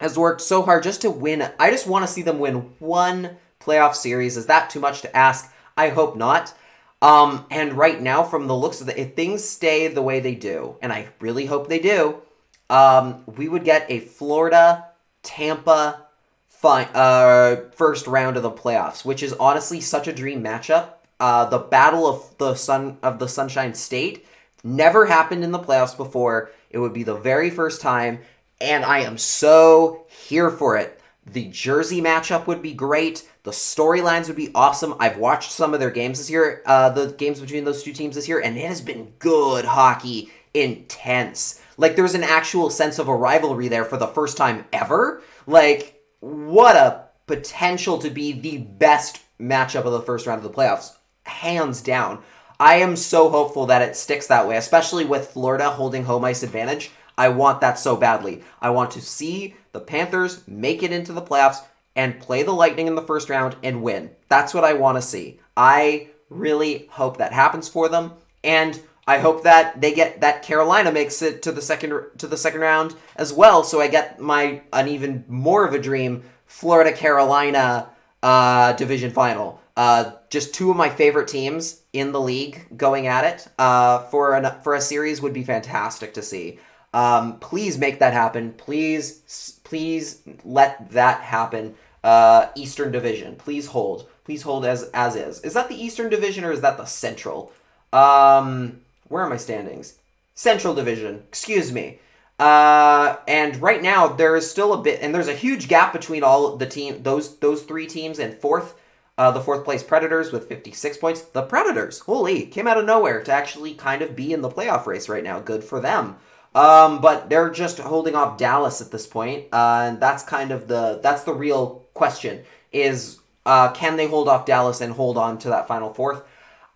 has 0.00 0.18
worked 0.18 0.40
so 0.40 0.62
hard 0.62 0.82
just 0.82 1.02
to 1.02 1.10
win. 1.10 1.48
I 1.58 1.70
just 1.70 1.86
want 1.86 2.04
to 2.04 2.12
see 2.12 2.22
them 2.22 2.40
win 2.40 2.72
one 2.80 3.36
playoff 3.60 3.94
series. 3.94 4.36
Is 4.36 4.46
that 4.46 4.70
too 4.70 4.80
much 4.80 5.02
to 5.02 5.16
ask? 5.16 5.52
I 5.76 5.90
hope 5.90 6.16
not. 6.16 6.52
Um, 7.02 7.46
and 7.50 7.72
right 7.74 8.00
now, 8.00 8.22
from 8.22 8.46
the 8.46 8.56
looks 8.56 8.80
of 8.80 8.88
it, 8.88 8.96
if 8.96 9.14
things 9.14 9.44
stay 9.44 9.88
the 9.88 10.00
way 10.00 10.20
they 10.20 10.36
do, 10.36 10.76
and 10.80 10.92
I 10.92 11.08
really 11.18 11.46
hope 11.46 11.68
they 11.68 11.80
do, 11.80 12.22
um, 12.70 13.24
we 13.26 13.48
would 13.48 13.64
get 13.64 13.90
a 13.90 13.98
Florida 13.98 14.86
Tampa 15.24 16.06
fi- 16.48 16.88
uh, 16.94 17.70
first 17.74 18.06
round 18.06 18.36
of 18.36 18.44
the 18.44 18.52
playoffs, 18.52 19.04
which 19.04 19.20
is 19.20 19.32
honestly 19.34 19.80
such 19.80 20.06
a 20.06 20.12
dream 20.12 20.44
matchup. 20.44 20.90
Uh, 21.18 21.44
the 21.44 21.58
battle 21.58 22.06
of 22.06 22.38
the 22.38 22.54
sun 22.54 22.98
of 23.02 23.18
the 23.18 23.28
Sunshine 23.28 23.74
State 23.74 24.24
never 24.62 25.06
happened 25.06 25.42
in 25.42 25.50
the 25.50 25.58
playoffs 25.58 25.96
before. 25.96 26.52
It 26.70 26.78
would 26.78 26.92
be 26.92 27.02
the 27.02 27.16
very 27.16 27.50
first 27.50 27.80
time, 27.80 28.20
and 28.60 28.84
I 28.84 29.00
am 29.00 29.18
so 29.18 30.06
here 30.08 30.50
for 30.52 30.76
it. 30.76 31.00
The 31.24 31.44
Jersey 31.48 32.00
matchup 32.00 32.46
would 32.46 32.62
be 32.62 32.74
great. 32.74 33.28
The 33.44 33.52
storylines 33.52 34.26
would 34.26 34.36
be 34.36 34.50
awesome. 34.54 34.94
I've 34.98 35.18
watched 35.18 35.52
some 35.52 35.72
of 35.72 35.80
their 35.80 35.90
games 35.90 36.18
this 36.18 36.30
year, 36.30 36.62
uh, 36.66 36.90
the 36.90 37.12
games 37.12 37.40
between 37.40 37.64
those 37.64 37.82
two 37.82 37.92
teams 37.92 38.16
this 38.16 38.28
year, 38.28 38.40
and 38.40 38.56
it 38.56 38.66
has 38.66 38.80
been 38.80 39.12
good 39.18 39.64
hockey, 39.64 40.30
intense. 40.52 41.60
Like 41.76 41.96
there's 41.96 42.14
an 42.14 42.24
actual 42.24 42.70
sense 42.70 42.98
of 42.98 43.08
a 43.08 43.14
rivalry 43.14 43.68
there 43.68 43.84
for 43.84 43.96
the 43.96 44.08
first 44.08 44.36
time 44.36 44.64
ever. 44.72 45.22
Like 45.46 46.02
what 46.20 46.76
a 46.76 47.04
potential 47.26 47.98
to 47.98 48.10
be 48.10 48.32
the 48.32 48.58
best 48.58 49.20
matchup 49.40 49.84
of 49.84 49.92
the 49.92 50.02
first 50.02 50.26
round 50.26 50.44
of 50.44 50.50
the 50.50 50.56
playoffs, 50.56 50.96
hands 51.24 51.80
down. 51.80 52.22
I 52.60 52.76
am 52.76 52.94
so 52.94 53.28
hopeful 53.28 53.66
that 53.66 53.82
it 53.82 53.96
sticks 53.96 54.26
that 54.28 54.46
way, 54.46 54.56
especially 54.56 55.04
with 55.04 55.28
Florida 55.28 55.70
holding 55.70 56.04
home 56.04 56.24
ice 56.24 56.42
advantage. 56.42 56.90
I 57.18 57.28
want 57.28 57.60
that 57.60 57.78
so 57.78 57.96
badly. 57.96 58.42
I 58.60 58.70
want 58.70 58.92
to 58.92 59.00
see 59.00 59.56
the 59.72 59.80
Panthers 59.80 60.46
make 60.46 60.82
it 60.82 60.92
into 60.92 61.12
the 61.12 61.22
playoffs 61.22 61.58
and 61.96 62.20
play 62.20 62.42
the 62.42 62.52
Lightning 62.52 62.86
in 62.86 62.94
the 62.94 63.02
first 63.02 63.28
round 63.28 63.56
and 63.62 63.82
win. 63.82 64.10
That's 64.28 64.54
what 64.54 64.64
I 64.64 64.72
want 64.74 64.96
to 64.96 65.02
see. 65.02 65.40
I 65.56 66.08
really 66.28 66.86
hope 66.90 67.18
that 67.18 67.32
happens 67.32 67.68
for 67.68 67.88
them 67.88 68.12
and 68.42 68.80
I 69.06 69.18
hope 69.18 69.42
that 69.42 69.80
they 69.80 69.92
get 69.92 70.20
that 70.20 70.42
Carolina 70.42 70.92
makes 70.92 71.22
it 71.22 71.42
to 71.42 71.52
the 71.52 71.60
second 71.60 71.92
to 72.18 72.26
the 72.26 72.36
second 72.36 72.60
round 72.60 72.94
as 73.16 73.32
well 73.32 73.64
so 73.64 73.80
I 73.80 73.88
get 73.88 74.20
my 74.20 74.62
an 74.72 74.88
even 74.88 75.24
more 75.28 75.66
of 75.66 75.74
a 75.74 75.78
dream 75.78 76.22
Florida 76.46 76.92
Carolina 76.92 77.90
uh, 78.22 78.72
division 78.74 79.10
final. 79.10 79.60
Uh, 79.76 80.12
just 80.28 80.54
two 80.54 80.70
of 80.70 80.76
my 80.76 80.88
favorite 80.88 81.28
teams 81.28 81.82
in 81.92 82.12
the 82.12 82.20
league 82.20 82.66
going 82.76 83.06
at 83.06 83.24
it 83.24 83.48
uh, 83.58 84.00
for 84.04 84.34
an, 84.34 84.52
for 84.62 84.74
a 84.74 84.80
series 84.80 85.20
would 85.22 85.32
be 85.32 85.42
fantastic 85.42 86.14
to 86.14 86.22
see. 86.22 86.58
Um, 86.92 87.38
please 87.38 87.78
make 87.78 87.98
that 88.00 88.12
happen. 88.12 88.52
Please, 88.52 89.60
please 89.72 90.20
let 90.44 90.90
that 90.90 91.22
happen. 91.22 91.74
Uh, 92.04 92.48
Eastern 92.54 92.92
Division, 92.92 93.36
please 93.36 93.68
hold. 93.68 94.06
Please 94.22 94.42
hold 94.42 94.66
as 94.66 94.82
as 94.92 95.16
is. 95.16 95.40
Is 95.40 95.54
that 95.54 95.70
the 95.70 95.82
Eastern 95.82 96.10
Division 96.10 96.44
or 96.44 96.52
is 96.52 96.60
that 96.60 96.76
the 96.76 96.84
Central? 96.84 97.50
Um, 97.90 98.82
where 99.08 99.22
are 99.22 99.30
my 99.30 99.38
standings? 99.38 99.98
Central 100.34 100.74
Division. 100.74 101.22
Excuse 101.28 101.72
me. 101.72 102.00
Uh, 102.38 103.16
and 103.26 103.62
right 103.62 103.80
now 103.80 104.08
there 104.08 104.36
is 104.36 104.50
still 104.50 104.74
a 104.74 104.82
bit, 104.82 105.00
and 105.00 105.14
there's 105.14 105.28
a 105.28 105.34
huge 105.34 105.68
gap 105.68 105.94
between 105.94 106.22
all 106.22 106.54
the 106.58 106.66
team, 106.66 107.02
those 107.02 107.38
those 107.38 107.62
three 107.62 107.86
teams, 107.86 108.18
and 108.18 108.34
fourth, 108.34 108.74
uh, 109.16 109.30
the 109.30 109.40
fourth 109.40 109.64
place 109.64 109.82
Predators 109.82 110.32
with 110.32 110.48
56 110.48 110.98
points. 110.98 111.22
The 111.22 111.44
Predators, 111.44 112.00
holy, 112.00 112.44
came 112.44 112.66
out 112.66 112.76
of 112.76 112.84
nowhere 112.84 113.22
to 113.22 113.32
actually 113.32 113.72
kind 113.72 114.02
of 114.02 114.14
be 114.14 114.34
in 114.34 114.42
the 114.42 114.50
playoff 114.50 114.84
race 114.84 115.08
right 115.08 115.24
now. 115.24 115.40
Good 115.40 115.64
for 115.64 115.80
them. 115.80 116.16
Um, 116.54 117.00
but 117.00 117.30
they're 117.30 117.50
just 117.50 117.78
holding 117.78 118.14
off 118.14 118.36
Dallas 118.36 118.80
at 118.80 118.90
this 118.90 119.06
point, 119.06 119.46
uh, 119.52 119.86
and 119.88 120.00
that's 120.00 120.22
kind 120.22 120.50
of 120.50 120.68
the 120.68 121.00
that's 121.02 121.24
the 121.24 121.32
real 121.32 121.84
question: 121.94 122.44
is 122.72 123.20
uh, 123.46 123.72
can 123.72 123.96
they 123.96 124.06
hold 124.06 124.28
off 124.28 124.44
Dallas 124.44 124.80
and 124.80 124.92
hold 124.92 125.16
on 125.16 125.38
to 125.38 125.48
that 125.48 125.66
final 125.66 125.94
fourth? 125.94 126.22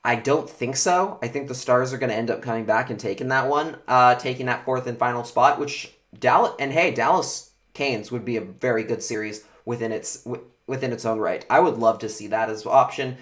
I 0.02 0.14
don't 0.14 0.48
think 0.48 0.76
so. 0.76 1.18
I 1.20 1.28
think 1.28 1.48
the 1.48 1.54
Stars 1.54 1.92
are 1.92 1.98
going 1.98 2.10
to 2.10 2.16
end 2.16 2.30
up 2.30 2.40
coming 2.40 2.64
back 2.64 2.90
and 2.90 2.98
taking 2.98 3.28
that 3.28 3.48
one, 3.48 3.76
uh, 3.88 4.14
taking 4.14 4.46
that 4.46 4.64
fourth 4.64 4.86
and 4.86 4.96
final 4.96 5.24
spot. 5.24 5.58
Which 5.58 5.92
Dallas 6.18 6.52
and 6.58 6.72
hey, 6.72 6.92
Dallas 6.92 7.50
Canes 7.74 8.10
would 8.10 8.24
be 8.24 8.36
a 8.36 8.40
very 8.40 8.82
good 8.82 9.02
series 9.02 9.44
within 9.66 9.92
its 9.92 10.26
within 10.66 10.92
its 10.92 11.04
own 11.04 11.18
right. 11.18 11.44
I 11.50 11.60
would 11.60 11.76
love 11.76 11.98
to 11.98 12.08
see 12.08 12.28
that 12.28 12.48
as 12.48 12.64
option. 12.64 13.18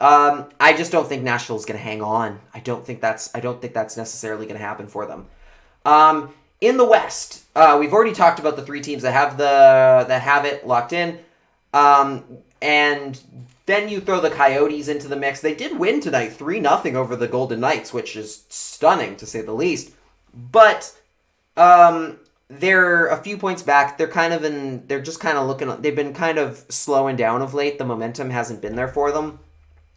Um, 0.00 0.48
I 0.60 0.76
just 0.76 0.92
don't 0.92 1.08
think 1.08 1.22
Nashville's 1.22 1.64
going 1.64 1.78
to 1.78 1.84
hang 1.84 2.02
on. 2.02 2.40
I 2.54 2.60
don't 2.60 2.84
think 2.84 3.00
that's 3.00 3.34
I 3.34 3.40
don't 3.40 3.60
think 3.60 3.74
that's 3.74 3.96
necessarily 3.96 4.46
going 4.46 4.58
to 4.58 4.64
happen 4.64 4.88
for 4.88 5.06
them. 5.06 5.26
Um, 5.88 6.34
in 6.60 6.76
the 6.76 6.84
West, 6.84 7.44
uh, 7.56 7.78
we've 7.80 7.94
already 7.94 8.12
talked 8.12 8.38
about 8.38 8.56
the 8.56 8.62
three 8.62 8.82
teams 8.82 9.02
that 9.02 9.12
have 9.12 9.38
the 9.38 10.04
that 10.06 10.20
have 10.20 10.44
it 10.44 10.66
locked 10.66 10.92
in, 10.92 11.18
um, 11.72 12.24
and 12.60 13.18
then 13.64 13.88
you 13.88 14.00
throw 14.00 14.20
the 14.20 14.28
Coyotes 14.28 14.88
into 14.88 15.08
the 15.08 15.16
mix. 15.16 15.40
They 15.40 15.54
did 15.54 15.78
win 15.78 16.00
tonight, 16.00 16.34
three 16.34 16.60
nothing 16.60 16.94
over 16.94 17.16
the 17.16 17.26
Golden 17.26 17.60
Knights, 17.60 17.94
which 17.94 18.16
is 18.16 18.44
stunning 18.50 19.16
to 19.16 19.24
say 19.24 19.40
the 19.40 19.52
least. 19.52 19.92
But 20.34 20.94
um, 21.56 22.18
they're 22.48 23.06
a 23.06 23.22
few 23.22 23.38
points 23.38 23.62
back. 23.62 23.96
They're 23.96 24.08
kind 24.08 24.34
of 24.34 24.44
in. 24.44 24.86
They're 24.88 25.00
just 25.00 25.20
kind 25.20 25.38
of 25.38 25.46
looking. 25.46 25.74
They've 25.80 25.96
been 25.96 26.12
kind 26.12 26.36
of 26.36 26.66
slowing 26.68 27.16
down 27.16 27.40
of 27.40 27.54
late. 27.54 27.78
The 27.78 27.86
momentum 27.86 28.28
hasn't 28.28 28.60
been 28.60 28.76
there 28.76 28.88
for 28.88 29.10
them. 29.10 29.38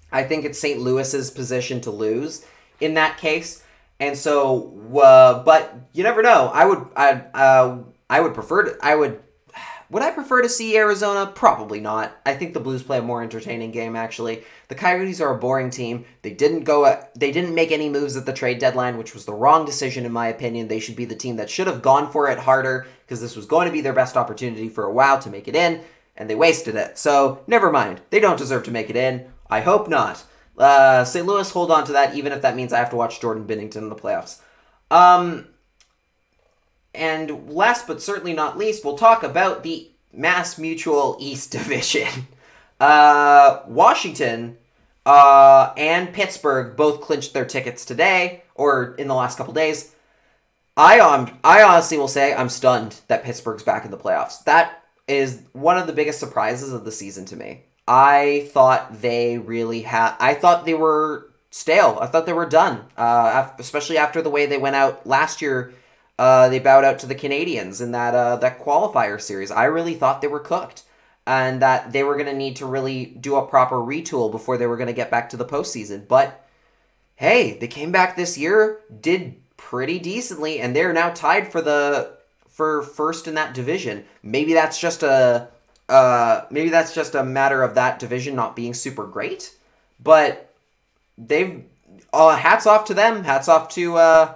I 0.09 0.23
think 0.23 0.45
it's 0.45 0.59
St. 0.59 0.79
Louis's 0.79 1.31
position 1.31 1.81
to 1.81 1.91
lose 1.91 2.45
in 2.79 2.93
that 2.93 3.17
case. 3.17 3.61
And 4.01 4.17
so, 4.17 4.73
uh, 4.99 5.43
but 5.43 5.75
you 5.93 6.03
never 6.03 6.23
know. 6.23 6.49
I 6.51 6.65
would, 6.65 6.87
I, 6.95 7.11
uh, 7.35 7.77
I 8.09 8.19
would 8.19 8.33
prefer 8.33 8.63
to, 8.63 8.77
I 8.81 8.95
would, 8.95 9.21
would 9.91 10.01
I 10.01 10.09
prefer 10.09 10.41
to 10.41 10.49
see 10.49 10.75
Arizona? 10.75 11.27
Probably 11.27 11.79
not. 11.79 12.19
I 12.25 12.33
think 12.33 12.55
the 12.55 12.59
Blues 12.59 12.81
play 12.81 12.97
a 12.97 13.03
more 13.03 13.21
entertaining 13.21 13.69
game. 13.69 13.95
Actually, 13.95 14.43
the 14.69 14.75
Coyotes 14.75 15.21
are 15.21 15.35
a 15.35 15.37
boring 15.37 15.69
team. 15.69 16.05
They 16.23 16.33
didn't 16.33 16.63
go, 16.63 16.85
uh, 16.85 17.05
they 17.15 17.31
didn't 17.31 17.53
make 17.53 17.71
any 17.71 17.89
moves 17.89 18.17
at 18.17 18.25
the 18.25 18.33
trade 18.33 18.57
deadline, 18.57 18.97
which 18.97 19.13
was 19.13 19.25
the 19.25 19.35
wrong 19.35 19.65
decision 19.65 20.03
in 20.03 20.11
my 20.11 20.29
opinion. 20.29 20.67
They 20.67 20.79
should 20.79 20.95
be 20.95 21.05
the 21.05 21.15
team 21.15 21.35
that 21.35 21.51
should 21.51 21.67
have 21.67 21.83
gone 21.83 22.11
for 22.11 22.27
it 22.27 22.39
harder 22.39 22.87
because 23.05 23.21
this 23.21 23.35
was 23.35 23.45
going 23.45 23.67
to 23.67 23.71
be 23.71 23.81
their 23.81 23.93
best 23.93 24.17
opportunity 24.17 24.67
for 24.67 24.83
a 24.83 24.91
while 24.91 25.19
to 25.19 25.29
make 25.29 25.47
it 25.47 25.55
in, 25.55 25.79
and 26.17 26.27
they 26.27 26.35
wasted 26.35 26.73
it. 26.73 26.97
So 26.97 27.43
never 27.45 27.71
mind. 27.71 28.01
They 28.09 28.19
don't 28.19 28.39
deserve 28.39 28.63
to 28.63 28.71
make 28.71 28.89
it 28.89 28.95
in. 28.95 29.31
I 29.47 29.61
hope 29.61 29.87
not. 29.87 30.23
Uh, 30.57 31.03
St. 31.03 31.25
Louis 31.25 31.49
hold 31.49 31.71
on 31.71 31.85
to 31.85 31.91
that, 31.93 32.15
even 32.15 32.31
if 32.31 32.41
that 32.41 32.55
means 32.55 32.73
I 32.73 32.79
have 32.79 32.89
to 32.91 32.95
watch 32.95 33.19
Jordan 33.19 33.47
Binnington 33.47 33.77
in 33.77 33.89
the 33.89 33.95
playoffs. 33.95 34.39
Um, 34.89 35.47
and 36.93 37.49
last 37.49 37.87
but 37.87 38.01
certainly 38.01 38.33
not 38.33 38.57
least, 38.57 38.83
we'll 38.83 38.97
talk 38.97 39.23
about 39.23 39.63
the 39.63 39.89
Mass 40.13 40.57
Mutual 40.57 41.17
East 41.19 41.51
Division. 41.51 42.27
Uh, 42.79 43.61
Washington 43.67 44.57
uh, 45.05 45.73
and 45.77 46.13
Pittsburgh 46.13 46.75
both 46.75 47.01
clinched 47.01 47.33
their 47.33 47.45
tickets 47.45 47.85
today, 47.85 48.43
or 48.55 48.95
in 48.95 49.07
the 49.07 49.15
last 49.15 49.37
couple 49.37 49.53
days. 49.53 49.95
I 50.77 50.99
um, 50.99 51.37
I 51.43 51.63
honestly 51.63 51.97
will 51.97 52.07
say 52.07 52.33
I'm 52.33 52.49
stunned 52.49 53.01
that 53.07 53.23
Pittsburgh's 53.23 53.63
back 53.63 53.85
in 53.85 53.91
the 53.91 53.97
playoffs. 53.97 54.43
That 54.45 54.83
is 55.07 55.43
one 55.53 55.77
of 55.77 55.87
the 55.87 55.93
biggest 55.93 56.19
surprises 56.19 56.71
of 56.71 56.85
the 56.85 56.91
season 56.91 57.25
to 57.25 57.35
me. 57.35 57.65
I 57.87 58.49
thought 58.51 59.01
they 59.01 59.37
really 59.37 59.81
had. 59.81 60.15
I 60.19 60.33
thought 60.33 60.65
they 60.65 60.73
were 60.73 61.29
stale. 61.49 61.97
I 62.01 62.07
thought 62.07 62.25
they 62.25 62.33
were 62.33 62.45
done. 62.45 62.85
Uh, 62.97 63.49
especially 63.59 63.97
after 63.97 64.21
the 64.21 64.29
way 64.29 64.45
they 64.45 64.57
went 64.57 64.75
out 64.75 65.05
last 65.05 65.41
year. 65.41 65.73
Uh, 66.19 66.49
they 66.49 66.59
bowed 66.59 66.83
out 66.83 66.99
to 66.99 67.07
the 67.07 67.15
Canadiens 67.15 67.81
in 67.81 67.91
that 67.93 68.13
uh, 68.13 68.35
that 68.37 68.59
qualifier 68.59 69.19
series. 69.19 69.49
I 69.49 69.63
really 69.65 69.95
thought 69.95 70.21
they 70.21 70.27
were 70.27 70.39
cooked, 70.39 70.83
and 71.25 71.61
that 71.61 71.93
they 71.93 72.03
were 72.03 72.13
going 72.13 72.27
to 72.27 72.35
need 72.35 72.57
to 72.57 72.65
really 72.65 73.05
do 73.05 73.35
a 73.35 73.47
proper 73.47 73.77
retool 73.77 74.31
before 74.31 74.57
they 74.57 74.67
were 74.67 74.77
going 74.77 74.87
to 74.87 74.93
get 74.93 75.09
back 75.09 75.29
to 75.29 75.37
the 75.37 75.45
postseason. 75.45 76.07
But 76.07 76.45
hey, 77.15 77.57
they 77.57 77.67
came 77.67 77.91
back 77.91 78.15
this 78.15 78.37
year, 78.37 78.81
did 78.99 79.35
pretty 79.57 79.97
decently, 79.97 80.59
and 80.59 80.75
they're 80.75 80.93
now 80.93 81.09
tied 81.09 81.51
for 81.51 81.61
the 81.61 82.17
for 82.49 82.83
first 82.83 83.27
in 83.27 83.33
that 83.35 83.55
division. 83.55 84.05
Maybe 84.21 84.53
that's 84.53 84.79
just 84.79 85.01
a 85.01 85.47
uh, 85.91 86.45
maybe 86.49 86.69
that's 86.69 86.95
just 86.95 87.15
a 87.15 87.23
matter 87.23 87.61
of 87.63 87.75
that 87.75 87.99
division 87.99 88.33
not 88.33 88.55
being 88.55 88.73
super 88.73 89.05
great, 89.05 89.53
but 90.01 90.53
they've 91.17 91.65
uh, 92.13 92.37
hats 92.37 92.65
off 92.65 92.85
to 92.85 92.93
them. 92.93 93.25
Hats 93.25 93.49
off 93.49 93.67
to 93.75 93.97
uh, 93.97 94.33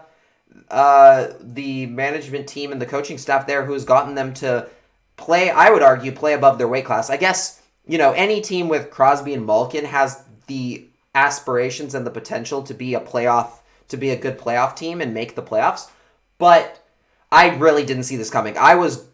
uh, 0.70 1.28
the 1.40 1.86
management 1.86 2.48
team 2.48 2.74
and 2.74 2.82
the 2.82 2.86
coaching 2.86 3.18
staff 3.18 3.48
there 3.48 3.64
who's 3.64 3.86
gotten 3.86 4.16
them 4.16 4.34
to 4.36 4.68
play. 5.16 5.50
I 5.50 5.70
would 5.70 5.82
argue 5.82 6.12
play 6.12 6.34
above 6.34 6.58
their 6.58 6.68
weight 6.68 6.84
class. 6.84 7.10
I 7.10 7.16
guess 7.16 7.62
you 7.88 7.98
know 7.98 8.12
any 8.12 8.42
team 8.42 8.68
with 8.68 8.92
Crosby 8.92 9.34
and 9.34 9.46
Malkin 9.46 9.86
has 9.86 10.24
the 10.48 10.86
aspirations 11.16 11.96
and 11.96 12.06
the 12.06 12.12
potential 12.12 12.64
to 12.64 12.74
be 12.74 12.96
a 12.96 13.00
playoff 13.00 13.60
to 13.88 13.96
be 13.96 14.10
a 14.10 14.18
good 14.18 14.38
playoff 14.38 14.76
team 14.76 15.00
and 15.00 15.14
make 15.14 15.36
the 15.36 15.42
playoffs. 15.42 15.90
But 16.38 16.84
I 17.32 17.56
really 17.56 17.86
didn't 17.86 18.04
see 18.04 18.18
this 18.18 18.30
coming. 18.30 18.58
I 18.58 18.76
was 18.76 19.06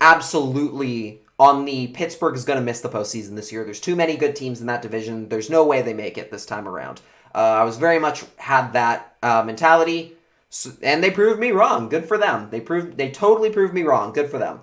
absolutely 0.00 1.21
on 1.42 1.64
the 1.64 1.88
Pittsburgh 1.88 2.36
is 2.36 2.44
going 2.44 2.58
to 2.60 2.64
miss 2.64 2.82
the 2.82 2.88
postseason 2.88 3.34
this 3.34 3.50
year. 3.50 3.64
There's 3.64 3.80
too 3.80 3.96
many 3.96 4.16
good 4.16 4.36
teams 4.36 4.60
in 4.60 4.68
that 4.68 4.80
division. 4.80 5.28
There's 5.28 5.50
no 5.50 5.66
way 5.66 5.82
they 5.82 5.92
make 5.92 6.16
it 6.16 6.30
this 6.30 6.46
time 6.46 6.68
around. 6.68 7.00
Uh, 7.34 7.38
I 7.38 7.64
was 7.64 7.78
very 7.78 7.98
much 7.98 8.24
had 8.36 8.74
that 8.74 9.16
uh, 9.24 9.42
mentality, 9.42 10.12
so, 10.50 10.70
and 10.84 11.02
they 11.02 11.10
proved 11.10 11.40
me 11.40 11.50
wrong. 11.50 11.88
Good 11.88 12.04
for 12.04 12.16
them. 12.16 12.48
They 12.50 12.60
proved 12.60 12.96
they 12.96 13.10
totally 13.10 13.50
proved 13.50 13.74
me 13.74 13.82
wrong. 13.82 14.12
Good 14.12 14.30
for 14.30 14.38
them. 14.38 14.60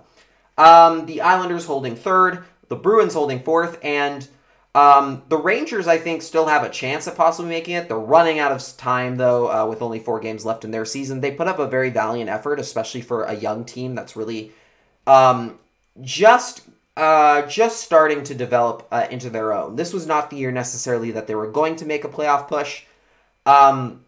Um, 0.56 1.04
the 1.04 1.20
Islanders 1.20 1.66
holding 1.66 1.96
third, 1.96 2.44
the 2.68 2.76
Bruins 2.76 3.12
holding 3.12 3.42
fourth, 3.42 3.78
and 3.84 4.26
um, 4.74 5.22
the 5.28 5.36
Rangers 5.36 5.86
I 5.86 5.98
think 5.98 6.22
still 6.22 6.46
have 6.46 6.64
a 6.64 6.70
chance 6.70 7.06
of 7.06 7.14
possibly 7.14 7.50
making 7.50 7.74
it. 7.74 7.88
They're 7.88 7.98
running 7.98 8.38
out 8.38 8.52
of 8.52 8.76
time 8.78 9.18
though, 9.18 9.52
uh, 9.52 9.66
with 9.66 9.82
only 9.82 9.98
four 9.98 10.18
games 10.18 10.46
left 10.46 10.64
in 10.64 10.70
their 10.70 10.86
season. 10.86 11.20
They 11.20 11.32
put 11.32 11.46
up 11.46 11.58
a 11.58 11.66
very 11.66 11.90
valiant 11.90 12.30
effort, 12.30 12.58
especially 12.58 13.02
for 13.02 13.24
a 13.24 13.34
young 13.34 13.66
team 13.66 13.94
that's 13.94 14.16
really 14.16 14.52
um, 15.06 15.58
just 16.00 16.62
uh, 16.96 17.42
just 17.42 17.82
starting 17.82 18.22
to 18.24 18.34
develop 18.34 18.86
uh, 18.90 19.06
into 19.10 19.30
their 19.30 19.52
own. 19.52 19.76
This 19.76 19.92
was 19.92 20.06
not 20.06 20.30
the 20.30 20.36
year 20.36 20.50
necessarily 20.50 21.10
that 21.12 21.26
they 21.26 21.34
were 21.34 21.50
going 21.50 21.76
to 21.76 21.86
make 21.86 22.04
a 22.04 22.08
playoff 22.08 22.48
push, 22.48 22.84
um, 23.46 24.04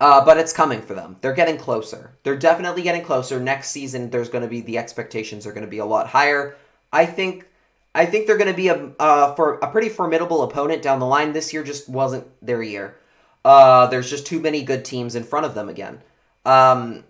uh, 0.00 0.24
but 0.24 0.38
it's 0.38 0.52
coming 0.52 0.82
for 0.82 0.94
them. 0.94 1.16
They're 1.20 1.34
getting 1.34 1.56
closer. 1.56 2.12
They're 2.22 2.36
definitely 2.36 2.82
getting 2.82 3.02
closer. 3.02 3.38
Next 3.38 3.70
season, 3.70 4.10
there's 4.10 4.28
going 4.28 4.42
to 4.42 4.48
be 4.48 4.60
the 4.60 4.78
expectations 4.78 5.46
are 5.46 5.52
going 5.52 5.64
to 5.64 5.70
be 5.70 5.78
a 5.78 5.86
lot 5.86 6.08
higher. 6.08 6.56
I 6.92 7.06
think. 7.06 7.46
I 7.92 8.06
think 8.06 8.28
they're 8.28 8.38
going 8.38 8.50
to 8.50 8.56
be 8.56 8.68
a 8.68 8.92
uh, 9.00 9.34
for 9.34 9.54
a 9.54 9.70
pretty 9.70 9.88
formidable 9.88 10.42
opponent 10.42 10.80
down 10.80 11.00
the 11.00 11.06
line. 11.06 11.32
This 11.32 11.52
year 11.52 11.64
just 11.64 11.88
wasn't 11.88 12.26
their 12.40 12.62
year. 12.62 12.96
Uh, 13.44 13.86
there's 13.88 14.08
just 14.08 14.26
too 14.26 14.38
many 14.38 14.62
good 14.62 14.84
teams 14.84 15.16
in 15.16 15.24
front 15.24 15.44
of 15.44 15.54
them 15.54 15.68
again. 15.68 16.00
Um, 16.44 17.04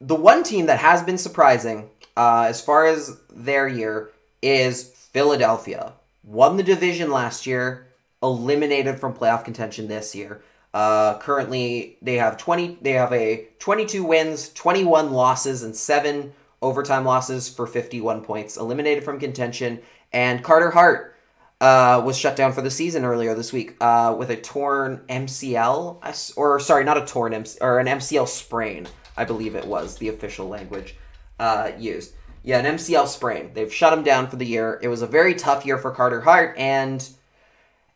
the 0.00 0.14
one 0.14 0.42
team 0.42 0.66
that 0.66 0.78
has 0.78 1.02
been 1.02 1.18
surprising 1.18 1.90
uh, 2.16 2.46
as 2.48 2.60
far 2.60 2.86
as 2.86 3.20
their 3.30 3.68
year 3.68 4.10
is 4.44 4.84
Philadelphia. 4.84 5.94
Won 6.22 6.56
the 6.56 6.62
division 6.62 7.10
last 7.10 7.46
year, 7.46 7.88
eliminated 8.22 9.00
from 9.00 9.14
playoff 9.14 9.44
contention 9.44 9.88
this 9.88 10.14
year. 10.14 10.42
Uh, 10.72 11.18
currently, 11.18 11.96
they 12.02 12.16
have 12.16 12.36
20. 12.36 12.78
They 12.82 12.92
have 12.92 13.12
a 13.12 13.48
22 13.58 14.04
wins, 14.04 14.50
21 14.50 15.12
losses, 15.12 15.62
and 15.62 15.74
seven 15.74 16.32
overtime 16.60 17.04
losses 17.04 17.48
for 17.48 17.66
51 17.66 18.22
points. 18.22 18.56
Eliminated 18.56 19.04
from 19.04 19.18
contention, 19.18 19.80
and 20.12 20.42
Carter 20.42 20.70
Hart 20.70 21.16
uh, 21.60 22.02
was 22.04 22.18
shut 22.18 22.36
down 22.36 22.52
for 22.52 22.60
the 22.60 22.70
season 22.70 23.04
earlier 23.04 23.34
this 23.34 23.52
week 23.52 23.76
uh, 23.80 24.14
with 24.18 24.30
a 24.30 24.36
torn 24.36 25.02
MCL, 25.08 26.34
or 26.36 26.60
sorry, 26.60 26.84
not 26.84 26.98
a 26.98 27.06
torn 27.06 27.32
MC, 27.32 27.58
or 27.60 27.78
an 27.78 27.86
MCL 27.86 28.28
sprain. 28.28 28.86
I 29.16 29.24
believe 29.24 29.54
it 29.54 29.66
was 29.66 29.96
the 29.96 30.08
official 30.08 30.48
language 30.48 30.96
uh, 31.38 31.70
used. 31.78 32.14
Yeah, 32.44 32.58
an 32.58 32.76
MCL 32.76 33.08
sprain. 33.08 33.52
They've 33.54 33.72
shut 33.72 33.94
him 33.94 34.04
down 34.04 34.28
for 34.28 34.36
the 34.36 34.44
year. 34.44 34.78
It 34.82 34.88
was 34.88 35.00
a 35.00 35.06
very 35.06 35.34
tough 35.34 35.64
year 35.64 35.78
for 35.78 35.90
Carter 35.90 36.20
Hart, 36.20 36.54
and 36.58 37.08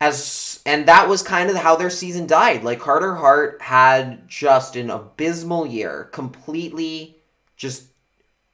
as 0.00 0.60
and 0.64 0.86
that 0.86 1.06
was 1.08 1.22
kind 1.22 1.50
of 1.50 1.56
how 1.56 1.76
their 1.76 1.90
season 1.90 2.26
died. 2.26 2.64
Like 2.64 2.80
Carter 2.80 3.16
Hart 3.16 3.60
had 3.60 4.26
just 4.26 4.74
an 4.74 4.88
abysmal 4.88 5.66
year, 5.66 6.08
completely 6.12 7.16
just 7.56 7.84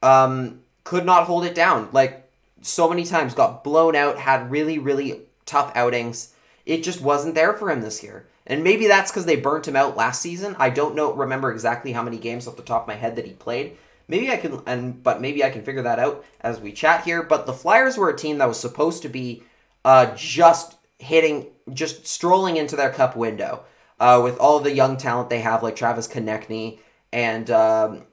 um 0.03 0.61
could 0.83 1.05
not 1.05 1.27
hold 1.27 1.45
it 1.45 1.55
down. 1.55 1.87
Like 1.93 2.29
so 2.61 2.89
many 2.89 3.05
times 3.05 3.33
got 3.33 3.63
blown 3.63 3.95
out, 3.95 4.17
had 4.17 4.51
really 4.51 4.77
really 4.77 5.21
tough 5.45 5.71
outings. 5.75 6.33
It 6.65 6.83
just 6.83 6.99
wasn't 6.99 7.35
there 7.35 7.53
for 7.53 7.71
him 7.71 7.81
this 7.81 8.03
year. 8.03 8.27
And 8.45 8.65
maybe 8.65 8.87
that's 8.87 9.11
cuz 9.11 9.25
they 9.25 9.37
burnt 9.37 9.67
him 9.67 9.77
out 9.77 9.95
last 9.95 10.21
season. 10.21 10.57
I 10.59 10.71
don't 10.71 10.95
know 10.95 11.13
remember 11.13 11.53
exactly 11.53 11.93
how 11.93 12.03
many 12.03 12.17
games 12.17 12.47
off 12.49 12.57
the 12.57 12.63
top 12.63 12.81
of 12.81 12.87
my 12.89 12.95
head 12.95 13.15
that 13.15 13.25
he 13.25 13.31
played. 13.31 13.77
Maybe 14.07 14.31
I 14.31 14.37
can 14.37 14.61
and 14.65 15.01
but 15.01 15.21
maybe 15.21 15.43
I 15.43 15.49
can 15.49 15.63
figure 15.63 15.83
that 15.83 15.99
out 15.99 16.23
as 16.41 16.59
we 16.59 16.71
chat 16.71 17.03
here, 17.03 17.23
but 17.23 17.45
the 17.45 17.53
Flyers 17.53 17.97
were 17.97 18.09
a 18.09 18.17
team 18.17 18.37
that 18.37 18.47
was 18.47 18.59
supposed 18.59 19.01
to 19.03 19.09
be 19.09 19.43
uh 19.83 20.13
just 20.15 20.77
hitting, 20.99 21.47
just 21.73 22.07
strolling 22.07 22.57
into 22.57 22.75
their 22.75 22.91
cup 22.91 23.15
window 23.15 23.63
uh, 23.99 24.19
with 24.23 24.37
all 24.39 24.59
the 24.59 24.73
young 24.73 24.97
talent 24.97 25.29
they 25.29 25.41
have, 25.41 25.63
like 25.63 25.75
Travis 25.75 26.07
Konecny 26.07 26.79
and 27.11 27.49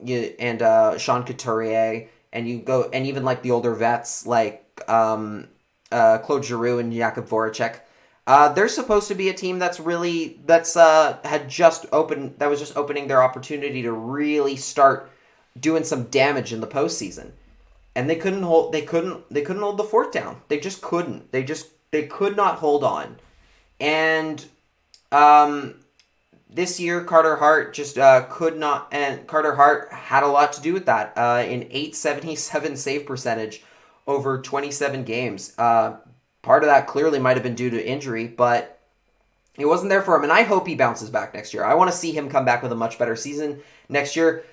you, 0.03 0.33
and 0.39 0.61
uh, 0.61 0.97
Sean 0.97 1.23
Couturier, 1.23 2.07
and 2.31 2.47
you 2.47 2.59
go 2.59 2.89
and 2.93 3.05
even 3.05 3.23
like 3.23 3.41
the 3.41 3.51
older 3.51 3.73
vets 3.73 4.25
like 4.25 4.81
um, 4.87 5.47
uh, 5.91 6.17
Claude 6.19 6.45
Giroux 6.45 6.79
and 6.79 6.93
Jakub 6.93 7.27
Voracek. 7.27 7.79
Uh, 8.25 8.47
they're 8.53 8.69
supposed 8.69 9.09
to 9.09 9.15
be 9.15 9.27
a 9.27 9.33
team 9.33 9.59
that's 9.59 9.79
really 9.81 10.39
that's 10.45 10.77
uh, 10.77 11.17
had 11.25 11.49
just 11.49 11.85
opened 11.91 12.35
that 12.39 12.49
was 12.49 12.59
just 12.59 12.77
opening 12.77 13.07
their 13.07 13.21
opportunity 13.21 13.81
to 13.81 13.91
really 13.91 14.55
start 14.55 15.11
doing 15.59 15.83
some 15.83 16.05
damage 16.05 16.51
in 16.51 16.61
the 16.61 16.67
postseason, 16.67 17.31
and 17.95 18.09
they 18.09 18.15
couldn't 18.15 18.43
hold 18.43 18.73
they 18.73 18.81
couldn't 18.81 19.29
they 19.31 19.41
couldn't 19.41 19.61
hold 19.61 19.77
the 19.77 19.83
fort 19.83 20.11
down. 20.11 20.41
They 20.47 20.59
just 20.59 20.81
couldn't. 20.81 21.31
They 21.31 21.43
just 21.43 21.67
they 21.91 22.07
could 22.07 22.35
not 22.35 22.55
hold 22.55 22.83
on. 22.83 23.17
And 23.79 24.43
um, 25.11 25.75
this 26.49 26.79
year, 26.79 27.03
Carter 27.03 27.35
Hart 27.35 27.73
just 27.73 27.97
uh, 27.97 28.25
could 28.29 28.57
not, 28.57 28.87
and 28.91 29.25
Carter 29.27 29.55
Hart 29.55 29.91
had 29.91 30.23
a 30.23 30.27
lot 30.27 30.53
to 30.53 30.61
do 30.61 30.73
with 30.73 30.85
that. 30.85 31.13
Uh, 31.15 31.43
in 31.45 31.63
877 31.63 32.77
save 32.77 33.05
percentage 33.05 33.63
over 34.07 34.41
27 34.41 35.03
games. 35.03 35.53
Uh, 35.57 35.97
part 36.41 36.63
of 36.63 36.67
that 36.67 36.87
clearly 36.87 37.19
might 37.19 37.37
have 37.37 37.43
been 37.43 37.55
due 37.55 37.69
to 37.69 37.87
injury, 37.87 38.27
but 38.27 38.81
it 39.57 39.65
wasn't 39.65 39.89
there 39.89 40.01
for 40.01 40.15
him. 40.15 40.23
And 40.23 40.31
I 40.31 40.43
hope 40.43 40.67
he 40.67 40.75
bounces 40.75 41.09
back 41.09 41.33
next 41.33 41.53
year. 41.53 41.63
I 41.63 41.75
want 41.75 41.91
to 41.91 41.97
see 41.97 42.11
him 42.11 42.29
come 42.29 42.45
back 42.45 42.63
with 42.63 42.71
a 42.71 42.75
much 42.75 42.97
better 42.99 43.15
season 43.15 43.61
next 43.87 44.15
year. 44.15 44.43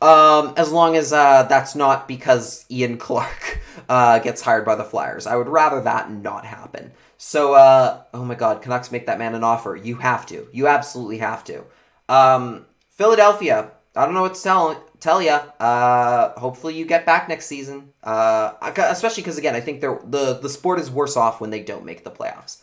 Um, 0.00 0.52
as 0.56 0.70
long 0.70 0.94
as 0.94 1.12
uh, 1.12 1.44
that's 1.44 1.74
not 1.74 2.06
because 2.06 2.66
Ian 2.70 2.98
Clark 2.98 3.60
uh, 3.88 4.18
gets 4.18 4.42
hired 4.42 4.64
by 4.64 4.74
the 4.74 4.84
Flyers. 4.84 5.26
I 5.26 5.36
would 5.36 5.48
rather 5.48 5.80
that 5.80 6.10
not 6.10 6.44
happen. 6.44 6.92
So, 7.18 7.54
uh, 7.54 8.02
oh 8.12 8.24
my 8.24 8.34
god, 8.34 8.60
Canucks 8.60 8.92
make 8.92 9.06
that 9.06 9.18
man 9.18 9.34
an 9.34 9.42
offer. 9.44 9.74
You 9.74 9.96
have 9.96 10.26
to. 10.26 10.48
You 10.52 10.68
absolutely 10.68 11.18
have 11.18 11.44
to. 11.44 11.64
Um, 12.08 12.66
Philadelphia, 12.90 13.70
I 13.94 14.04
don't 14.04 14.14
know 14.14 14.22
what 14.22 14.34
to 14.34 14.42
tell, 14.42 14.84
tell 15.00 15.22
you. 15.22 15.30
Uh, 15.30 16.38
hopefully 16.38 16.76
you 16.76 16.84
get 16.84 17.06
back 17.06 17.28
next 17.28 17.46
season. 17.46 17.92
Uh, 18.02 18.52
especially 18.76 19.22
because, 19.22 19.38
again, 19.38 19.54
I 19.54 19.60
think 19.60 19.80
the, 19.80 20.38
the 20.40 20.48
sport 20.48 20.78
is 20.78 20.90
worse 20.90 21.16
off 21.16 21.40
when 21.40 21.50
they 21.50 21.62
don't 21.62 21.86
make 21.86 22.04
the 22.04 22.10
playoffs. 22.10 22.58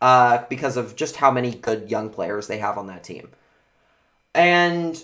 Uh, 0.00 0.44
because 0.48 0.76
of 0.76 0.96
just 0.96 1.16
how 1.16 1.30
many 1.30 1.52
good 1.52 1.90
young 1.90 2.08
players 2.08 2.46
they 2.46 2.58
have 2.58 2.78
on 2.78 2.86
that 2.86 3.02
team. 3.04 3.30
And 4.34 5.02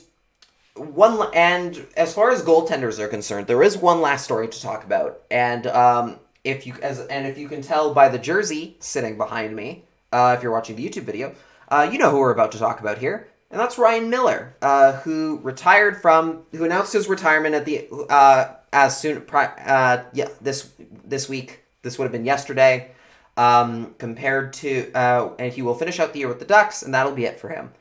one 0.76 1.28
and 1.34 1.86
as 1.96 2.14
far 2.14 2.30
as 2.30 2.42
goaltenders 2.42 2.98
are 2.98 3.08
concerned, 3.08 3.46
there 3.46 3.62
is 3.62 3.76
one 3.76 4.00
last 4.00 4.24
story 4.24 4.48
to 4.48 4.60
talk 4.60 4.84
about, 4.84 5.22
and 5.30 5.66
um, 5.68 6.18
if 6.42 6.66
you 6.66 6.74
as 6.82 7.00
and 7.06 7.26
if 7.26 7.38
you 7.38 7.48
can 7.48 7.62
tell 7.62 7.94
by 7.94 8.08
the 8.08 8.18
jersey 8.18 8.76
sitting 8.80 9.16
behind 9.16 9.54
me, 9.54 9.84
uh, 10.12 10.34
if 10.36 10.42
you're 10.42 10.52
watching 10.52 10.76
the 10.76 10.88
YouTube 10.88 11.04
video, 11.04 11.34
uh, 11.68 11.88
you 11.90 11.98
know 11.98 12.10
who 12.10 12.18
we're 12.18 12.32
about 12.32 12.50
to 12.52 12.58
talk 12.58 12.80
about 12.80 12.98
here, 12.98 13.28
and 13.50 13.60
that's 13.60 13.78
Ryan 13.78 14.10
Miller, 14.10 14.56
uh, 14.62 14.94
who 15.00 15.38
retired 15.44 16.02
from 16.02 16.42
who 16.50 16.64
announced 16.64 16.92
his 16.92 17.08
retirement 17.08 17.54
at 17.54 17.64
the 17.64 17.88
uh, 18.10 18.54
as 18.72 18.98
soon 18.98 19.24
uh, 19.32 20.02
yeah 20.12 20.28
this 20.40 20.72
this 21.04 21.28
week. 21.28 21.60
This 21.82 21.98
would 21.98 22.04
have 22.04 22.12
been 22.12 22.26
yesterday. 22.26 22.90
Um, 23.36 23.96
compared 23.98 24.52
to 24.54 24.92
uh, 24.92 25.32
and 25.40 25.52
he 25.52 25.60
will 25.60 25.74
finish 25.74 25.98
out 25.98 26.12
the 26.12 26.20
year 26.20 26.28
with 26.28 26.38
the 26.38 26.44
Ducks, 26.44 26.82
and 26.82 26.94
that'll 26.94 27.16
be 27.16 27.24
it 27.24 27.40
for 27.40 27.48
him 27.48 27.72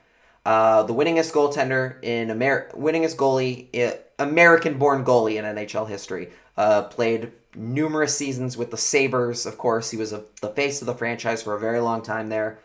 uh, 0.45 0.83
the 0.83 0.93
winningest 0.93 1.31
goaltender 1.31 2.03
in 2.03 2.29
Amer- 2.29 2.69
winningest 2.73 3.15
goalie, 3.15 3.97
American-born 4.19 5.05
goalie 5.05 5.35
in 5.35 5.45
NHL 5.45 5.87
history. 5.87 6.29
Uh, 6.57 6.83
played 6.83 7.31
numerous 7.55 8.17
seasons 8.17 8.57
with 8.57 8.71
the 8.71 8.77
Sabres. 8.77 9.45
Of 9.45 9.57
course, 9.57 9.91
he 9.91 9.97
was 9.97 10.13
a, 10.13 10.23
the 10.41 10.49
face 10.49 10.81
of 10.81 10.85
the 10.85 10.93
franchise 10.93 11.43
for 11.43 11.55
a 11.55 11.59
very 11.59 11.79
long 11.79 12.01
time 12.01 12.29
there. 12.29 12.59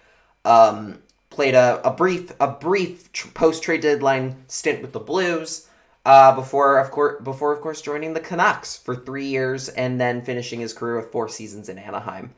Um, 0.44 1.02
played 1.30 1.54
a, 1.54 1.80
a 1.86 1.92
brief 1.92 2.32
a 2.40 2.48
brief 2.48 3.12
tr- 3.12 3.28
post 3.28 3.62
trade 3.62 3.80
deadline 3.80 4.44
stint 4.48 4.82
with 4.82 4.92
the 4.92 5.00
Blues. 5.00 5.68
Uh, 6.04 6.34
before 6.34 6.78
of 6.78 6.90
course 6.90 7.22
before 7.22 7.52
of 7.52 7.60
course 7.60 7.82
joining 7.82 8.14
the 8.14 8.20
Canucks 8.20 8.76
for 8.76 8.96
three 8.96 9.26
years 9.26 9.68
and 9.68 10.00
then 10.00 10.22
finishing 10.22 10.60
his 10.60 10.72
career 10.72 10.96
with 10.96 11.12
four 11.12 11.28
seasons 11.28 11.68
in 11.68 11.78
Anaheim. 11.78 12.34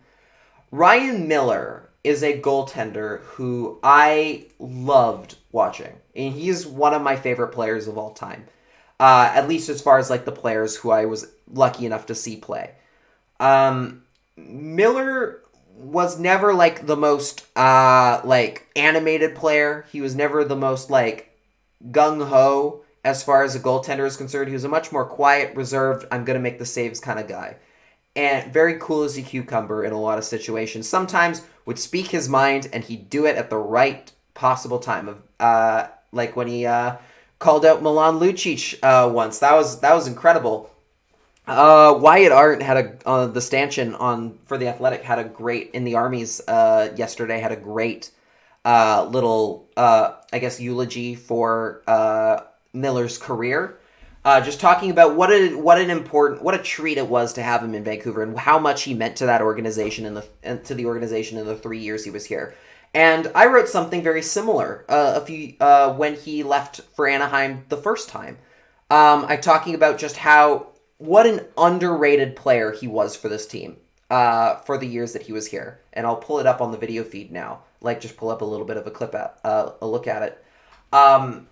Ryan 0.72 1.28
Miller 1.28 1.89
is 2.02 2.22
a 2.22 2.40
goaltender 2.40 3.20
who 3.20 3.78
I 3.82 4.46
loved 4.58 5.36
watching. 5.52 5.96
And 6.16 6.34
he's 6.34 6.66
one 6.66 6.94
of 6.94 7.02
my 7.02 7.16
favorite 7.16 7.48
players 7.48 7.86
of 7.88 7.98
all 7.98 8.12
time. 8.12 8.46
Uh, 8.98 9.30
at 9.34 9.48
least 9.48 9.68
as 9.68 9.80
far 9.80 9.98
as 9.98 10.10
like 10.10 10.24
the 10.24 10.32
players 10.32 10.76
who 10.76 10.90
I 10.90 11.06
was 11.06 11.30
lucky 11.50 11.86
enough 11.86 12.06
to 12.06 12.14
see 12.14 12.36
play. 12.36 12.72
Um, 13.38 14.02
Miller 14.36 15.40
was 15.74 16.18
never 16.18 16.52
like 16.52 16.86
the 16.86 16.96
most 16.96 17.46
uh, 17.56 18.20
like 18.24 18.66
animated 18.76 19.34
player. 19.34 19.86
He 19.90 20.00
was 20.00 20.14
never 20.14 20.44
the 20.44 20.56
most 20.56 20.90
like 20.90 21.34
gung 21.90 22.28
ho 22.28 22.82
as 23.02 23.22
far 23.22 23.42
as 23.42 23.54
a 23.54 23.60
goaltender 23.60 24.06
is 24.06 24.18
concerned. 24.18 24.48
He 24.48 24.54
was 24.54 24.64
a 24.64 24.68
much 24.68 24.92
more 24.92 25.06
quiet, 25.06 25.56
reserved, 25.56 26.06
I'm 26.10 26.26
gonna 26.26 26.38
make 26.38 26.58
the 26.58 26.66
saves 26.66 27.00
kind 27.00 27.18
of 27.18 27.26
guy 27.26 27.56
and 28.20 28.52
very 28.52 28.76
cool 28.78 29.02
as 29.02 29.16
a 29.16 29.22
cucumber 29.22 29.82
in 29.82 29.92
a 29.92 30.00
lot 30.00 30.18
of 30.18 30.24
situations. 30.24 30.88
Sometimes 30.88 31.42
would 31.64 31.78
speak 31.78 32.08
his 32.08 32.28
mind 32.28 32.68
and 32.72 32.84
he'd 32.84 33.08
do 33.08 33.24
it 33.24 33.36
at 33.36 33.48
the 33.48 33.56
right 33.56 34.12
possible 34.34 34.78
time. 34.78 35.08
Of 35.08 35.22
uh, 35.40 35.88
like 36.12 36.36
when 36.36 36.46
he 36.46 36.66
uh, 36.66 36.96
called 37.38 37.64
out 37.64 37.82
Milan 37.82 38.20
Lucic 38.20 38.78
uh, 38.82 39.08
once. 39.08 39.38
That 39.40 39.54
was 39.54 39.80
that 39.80 39.94
was 39.94 40.06
incredible. 40.06 40.70
Uh, 41.46 41.98
Wyatt 41.98 42.30
Arndt 42.30 42.62
had 42.62 42.76
a 42.76 43.08
uh, 43.08 43.26
the 43.26 43.40
stanchion 43.40 43.94
on 43.96 44.38
for 44.44 44.56
the 44.58 44.68
Athletic 44.68 45.02
had 45.02 45.18
a 45.18 45.24
great 45.24 45.70
in 45.72 45.84
the 45.84 45.96
armies 45.96 46.40
uh, 46.46 46.90
yesterday 46.96 47.40
had 47.40 47.50
a 47.50 47.56
great 47.56 48.10
uh, 48.64 49.08
little 49.10 49.68
uh, 49.76 50.12
I 50.32 50.38
guess 50.38 50.60
eulogy 50.60 51.16
for 51.16 51.82
uh, 51.88 52.42
Miller's 52.72 53.18
career 53.18 53.79
uh, 54.24 54.40
just 54.40 54.60
talking 54.60 54.90
about 54.90 55.16
what 55.16 55.30
a 55.30 55.54
what 55.54 55.80
an 55.80 55.90
important 55.90 56.42
what 56.42 56.54
a 56.54 56.58
treat 56.58 56.98
it 56.98 57.08
was 57.08 57.32
to 57.32 57.42
have 57.42 57.62
him 57.62 57.74
in 57.74 57.84
Vancouver 57.84 58.22
and 58.22 58.38
how 58.38 58.58
much 58.58 58.82
he 58.82 58.94
meant 58.94 59.16
to 59.16 59.26
that 59.26 59.40
organization 59.40 60.04
and 60.04 60.16
the 60.16 60.26
and 60.42 60.64
to 60.64 60.74
the 60.74 60.86
organization 60.86 61.38
in 61.38 61.46
the 61.46 61.56
three 61.56 61.78
years 61.78 62.04
he 62.04 62.10
was 62.10 62.26
here. 62.26 62.54
And 62.92 63.30
I 63.34 63.46
wrote 63.46 63.68
something 63.68 64.02
very 64.02 64.22
similar 64.22 64.84
uh, 64.88 65.14
a 65.16 65.24
few 65.24 65.54
uh, 65.60 65.94
when 65.94 66.16
he 66.16 66.42
left 66.42 66.80
for 66.94 67.06
Anaheim 67.06 67.64
the 67.68 67.76
first 67.76 68.08
time. 68.08 68.38
Um, 68.90 69.24
I'm 69.28 69.40
talking 69.40 69.74
about 69.74 69.98
just 69.98 70.18
how 70.18 70.68
what 70.98 71.26
an 71.26 71.46
underrated 71.56 72.36
player 72.36 72.72
he 72.72 72.86
was 72.86 73.16
for 73.16 73.28
this 73.28 73.46
team 73.46 73.78
uh, 74.10 74.56
for 74.56 74.76
the 74.76 74.86
years 74.86 75.12
that 75.14 75.22
he 75.22 75.32
was 75.32 75.46
here. 75.46 75.80
And 75.92 76.06
I'll 76.06 76.16
pull 76.16 76.40
it 76.40 76.46
up 76.46 76.60
on 76.60 76.72
the 76.72 76.78
video 76.78 77.04
feed 77.04 77.32
now. 77.32 77.60
Like 77.80 78.00
just 78.00 78.16
pull 78.16 78.28
up 78.28 78.42
a 78.42 78.44
little 78.44 78.66
bit 78.66 78.76
of 78.76 78.86
a 78.86 78.90
clip 78.90 79.14
at 79.14 79.38
uh, 79.44 79.72
a 79.80 79.86
look 79.86 80.06
at 80.06 80.22
it. 80.22 80.44
Um, 80.92 81.48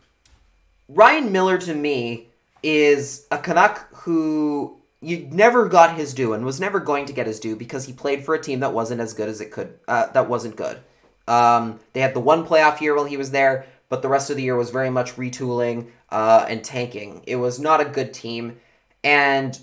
Ryan 0.88 1.32
Miller 1.32 1.56
to 1.58 1.74
me 1.74 2.27
is 2.62 3.26
a 3.30 3.38
Canuck 3.38 3.88
who 3.94 4.78
you 5.00 5.28
never 5.30 5.68
got 5.68 5.96
his 5.96 6.12
due 6.12 6.32
and 6.32 6.44
was 6.44 6.60
never 6.60 6.80
going 6.80 7.06
to 7.06 7.12
get 7.12 7.26
his 7.26 7.38
due 7.38 7.56
because 7.56 7.84
he 7.84 7.92
played 7.92 8.24
for 8.24 8.34
a 8.34 8.42
team 8.42 8.60
that 8.60 8.72
wasn't 8.72 9.00
as 9.00 9.14
good 9.14 9.28
as 9.28 9.40
it 9.40 9.50
could. 9.50 9.78
Uh, 9.86 10.06
that 10.12 10.28
wasn't 10.28 10.56
good. 10.56 10.80
Um, 11.28 11.78
they 11.92 12.00
had 12.00 12.14
the 12.14 12.20
one 12.20 12.46
playoff 12.46 12.80
year 12.80 12.96
while 12.96 13.04
he 13.04 13.16
was 13.16 13.30
there, 13.30 13.66
but 13.88 14.02
the 14.02 14.08
rest 14.08 14.30
of 14.30 14.36
the 14.36 14.42
year 14.42 14.56
was 14.56 14.70
very 14.70 14.90
much 14.90 15.16
retooling 15.16 15.90
uh, 16.10 16.46
and 16.48 16.64
tanking. 16.64 17.22
It 17.26 17.36
was 17.36 17.60
not 17.60 17.80
a 17.80 17.84
good 17.84 18.12
team, 18.12 18.58
and 19.04 19.58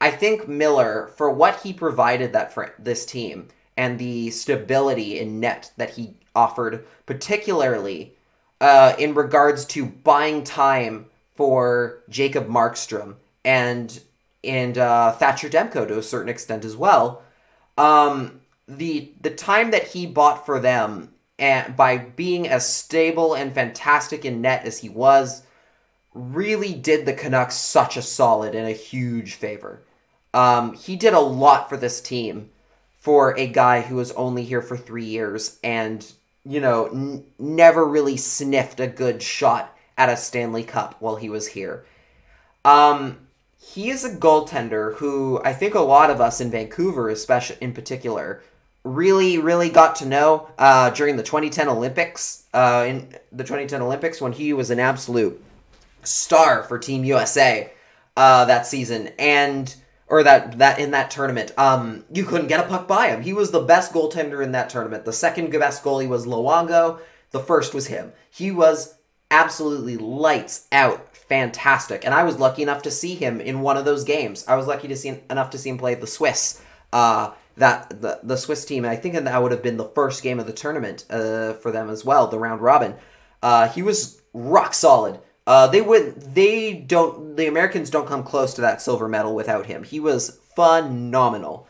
I 0.00 0.10
think 0.10 0.48
Miller, 0.48 1.10
for 1.16 1.30
what 1.30 1.60
he 1.62 1.72
provided 1.72 2.32
that 2.32 2.52
for 2.52 2.72
this 2.78 3.04
team 3.04 3.48
and 3.76 3.98
the 3.98 4.30
stability 4.30 5.18
in 5.18 5.40
net 5.40 5.72
that 5.76 5.90
he 5.90 6.14
offered, 6.34 6.86
particularly 7.04 8.14
uh, 8.60 8.94
in 8.98 9.14
regards 9.14 9.64
to 9.66 9.86
buying 9.86 10.44
time 10.44 11.06
for 11.38 12.02
Jacob 12.08 12.48
Markstrom 12.48 13.14
and 13.44 14.00
and 14.42 14.76
uh, 14.76 15.12
Thatcher 15.12 15.48
Demko 15.48 15.86
to 15.86 15.96
a 15.96 16.02
certain 16.02 16.28
extent 16.28 16.64
as 16.64 16.76
well. 16.76 17.22
Um, 17.76 18.40
the 18.66 19.12
the 19.20 19.30
time 19.30 19.70
that 19.70 19.86
he 19.86 20.04
bought 20.04 20.44
for 20.44 20.58
them 20.58 21.14
and 21.38 21.76
by 21.76 21.96
being 21.96 22.48
as 22.48 22.66
stable 22.68 23.34
and 23.34 23.54
fantastic 23.54 24.24
in 24.24 24.40
net 24.40 24.64
as 24.64 24.78
he 24.78 24.88
was 24.88 25.44
really 26.12 26.74
did 26.74 27.06
the 27.06 27.12
Canucks 27.12 27.54
such 27.54 27.96
a 27.96 28.02
solid 28.02 28.56
and 28.56 28.66
a 28.66 28.72
huge 28.72 29.34
favor. 29.34 29.84
Um, 30.34 30.74
he 30.74 30.96
did 30.96 31.14
a 31.14 31.20
lot 31.20 31.68
for 31.68 31.76
this 31.76 32.00
team 32.00 32.50
for 32.98 33.38
a 33.38 33.46
guy 33.46 33.82
who 33.82 33.94
was 33.94 34.10
only 34.12 34.42
here 34.42 34.60
for 34.60 34.76
three 34.76 35.04
years 35.04 35.60
and, 35.62 36.04
you 36.44 36.60
know, 36.60 36.86
n- 36.86 37.26
never 37.38 37.86
really 37.86 38.16
sniffed 38.16 38.80
a 38.80 38.88
good 38.88 39.22
shot 39.22 39.77
at 39.98 40.08
a 40.08 40.16
Stanley 40.16 40.62
Cup 40.62 40.94
while 41.00 41.16
he 41.16 41.28
was 41.28 41.48
here. 41.48 41.84
Um, 42.64 43.18
he 43.60 43.90
is 43.90 44.04
a 44.04 44.16
goaltender 44.16 44.94
who 44.94 45.40
I 45.44 45.52
think 45.52 45.74
a 45.74 45.80
lot 45.80 46.10
of 46.10 46.20
us 46.20 46.40
in 46.40 46.50
Vancouver, 46.50 47.10
especially 47.10 47.58
in 47.60 47.72
particular, 47.72 48.42
really, 48.84 49.36
really 49.36 49.68
got 49.68 49.96
to 49.96 50.06
know 50.06 50.48
uh, 50.56 50.90
during 50.90 51.16
the 51.16 51.22
2010 51.22 51.68
Olympics. 51.68 52.44
Uh, 52.54 52.86
in 52.88 53.14
the 53.32 53.44
2010 53.44 53.82
Olympics, 53.82 54.20
when 54.20 54.32
he 54.32 54.52
was 54.52 54.70
an 54.70 54.78
absolute 54.78 55.42
star 56.02 56.62
for 56.62 56.78
Team 56.78 57.04
USA 57.04 57.70
uh, 58.16 58.44
that 58.44 58.66
season, 58.66 59.08
and 59.18 59.74
or 60.06 60.22
that 60.22 60.58
that 60.58 60.78
in 60.78 60.92
that 60.92 61.10
tournament, 61.10 61.52
um, 61.58 62.04
you 62.12 62.24
couldn't 62.24 62.46
get 62.46 62.60
a 62.60 62.68
puck 62.68 62.86
by 62.86 63.08
him. 63.08 63.22
He 63.22 63.32
was 63.32 63.50
the 63.50 63.60
best 63.60 63.92
goaltender 63.92 64.42
in 64.42 64.52
that 64.52 64.70
tournament. 64.70 65.04
The 65.04 65.12
second 65.12 65.50
best 65.50 65.82
goalie 65.82 66.08
was 66.08 66.26
Luongo. 66.26 67.00
The 67.30 67.40
first 67.40 67.74
was 67.74 67.88
him. 67.88 68.12
He 68.30 68.50
was 68.50 68.94
absolutely 69.30 69.96
lights 69.96 70.66
out, 70.72 71.16
fantastic. 71.16 72.04
And 72.04 72.14
I 72.14 72.24
was 72.24 72.38
lucky 72.38 72.62
enough 72.62 72.82
to 72.82 72.90
see 72.90 73.14
him 73.14 73.40
in 73.40 73.60
one 73.60 73.76
of 73.76 73.84
those 73.84 74.04
games. 74.04 74.44
I 74.48 74.56
was 74.56 74.66
lucky 74.66 74.88
to 74.88 74.96
see 74.96 75.20
enough 75.30 75.50
to 75.50 75.58
see 75.58 75.70
him 75.70 75.78
play 75.78 75.94
the 75.94 76.06
Swiss. 76.06 76.62
Uh, 76.92 77.32
that 77.58 78.00
the 78.00 78.20
the 78.22 78.36
Swiss 78.36 78.64
team. 78.64 78.84
I 78.84 78.96
think 78.96 79.14
that 79.14 79.42
would 79.42 79.52
have 79.52 79.62
been 79.62 79.76
the 79.76 79.84
first 79.84 80.22
game 80.22 80.40
of 80.40 80.46
the 80.46 80.52
tournament 80.52 81.04
uh, 81.10 81.54
for 81.54 81.70
them 81.70 81.90
as 81.90 82.04
well, 82.04 82.26
the 82.26 82.38
round 82.38 82.62
robin. 82.62 82.94
Uh, 83.42 83.68
he 83.68 83.82
was 83.82 84.22
rock 84.32 84.74
solid. 84.74 85.20
Uh, 85.46 85.66
they 85.66 85.80
would 85.80 86.34
they 86.34 86.72
don't 86.74 87.36
the 87.36 87.46
Americans 87.46 87.90
don't 87.90 88.06
come 88.06 88.22
close 88.22 88.54
to 88.54 88.60
that 88.60 88.80
silver 88.80 89.08
medal 89.08 89.34
without 89.34 89.66
him. 89.66 89.82
He 89.82 90.00
was 90.00 90.38
phenomenal. 90.54 91.66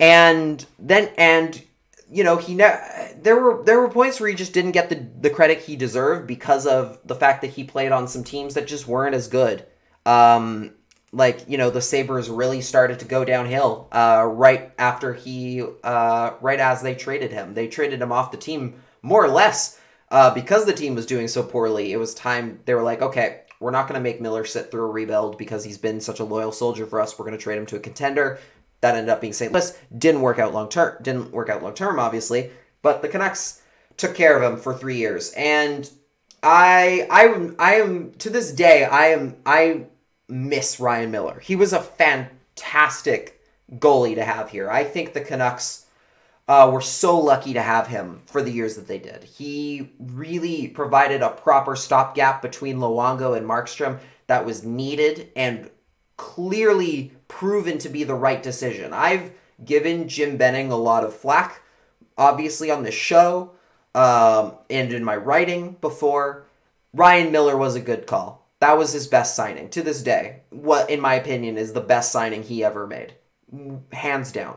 And 0.00 0.64
then 0.78 1.10
and 1.16 1.62
you 2.10 2.24
know 2.24 2.36
he 2.36 2.54
ne- 2.54 3.14
there 3.20 3.38
were 3.38 3.62
there 3.64 3.80
were 3.80 3.88
points 3.88 4.20
where 4.20 4.28
he 4.28 4.34
just 4.34 4.52
didn't 4.52 4.72
get 4.72 4.88
the 4.88 5.06
the 5.20 5.30
credit 5.30 5.60
he 5.60 5.76
deserved 5.76 6.26
because 6.26 6.66
of 6.66 6.98
the 7.04 7.14
fact 7.14 7.42
that 7.42 7.52
he 7.52 7.64
played 7.64 7.92
on 7.92 8.08
some 8.08 8.24
teams 8.24 8.54
that 8.54 8.66
just 8.66 8.86
weren't 8.86 9.14
as 9.14 9.28
good. 9.28 9.66
Um, 10.06 10.72
like 11.12 11.48
you 11.48 11.56
know 11.56 11.70
the 11.70 11.80
Sabres 11.80 12.28
really 12.28 12.60
started 12.60 12.98
to 12.98 13.04
go 13.04 13.24
downhill 13.24 13.88
uh, 13.92 14.26
right 14.30 14.72
after 14.78 15.14
he 15.14 15.62
uh, 15.82 16.32
right 16.40 16.60
as 16.60 16.82
they 16.82 16.94
traded 16.94 17.32
him. 17.32 17.54
They 17.54 17.68
traded 17.68 18.02
him 18.02 18.12
off 18.12 18.30
the 18.30 18.36
team 18.36 18.82
more 19.02 19.24
or 19.24 19.28
less 19.28 19.80
uh, 20.10 20.32
because 20.34 20.66
the 20.66 20.72
team 20.72 20.94
was 20.94 21.06
doing 21.06 21.28
so 21.28 21.42
poorly. 21.42 21.92
It 21.92 21.96
was 21.96 22.14
time 22.14 22.60
they 22.64 22.74
were 22.74 22.82
like, 22.82 23.02
okay, 23.02 23.42
we're 23.60 23.70
not 23.70 23.88
going 23.88 23.98
to 23.98 24.02
make 24.02 24.20
Miller 24.20 24.44
sit 24.44 24.70
through 24.70 24.84
a 24.84 24.90
rebuild 24.90 25.38
because 25.38 25.64
he's 25.64 25.78
been 25.78 26.00
such 26.00 26.20
a 26.20 26.24
loyal 26.24 26.52
soldier 26.52 26.86
for 26.86 27.00
us. 27.00 27.18
We're 27.18 27.24
going 27.24 27.36
to 27.36 27.42
trade 27.42 27.58
him 27.58 27.66
to 27.66 27.76
a 27.76 27.80
contender. 27.80 28.38
That 28.84 28.96
ended 28.96 29.08
up 29.08 29.22
being 29.22 29.32
St. 29.32 29.50
Louis. 29.50 29.78
Didn't 29.96 30.20
work 30.20 30.38
out 30.38 30.52
long 30.52 30.68
term. 30.68 30.98
Didn't 31.00 31.32
work 31.32 31.48
out 31.48 31.62
long 31.62 31.72
term, 31.72 31.98
obviously. 31.98 32.50
But 32.82 33.00
the 33.00 33.08
Canucks 33.08 33.62
took 33.96 34.14
care 34.14 34.36
of 34.36 34.42
him 34.42 34.60
for 34.60 34.74
three 34.74 34.96
years, 34.98 35.32
and 35.38 35.90
I 36.42 37.06
I 37.10 37.52
I 37.58 37.74
am 37.76 38.12
to 38.18 38.28
this 38.28 38.52
day 38.52 38.84
I 38.84 39.06
am 39.06 39.36
I 39.46 39.86
miss 40.28 40.78
Ryan 40.78 41.10
Miller. 41.10 41.40
He 41.40 41.56
was 41.56 41.72
a 41.72 41.80
fantastic 41.80 43.40
goalie 43.72 44.16
to 44.16 44.22
have 44.22 44.50
here. 44.50 44.70
I 44.70 44.84
think 44.84 45.14
the 45.14 45.22
Canucks 45.22 45.86
uh, 46.46 46.68
were 46.70 46.82
so 46.82 47.18
lucky 47.18 47.54
to 47.54 47.62
have 47.62 47.86
him 47.86 48.20
for 48.26 48.42
the 48.42 48.50
years 48.50 48.76
that 48.76 48.86
they 48.86 48.98
did. 48.98 49.24
He 49.24 49.92
really 49.98 50.68
provided 50.68 51.22
a 51.22 51.30
proper 51.30 51.74
stopgap 51.74 52.42
between 52.42 52.80
Luongo 52.80 53.34
and 53.34 53.48
Markstrom 53.48 53.98
that 54.26 54.44
was 54.44 54.62
needed 54.62 55.30
and 55.34 55.70
clearly 56.18 57.13
proven 57.28 57.78
to 57.78 57.88
be 57.88 58.04
the 58.04 58.14
right 58.14 58.42
decision. 58.42 58.92
I've 58.92 59.32
given 59.64 60.08
Jim 60.08 60.36
Benning 60.36 60.70
a 60.70 60.76
lot 60.76 61.04
of 61.04 61.14
flack, 61.14 61.62
obviously, 62.16 62.70
on 62.70 62.82
this 62.82 62.94
show 62.94 63.52
um, 63.94 64.54
and 64.70 64.92
in 64.92 65.04
my 65.04 65.16
writing 65.16 65.76
before. 65.80 66.46
Ryan 66.92 67.32
Miller 67.32 67.56
was 67.56 67.74
a 67.74 67.80
good 67.80 68.06
call. 68.06 68.46
That 68.60 68.78
was 68.78 68.92
his 68.92 69.06
best 69.06 69.34
signing 69.36 69.68
to 69.70 69.82
this 69.82 70.02
day. 70.02 70.42
What, 70.50 70.88
in 70.88 71.00
my 71.00 71.14
opinion, 71.14 71.58
is 71.58 71.72
the 71.72 71.80
best 71.80 72.12
signing 72.12 72.42
he 72.42 72.64
ever 72.64 72.86
made, 72.86 73.14
hands 73.92 74.32
down. 74.32 74.56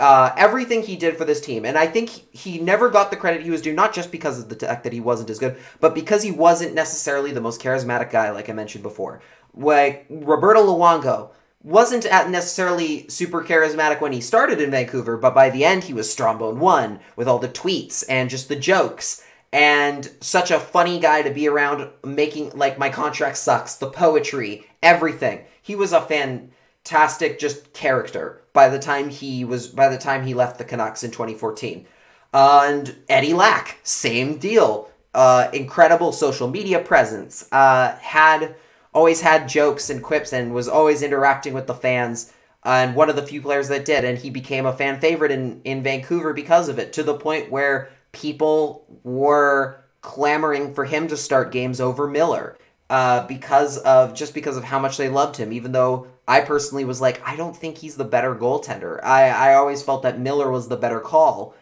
Uh, 0.00 0.32
everything 0.36 0.82
he 0.82 0.96
did 0.96 1.16
for 1.16 1.24
this 1.24 1.40
team, 1.40 1.64
and 1.64 1.78
I 1.78 1.86
think 1.86 2.08
he 2.34 2.58
never 2.58 2.90
got 2.90 3.10
the 3.10 3.16
credit 3.16 3.42
he 3.42 3.50
was 3.50 3.62
due, 3.62 3.72
not 3.72 3.94
just 3.94 4.10
because 4.10 4.40
of 4.40 4.48
the 4.48 4.56
fact 4.56 4.82
that 4.84 4.92
he 4.92 5.00
wasn't 5.00 5.30
as 5.30 5.38
good, 5.38 5.56
but 5.78 5.94
because 5.94 6.22
he 6.22 6.32
wasn't 6.32 6.74
necessarily 6.74 7.30
the 7.30 7.40
most 7.40 7.60
charismatic 7.60 8.10
guy, 8.10 8.30
like 8.30 8.48
I 8.48 8.54
mentioned 8.54 8.82
before. 8.82 9.20
Like 9.54 10.06
Roberto 10.10 10.64
Luongo 10.66 11.30
wasn't 11.64 12.04
necessarily 12.04 13.08
super 13.08 13.42
charismatic 13.42 14.00
when 14.00 14.12
he 14.12 14.20
started 14.20 14.60
in 14.60 14.70
Vancouver, 14.70 15.16
but 15.16 15.34
by 15.34 15.48
the 15.48 15.64
end 15.64 15.84
he 15.84 15.94
was 15.94 16.14
Strombone 16.14 16.58
one 16.58 17.00
with 17.16 17.26
all 17.26 17.38
the 17.38 17.48
tweets 17.48 18.04
and 18.08 18.28
just 18.30 18.48
the 18.48 18.56
jokes. 18.56 19.24
And 19.50 20.10
such 20.20 20.50
a 20.50 20.60
funny 20.60 21.00
guy 21.00 21.22
to 21.22 21.30
be 21.30 21.48
around 21.48 21.88
making 22.04 22.50
like 22.50 22.78
my 22.78 22.90
contract 22.90 23.38
sucks 23.38 23.76
the 23.76 23.88
poetry 23.88 24.66
everything. 24.82 25.44
He 25.62 25.74
was 25.74 25.92
a 25.92 26.02
fantastic 26.02 27.38
just 27.38 27.72
character 27.72 28.42
by 28.52 28.68
the 28.68 28.78
time 28.78 29.08
he 29.08 29.44
was 29.44 29.68
by 29.68 29.88
the 29.88 29.96
time 29.96 30.26
he 30.26 30.34
left 30.34 30.58
the 30.58 30.64
canucks 30.64 31.02
in 31.02 31.12
2014 31.12 31.86
uh, 32.34 32.66
and 32.68 32.96
eddie 33.08 33.32
lack 33.32 33.78
same 33.84 34.36
deal. 34.38 34.90
Uh, 35.14 35.48
incredible 35.52 36.10
social 36.10 36.48
media 36.48 36.80
presence. 36.80 37.48
Uh, 37.52 37.94
had 37.98 38.56
always 38.94 39.20
had 39.20 39.48
jokes 39.48 39.90
and 39.90 40.02
quips 40.02 40.32
and 40.32 40.54
was 40.54 40.68
always 40.68 41.02
interacting 41.02 41.52
with 41.52 41.66
the 41.66 41.74
fans 41.74 42.32
and 42.64 42.94
one 42.94 43.10
of 43.10 43.16
the 43.16 43.26
few 43.26 43.42
players 43.42 43.68
that 43.68 43.84
did 43.84 44.04
and 44.04 44.18
he 44.18 44.30
became 44.30 44.64
a 44.64 44.72
fan 44.72 44.98
favorite 44.98 45.30
in, 45.30 45.60
in 45.64 45.82
vancouver 45.82 46.32
because 46.32 46.68
of 46.68 46.78
it 46.78 46.92
to 46.92 47.02
the 47.02 47.14
point 47.14 47.50
where 47.50 47.90
people 48.12 48.86
were 49.02 49.84
clamoring 50.00 50.74
for 50.74 50.84
him 50.84 51.08
to 51.08 51.16
start 51.16 51.50
games 51.50 51.80
over 51.80 52.06
Miller 52.06 52.56
uh, 52.90 53.26
because 53.26 53.78
of 53.78 54.14
just 54.14 54.34
because 54.34 54.56
of 54.56 54.64
how 54.64 54.78
much 54.78 54.96
they 54.96 55.08
loved 55.08 55.36
him. 55.36 55.52
Even 55.52 55.72
though 55.72 56.06
I 56.28 56.40
personally 56.40 56.84
was 56.84 57.00
like, 57.00 57.20
I 57.26 57.36
don't 57.36 57.56
think 57.56 57.78
he's 57.78 57.96
the 57.96 58.04
better 58.04 58.34
goaltender. 58.34 59.02
I 59.02 59.28
I 59.30 59.54
always 59.54 59.82
felt 59.82 60.02
that 60.02 60.20
Miller 60.20 60.50
was 60.50 60.68
the 60.68 60.76
better 60.76 61.00
call. 61.00 61.54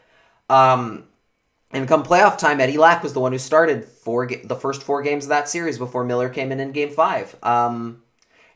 Um, 0.51 1.05
and 1.73 1.89
come 1.89 2.05
playoff 2.05 2.39
time, 2.39 2.61
Eddie 2.61 2.79
Lack 2.79 3.03
was 3.03 3.13
the 3.13 3.21
one 3.21 3.33
who 3.33 3.39
started 3.39 3.85
four 3.85 4.27
ga- 4.27 4.45
the 4.45 4.57
first 4.57 4.83
four 4.83 5.03
games 5.03 5.25
of 5.25 5.31
that 5.31 5.49
series 5.49 5.79
before 5.79 6.05
Miller 6.05 6.29
came 6.29 6.53
in 6.53 6.61
in 6.61 6.73
Game 6.73 6.91
Five. 6.91 7.37
Um, 7.43 8.03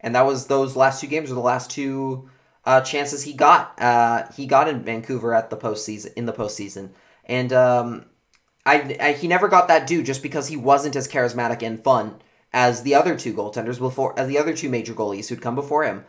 and 0.00 0.14
that 0.14 0.26
was 0.26 0.46
those 0.46 0.76
last 0.76 1.00
two 1.00 1.06
games 1.06 1.30
were 1.30 1.34
the 1.34 1.40
last 1.40 1.70
two 1.70 2.28
uh, 2.64 2.80
chances 2.82 3.24
he 3.24 3.32
got. 3.32 3.80
Uh, 3.80 4.24
he 4.36 4.46
got 4.46 4.68
in 4.68 4.82
Vancouver 4.82 5.34
at 5.34 5.50
the 5.50 5.56
postseason 5.56 6.12
in 6.14 6.26
the 6.26 6.32
postseason 6.32 6.90
and 7.26 7.52
um, 7.52 8.06
I, 8.64 8.96
I, 9.00 9.12
he 9.12 9.28
never 9.28 9.48
got 9.48 9.68
that 9.68 9.86
due 9.86 10.02
just 10.02 10.22
because 10.22 10.48
he 10.48 10.56
wasn't 10.56 10.96
as 10.96 11.08
charismatic 11.08 11.62
and 11.62 11.82
fun 11.82 12.16
as 12.52 12.82
the 12.82 12.94
other 12.94 13.16
two 13.16 13.34
goaltenders 13.34 13.78
before, 13.78 14.18
as 14.18 14.28
the 14.28 14.38
other 14.38 14.54
two 14.54 14.70
major 14.70 14.94
goalies 14.94 15.28
who'd 15.28 15.42
come 15.42 15.54
before 15.54 15.84
him. 15.84 16.04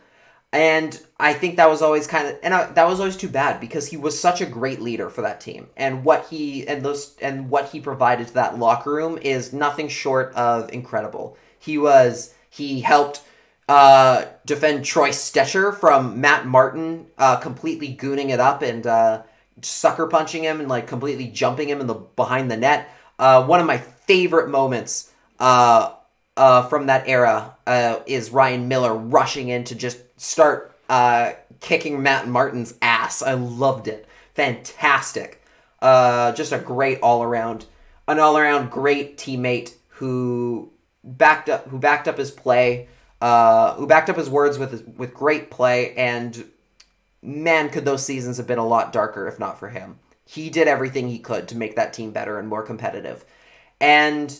And 0.50 0.98
I 1.20 1.34
think 1.34 1.56
that 1.56 1.68
was 1.68 1.82
always 1.82 2.06
kind 2.06 2.26
of, 2.26 2.38
and 2.42 2.54
I, 2.54 2.72
that 2.72 2.86
was 2.88 3.00
always 3.00 3.18
too 3.18 3.28
bad 3.28 3.60
because 3.60 3.88
he 3.88 3.98
was 3.98 4.18
such 4.18 4.40
a 4.40 4.46
great 4.46 4.80
leader 4.80 5.10
for 5.10 5.20
that 5.20 5.42
team, 5.42 5.68
and 5.76 6.04
what 6.04 6.28
he 6.28 6.66
and 6.66 6.82
those 6.82 7.16
and 7.20 7.50
what 7.50 7.68
he 7.68 7.80
provided 7.80 8.28
to 8.28 8.34
that 8.34 8.58
locker 8.58 8.90
room 8.90 9.18
is 9.20 9.52
nothing 9.52 9.88
short 9.88 10.34
of 10.34 10.72
incredible. 10.72 11.36
He 11.58 11.76
was 11.76 12.34
he 12.48 12.80
helped 12.80 13.20
uh, 13.68 14.24
defend 14.46 14.86
Troy 14.86 15.10
Stecher 15.10 15.76
from 15.76 16.18
Matt 16.18 16.46
Martin 16.46 17.08
uh, 17.18 17.36
completely 17.36 17.94
gooning 17.94 18.30
it 18.30 18.40
up 18.40 18.62
and 18.62 18.86
uh, 18.86 19.24
sucker 19.60 20.06
punching 20.06 20.44
him 20.44 20.60
and 20.60 20.68
like 20.68 20.86
completely 20.86 21.28
jumping 21.28 21.68
him 21.68 21.82
in 21.82 21.86
the 21.86 21.94
behind 21.94 22.50
the 22.50 22.56
net. 22.56 22.88
Uh, 23.18 23.44
one 23.44 23.60
of 23.60 23.66
my 23.66 23.76
favorite 23.76 24.48
moments 24.48 25.12
uh, 25.40 25.92
uh, 26.38 26.62
from 26.68 26.86
that 26.86 27.06
era 27.06 27.56
uh, 27.66 27.98
is 28.06 28.30
Ryan 28.30 28.68
Miller 28.68 28.94
rushing 28.94 29.48
in 29.48 29.64
to 29.64 29.74
just 29.74 29.98
start 30.18 30.76
uh, 30.88 31.32
kicking 31.60 32.02
Matt 32.02 32.28
Martin's 32.28 32.74
ass. 32.82 33.22
I 33.22 33.32
loved 33.34 33.88
it. 33.88 34.06
Fantastic. 34.34 35.42
Uh, 35.80 36.32
just 36.32 36.52
a 36.52 36.58
great 36.58 37.00
all 37.00 37.22
around, 37.22 37.66
an 38.06 38.18
all 38.18 38.36
around 38.36 38.70
great 38.70 39.16
teammate 39.16 39.74
who 39.88 40.70
backed 41.02 41.48
up 41.48 41.66
who 41.68 41.78
backed 41.78 42.06
up 42.06 42.18
his 42.18 42.30
play, 42.30 42.88
who 43.20 43.86
backed 43.86 44.10
up 44.10 44.16
his 44.16 44.28
words 44.28 44.58
with 44.58 44.86
with 44.96 45.14
great 45.14 45.50
play 45.50 45.94
and 45.94 46.44
man, 47.22 47.68
could 47.70 47.84
those 47.84 48.04
seasons 48.04 48.36
have 48.36 48.46
been 48.46 48.58
a 48.58 48.66
lot 48.66 48.92
darker 48.92 49.26
if 49.26 49.38
not 49.38 49.58
for 49.58 49.68
him. 49.68 49.98
He 50.24 50.50
did 50.50 50.68
everything 50.68 51.08
he 51.08 51.18
could 51.18 51.48
to 51.48 51.56
make 51.56 51.76
that 51.76 51.92
team 51.92 52.10
better 52.10 52.38
and 52.38 52.48
more 52.48 52.62
competitive. 52.62 53.24
And 53.80 54.38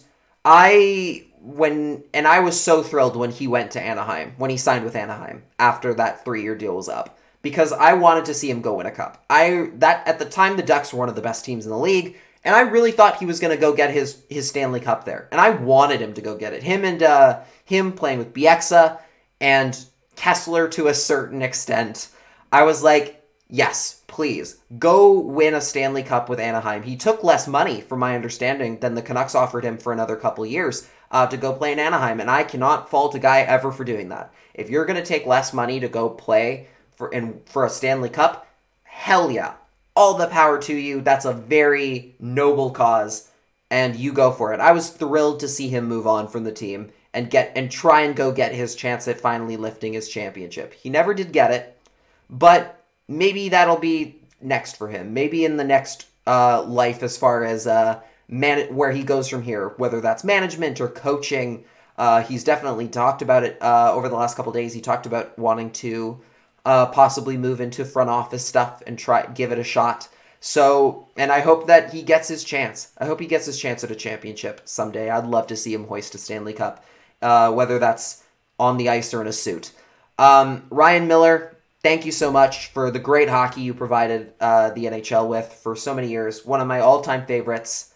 I 0.51 1.26
when 1.42 2.05
and 2.14 2.26
I 2.26 2.40
was 2.40 2.59
so 2.59 2.82
thrilled 2.82 3.16
when 3.16 3.30
he 3.30 3.46
went 3.46 3.72
to 3.72 3.82
Anaheim, 3.82 4.32
when 4.38 4.49
he 4.49 4.57
signed 4.57 4.82
with 4.82 4.96
Anaheim 4.96 5.42
after 5.59 5.92
that 5.94 6.24
3-year 6.24 6.55
deal 6.55 6.74
was 6.74 6.88
up 6.88 7.18
because 7.42 7.70
I 7.70 7.92
wanted 7.92 8.24
to 8.24 8.34
see 8.34 8.51
him 8.51 8.62
go 8.62 8.74
win 8.74 8.86
a 8.86 8.90
cup. 8.90 9.22
I 9.28 9.70
that 9.74 10.09
at 10.09 10.18
the 10.18 10.24
time 10.24 10.57
the 10.57 10.62
Ducks 10.62 10.90
were 10.90 11.01
one 11.01 11.11
of 11.11 11.16
the 11.16 11.22
best 11.22 11.44
teams 11.44 11.66
in 11.66 11.70
the 11.70 11.78
league 11.78 12.16
and 12.44 12.57
I 12.57 12.62
really 12.62 12.92
thought 12.92 13.18
he 13.18 13.26
was 13.26 13.40
going 13.40 13.55
to 13.55 13.61
go 13.61 13.74
get 13.74 13.90
his 13.90 14.22
his 14.30 14.49
Stanley 14.49 14.80
Cup 14.80 15.05
there. 15.05 15.28
And 15.30 15.38
I 15.38 15.51
wanted 15.51 16.01
him 16.01 16.14
to 16.14 16.22
go 16.22 16.34
get 16.34 16.55
it. 16.55 16.62
Him 16.62 16.82
and 16.82 17.03
uh 17.03 17.40
him 17.66 17.92
playing 17.92 18.18
with 18.18 18.32
Bieksa 18.32 18.99
and 19.42 19.78
Kesler 20.16 20.70
to 20.70 20.88
a 20.88 20.94
certain 20.94 21.42
extent. 21.42 22.09
I 22.51 22.62
was 22.62 22.82
like, 22.82 23.18
yes, 23.49 24.03
please 24.07 24.59
go 24.78 25.18
win 25.18 25.55
a 25.55 25.61
Stanley 25.61 26.03
Cup 26.03 26.28
with 26.28 26.40
Anaheim. 26.40 26.82
He 26.82 26.96
took 26.96 27.24
less 27.24 27.46
money, 27.49 27.80
from 27.80 28.01
my 28.01 28.14
understanding, 28.14 28.78
than 28.80 28.94
the 28.94 29.03
Canucks 29.03 29.34
offered 29.34 29.64
him 29.64 29.78
for 29.78 29.92
another 29.92 30.16
couple 30.16 30.44
years 30.46 30.88
uh, 31.11 31.26
to 31.26 31.36
go 31.36 31.53
play 31.53 31.72
in 31.72 31.78
Anaheim, 31.78 32.20
and 32.20 32.30
I 32.30 32.44
cannot 32.44 32.90
fault 32.90 33.14
a 33.14 33.18
guy 33.18 33.40
ever 33.40 33.72
for 33.72 33.84
doing 33.84 34.09
that. 34.11 34.32
If 34.55 34.70
you're 34.70 34.86
going 34.86 35.01
to 35.01 35.07
take 35.07 35.26
less 35.26 35.53
money 35.53 35.80
to 35.80 35.88
go 35.88 36.11
play 36.11 36.68
for 36.96 37.09
in 37.11 37.40
for 37.46 37.64
a 37.64 37.70
Stanley 37.70 38.11
Cup, 38.11 38.46
hell 38.84 39.30
yeah, 39.30 39.55
all 39.94 40.14
the 40.14 40.26
power 40.26 40.59
to 40.62 40.74
you. 40.74 41.01
That's 41.01 41.24
a 41.24 41.32
very 41.32 42.16
noble 42.18 42.70
cause, 42.70 43.30
and 43.70 43.96
you 43.96 44.12
go 44.12 44.32
for 44.32 44.53
it. 44.53 44.61
I 44.61 44.72
was 44.72 44.90
thrilled 44.90 45.40
to 45.40 45.49
see 45.49 45.68
him 45.68 45.86
move 45.86 46.07
on 46.07 46.28
from 46.28 46.44
the 46.44 46.53
team 46.53 46.90
and 47.14 47.30
get 47.30 47.53
and 47.57 47.70
try 47.70 48.03
and 48.03 48.14
go 48.14 48.32
get 48.32 48.53
his 48.53 48.74
chance 48.74 49.09
at 49.09 49.20
finally 49.20 49.57
lifting 49.57 49.92
his 49.92 50.09
championship. 50.09 50.74
He 50.74 50.90
never 50.90 51.14
did 51.14 51.32
get 51.32 51.51
it, 51.51 51.80
but 52.28 52.78
maybe 53.09 53.48
that'll 53.48 53.78
be 53.78 54.20
next 54.40 54.76
for 54.76 54.88
him. 54.88 55.14
Maybe 55.14 55.44
in 55.44 55.56
the 55.56 55.64
next 55.64 56.06
uh, 56.26 56.62
life, 56.62 57.02
as 57.02 57.16
far 57.16 57.44
as 57.44 57.66
uh, 57.66 58.00
man 58.28 58.74
where 58.74 58.92
he 58.92 59.02
goes 59.02 59.28
from 59.28 59.42
here, 59.42 59.70
whether 59.78 60.00
that's 60.00 60.22
management 60.22 60.80
or 60.80 60.88
coaching. 60.88 61.64
Uh, 61.96 62.22
he's 62.22 62.44
definitely 62.44 62.86
talked 62.86 63.22
about 63.22 63.42
it 63.42 63.61
uh, 63.61 63.92
over 63.92 64.09
the 64.09 64.14
last 64.14 64.36
couple 64.36 64.52
days. 64.52 64.72
He 64.72 64.80
talked 64.80 65.06
about 65.06 65.36
wanting 65.38 65.70
to 65.72 66.20
uh, 66.64 66.86
possibly 66.86 67.36
move 67.36 67.61
into 67.61 67.84
front 67.84 68.11
office 68.11 68.46
stuff 68.46 68.82
and 68.86 68.98
try 68.98 69.26
give 69.26 69.50
it 69.50 69.59
a 69.59 69.64
shot. 69.64 70.09
So, 70.40 71.09
and 71.16 71.32
I 71.32 71.40
hope 71.40 71.66
that 71.66 71.92
he 71.92 72.02
gets 72.02 72.28
his 72.28 72.44
chance. 72.44 72.92
I 72.98 73.06
hope 73.06 73.18
he 73.18 73.26
gets 73.26 73.46
his 73.46 73.59
chance 73.59 73.82
at 73.82 73.90
a 73.90 73.96
championship 73.96 74.61
someday. 74.64 75.11
I'd 75.11 75.26
love 75.26 75.48
to 75.48 75.56
see 75.56 75.74
him 75.74 75.86
hoist 75.86 76.14
a 76.14 76.18
Stanley 76.18 76.52
Cup, 76.52 76.84
uh, 77.20 77.50
whether 77.50 77.80
that's 77.80 78.22
on 78.59 78.76
the 78.76 78.88
ice 78.88 79.12
or 79.12 79.20
in 79.20 79.26
a 79.26 79.32
suit. 79.32 79.72
Um, 80.18 80.66
Ryan 80.70 81.09
Miller, 81.09 81.56
thank 81.83 82.05
you 82.05 82.12
so 82.12 82.31
much 82.31 82.68
for 82.68 82.91
the 82.91 82.99
great 82.99 83.29
hockey 83.29 83.62
you 83.62 83.74
provided 83.74 84.33
uh, 84.41 84.70
the 84.70 84.85
NHL 84.87 85.29
with 85.29 85.53
for 85.53 85.76
so 85.76 85.95
many 85.95 86.09
years. 86.09 86.45
One 86.45 86.61
of 86.61 86.66
my 86.66 86.81
all-time 86.81 87.26
favorites. 87.26 87.95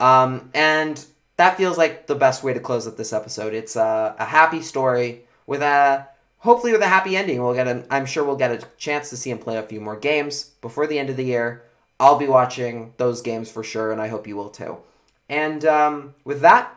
Um, 0.00 0.50
and 0.54 1.04
that 1.36 1.56
feels 1.56 1.78
like 1.78 2.06
the 2.06 2.14
best 2.14 2.42
way 2.42 2.52
to 2.52 2.60
close 2.60 2.86
up 2.86 2.96
this 2.96 3.12
episode. 3.12 3.54
It's 3.54 3.76
a, 3.76 4.14
a 4.18 4.24
happy 4.24 4.62
story 4.62 5.22
with 5.46 5.62
a 5.62 6.08
hopefully 6.38 6.72
with 6.72 6.82
a 6.82 6.88
happy 6.88 7.16
ending. 7.16 7.42
We'll 7.42 7.54
get 7.54 7.66
a, 7.66 7.84
I'm 7.90 8.06
sure 8.06 8.24
we'll 8.24 8.36
get 8.36 8.52
a 8.52 8.66
chance 8.76 9.10
to 9.10 9.16
see 9.16 9.30
him 9.30 9.38
play 9.38 9.56
a 9.56 9.62
few 9.62 9.80
more 9.80 9.96
games 9.96 10.52
before 10.60 10.86
the 10.86 10.98
end 10.98 11.10
of 11.10 11.16
the 11.16 11.24
year. 11.24 11.62
I'll 11.98 12.18
be 12.18 12.26
watching 12.26 12.92
those 12.96 13.22
games 13.22 13.50
for 13.50 13.62
sure, 13.62 13.92
and 13.92 14.00
I 14.00 14.08
hope 14.08 14.26
you 14.26 14.36
will 14.36 14.50
too. 14.50 14.78
And 15.28 15.64
um, 15.64 16.14
with 16.24 16.40
that, 16.40 16.74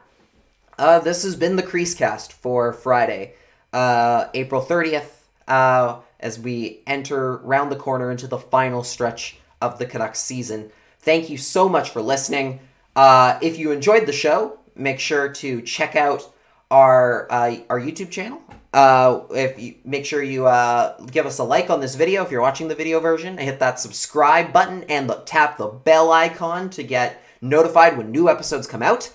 uh, 0.78 0.99
this 0.99 1.24
has 1.24 1.36
been 1.36 1.55
the 1.55 1.64
Crease 1.64 1.95
Cast 1.95 2.32
for 2.32 2.72
Friday, 2.72 3.34
uh, 3.74 4.28
April 4.34 4.62
30th, 4.62 5.10
uh, 5.47 5.99
as 6.20 6.39
we 6.39 6.82
enter 6.88 7.38
round 7.38 7.72
the 7.72 7.76
corner 7.76 8.11
into 8.11 8.28
the 8.28 8.38
final 8.38 8.84
stretch 8.84 9.38
of 9.61 9.80
the 9.80 9.86
Canucks 9.86 10.20
season. 10.20 10.72
Thank 10.99 11.30
you 11.30 11.38
so 11.38 11.70
much 11.70 11.89
for 11.89 12.01
listening. 12.01 12.59
Uh, 12.95 13.38
if 13.41 13.57
you 13.57 13.72
enjoyed 13.72 14.05
the 14.05 14.13
show, 14.13 14.59
make 14.76 14.99
sure 14.99 15.30
to 15.30 15.61
check 15.61 15.95
out 15.95 16.32
our 16.70 17.28
uh, 17.32 17.57
our 17.70 17.80
YouTube 17.80 18.09
channel. 18.11 18.41
Uh, 18.74 19.22
if 19.32 19.59
you 19.59 19.76
make 19.86 20.05
sure 20.05 20.22
you 20.22 20.45
uh, 20.45 20.99
give 21.05 21.26
us 21.26 21.39
a 21.39 21.43
like 21.43 21.70
on 21.70 21.80
this 21.80 21.95
video 21.95 22.24
if 22.24 22.32
you're 22.32 22.41
watching 22.41 22.68
the 22.68 22.76
video 22.76 22.99
version, 22.99 23.38
hit 23.38 23.59
that 23.59 23.80
subscribe 23.80 24.51
button 24.51 24.84
and 24.84 25.09
the, 25.09 25.15
tap 25.26 25.57
the 25.57 25.68
bell 25.68 26.11
icon 26.11 26.70
to 26.70 26.84
get 26.84 27.24
notified 27.41 27.97
when 27.97 28.11
new 28.11 28.30
episodes 28.30 28.68
come 28.68 28.84
out. 28.84 29.11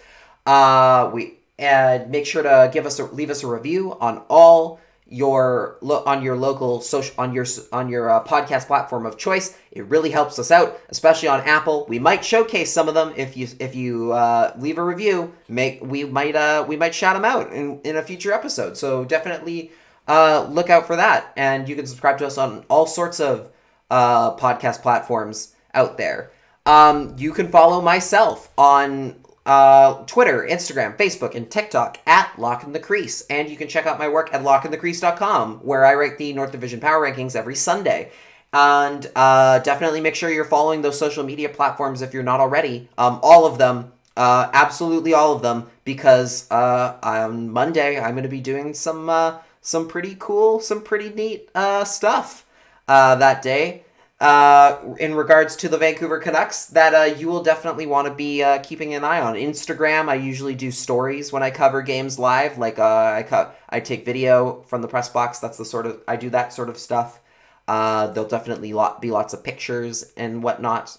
Uh, 0.46 1.10
we 1.12 1.34
and 1.58 2.10
make 2.10 2.26
sure 2.26 2.42
to 2.42 2.70
give 2.72 2.86
us 2.86 2.98
a, 2.98 3.04
leave 3.04 3.30
us 3.30 3.44
a 3.44 3.46
review 3.46 3.96
on 4.00 4.22
all 4.28 4.80
your 5.12 5.76
on 5.82 6.22
your 6.22 6.36
local 6.36 6.80
social 6.80 7.14
on 7.18 7.32
your 7.32 7.44
on 7.70 7.88
your 7.88 8.10
uh, 8.10 8.24
podcast 8.24 8.66
platform 8.66 9.04
of 9.04 9.18
choice. 9.18 9.56
It 9.70 9.84
really 9.86 10.10
helps 10.10 10.38
us 10.38 10.50
out, 10.50 10.80
especially 10.88 11.28
on 11.28 11.40
Apple. 11.40 11.86
We 11.88 11.98
might 11.98 12.24
showcase 12.24 12.72
some 12.72 12.88
of 12.88 12.94
them 12.94 13.12
if 13.16 13.36
you 13.36 13.46
if 13.60 13.74
you 13.74 14.12
uh, 14.12 14.54
leave 14.58 14.78
a 14.78 14.84
review. 14.84 15.34
Make 15.48 15.80
we 15.82 16.04
might 16.04 16.34
uh, 16.34 16.64
we 16.66 16.76
might 16.76 16.94
shout 16.94 17.14
them 17.14 17.24
out 17.24 17.52
in 17.52 17.80
in 17.82 17.96
a 17.96 18.02
future 18.02 18.32
episode. 18.32 18.76
So 18.76 19.04
definitely 19.04 19.70
uh, 20.08 20.48
look 20.50 20.70
out 20.70 20.86
for 20.86 20.96
that, 20.96 21.32
and 21.36 21.68
you 21.68 21.76
can 21.76 21.86
subscribe 21.86 22.18
to 22.18 22.26
us 22.26 22.38
on 22.38 22.64
all 22.68 22.86
sorts 22.86 23.20
of 23.20 23.50
uh, 23.90 24.34
podcast 24.36 24.80
platforms 24.82 25.54
out 25.74 25.98
there. 25.98 26.30
Um, 26.64 27.14
you 27.18 27.32
can 27.32 27.48
follow 27.48 27.80
myself 27.80 28.50
on 28.56 29.21
uh, 29.44 30.04
Twitter, 30.04 30.46
Instagram, 30.48 30.96
Facebook, 30.96 31.34
and 31.34 31.50
TikTok 31.50 31.98
at 32.06 32.32
Lach 32.36 32.64
in 32.64 32.72
the 32.72 32.78
Crease. 32.78 33.22
And 33.28 33.48
you 33.48 33.56
can 33.56 33.68
check 33.68 33.86
out 33.86 33.98
my 33.98 34.08
work 34.08 34.32
at 34.32 34.42
lachinthecrease.com, 34.42 35.58
where 35.58 35.84
I 35.84 35.94
write 35.94 36.18
the 36.18 36.32
North 36.32 36.52
Division 36.52 36.80
Power 36.80 37.00
Rankings 37.00 37.34
every 37.34 37.56
Sunday. 37.56 38.12
And 38.52 39.10
uh, 39.16 39.60
definitely 39.60 40.00
make 40.00 40.14
sure 40.14 40.30
you're 40.30 40.44
following 40.44 40.82
those 40.82 40.98
social 40.98 41.24
media 41.24 41.48
platforms 41.48 42.02
if 42.02 42.12
you're 42.12 42.22
not 42.22 42.40
already. 42.40 42.88
Um, 42.98 43.18
all 43.22 43.46
of 43.46 43.58
them, 43.58 43.92
uh, 44.16 44.50
absolutely 44.52 45.14
all 45.14 45.34
of 45.34 45.42
them, 45.42 45.70
because 45.84 46.50
uh, 46.50 46.98
on 47.02 47.50
Monday 47.50 47.98
I'm 47.98 48.12
going 48.12 48.24
to 48.24 48.28
be 48.28 48.40
doing 48.40 48.74
some 48.74 49.08
uh, 49.08 49.38
some 49.62 49.88
pretty 49.88 50.16
cool, 50.18 50.60
some 50.60 50.82
pretty 50.82 51.08
neat 51.08 51.48
uh, 51.54 51.84
stuff 51.84 52.44
that 52.86 53.40
day 53.40 53.84
uh, 54.22 54.78
in 55.00 55.16
regards 55.16 55.56
to 55.56 55.68
the 55.68 55.76
Vancouver 55.76 56.20
Canucks 56.20 56.66
that 56.66 56.94
uh, 56.94 57.12
you 57.16 57.26
will 57.26 57.42
definitely 57.42 57.86
want 57.86 58.06
to 58.06 58.14
be 58.14 58.40
uh, 58.40 58.60
keeping 58.60 58.94
an 58.94 59.02
eye 59.02 59.20
on. 59.20 59.34
Instagram, 59.34 60.08
I 60.08 60.14
usually 60.14 60.54
do 60.54 60.70
stories 60.70 61.32
when 61.32 61.42
I 61.42 61.50
cover 61.50 61.82
games 61.82 62.20
live. 62.20 62.56
Like 62.56 62.78
uh, 62.78 63.14
I 63.16 63.24
cut, 63.24 63.58
I 63.68 63.80
take 63.80 64.04
video 64.04 64.62
from 64.68 64.80
the 64.80 64.86
press 64.86 65.08
box. 65.08 65.40
That's 65.40 65.58
the 65.58 65.64
sort 65.64 65.86
of 65.86 66.00
I 66.06 66.14
do 66.14 66.30
that 66.30 66.52
sort 66.52 66.68
of 66.68 66.78
stuff. 66.78 67.20
Uh, 67.66 68.06
there'll 68.06 68.28
definitely 68.28 68.72
lot, 68.72 69.02
be 69.02 69.10
lots 69.10 69.34
of 69.34 69.42
pictures 69.42 70.12
and 70.16 70.40
whatnot 70.40 70.96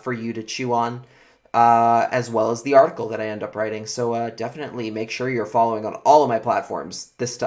for 0.00 0.12
you 0.12 0.32
to 0.32 0.42
chew 0.44 0.72
on, 0.72 1.04
as 1.52 2.30
well 2.30 2.52
as 2.52 2.62
the 2.62 2.74
article 2.74 3.08
that 3.08 3.20
I 3.20 3.26
end 3.26 3.42
up 3.42 3.56
writing. 3.56 3.84
So 3.84 4.30
definitely 4.30 4.92
make 4.92 5.10
sure 5.10 5.28
you're 5.28 5.44
following 5.44 5.84
on 5.84 5.94
all 6.04 6.22
of 6.22 6.28
my 6.28 6.38
platforms 6.38 7.14
this 7.18 7.36
t- 7.36 7.46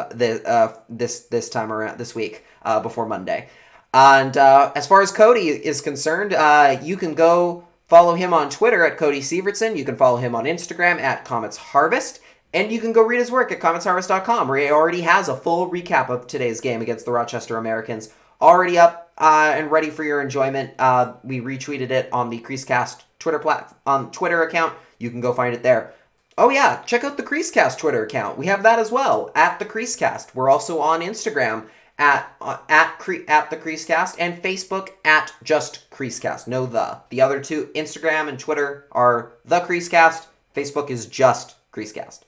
this 0.89 1.19
this 1.19 1.49
time 1.49 1.71
around 1.71 1.97
this 1.97 2.13
week 2.13 2.43
before 2.82 3.05
Monday. 3.05 3.47
And 3.94 4.36
uh, 4.38 4.72
as 4.76 4.88
far 4.88 5.02
as 5.02 5.12
Cody 5.12 5.50
is 5.50 5.82
concerned, 5.82 6.34
uh, 6.34 6.78
you 6.82 6.98
can 6.98 7.14
go 7.14 7.68
follow 7.88 8.16
him 8.16 8.34
on 8.34 8.50
Twitter 8.50 8.86
at 8.86 8.98
Cody 8.98 9.20
Sievertson. 9.20 9.78
You 9.78 9.86
can 9.86 9.96
follow 9.96 10.18
him 10.18 10.34
on 10.34 10.46
Instagram 10.46 11.00
at 11.00 11.26
Comets 11.26 11.58
Harvest. 11.58 12.20
And 12.54 12.72
you 12.72 12.80
can 12.80 12.94
go 12.94 13.02
read 13.04 13.20
his 13.20 13.32
work 13.32 13.52
at 13.52 13.60
cometsharvest.com, 13.60 14.48
where 14.48 14.58
he 14.58 14.70
already 14.70 15.02
has 15.02 15.28
a 15.28 15.36
full 15.36 15.70
recap 15.70 16.10
of 16.10 16.28
today's 16.28 16.62
game 16.62 16.82
against 16.82 17.06
the 17.06 17.12
Rochester 17.12 17.58
Americans 17.58 18.10
already 18.41 18.78
up 18.78 19.12
uh, 19.18 19.54
and 19.56 19.72
ready 19.72 19.89
for 19.89 20.04
your 20.04 20.22
enjoyment. 20.22 20.72
Uh, 20.78 21.14
we 21.24 21.39
retweeted 21.39 21.89
it 21.89 22.10
on 22.12 22.30
the 22.30 22.39
Creasecast 22.39 23.04
Twitter 23.20 23.39
plat- 23.39 23.76
on 23.86 24.12
Twitter 24.12 24.44
account. 24.44 24.74
You 25.00 25.10
can 25.10 25.22
go 25.22 25.34
find 25.34 25.54
it 25.54 25.64
there. 25.64 25.94
Oh 26.38 26.50
yeah, 26.50 26.82
check 26.84 27.04
out 27.04 27.18
the 27.18 27.24
Creasecast 27.24 27.78
Twitter 27.78 28.04
account. 28.04 28.38
We 28.38 28.48
have 28.48 28.64
that 28.64 28.80
as 28.80 28.91
well 28.91 29.32
at 29.36 29.60
the 29.60 29.66
Creasecast. 29.66 30.34
We're 30.34 30.50
also 30.50 30.80
on 30.80 31.02
Instagram 31.02 31.68
at 31.98 32.36
uh, 32.41 32.58
at 32.70 32.98
Cre- 33.00 33.28
at 33.28 33.50
the 33.50 33.58
Creasecast 33.58 34.16
and 34.20 34.41
Facebook 34.41 34.89
at 35.06 35.34
just 35.44 35.89
Creasecast. 35.91 36.48
No 36.48 36.66
the. 36.66 37.00
The 37.10 37.22
other 37.22 37.41
two, 37.41 37.68
Instagram 37.76 38.28
and 38.28 38.39
Twitter, 38.39 38.88
are 38.91 39.34
the 39.46 39.60
Creasecast. 39.62 40.28
Facebook 40.56 40.89
is 40.89 41.06
just 41.06 41.56
Creasecast. 41.72 42.22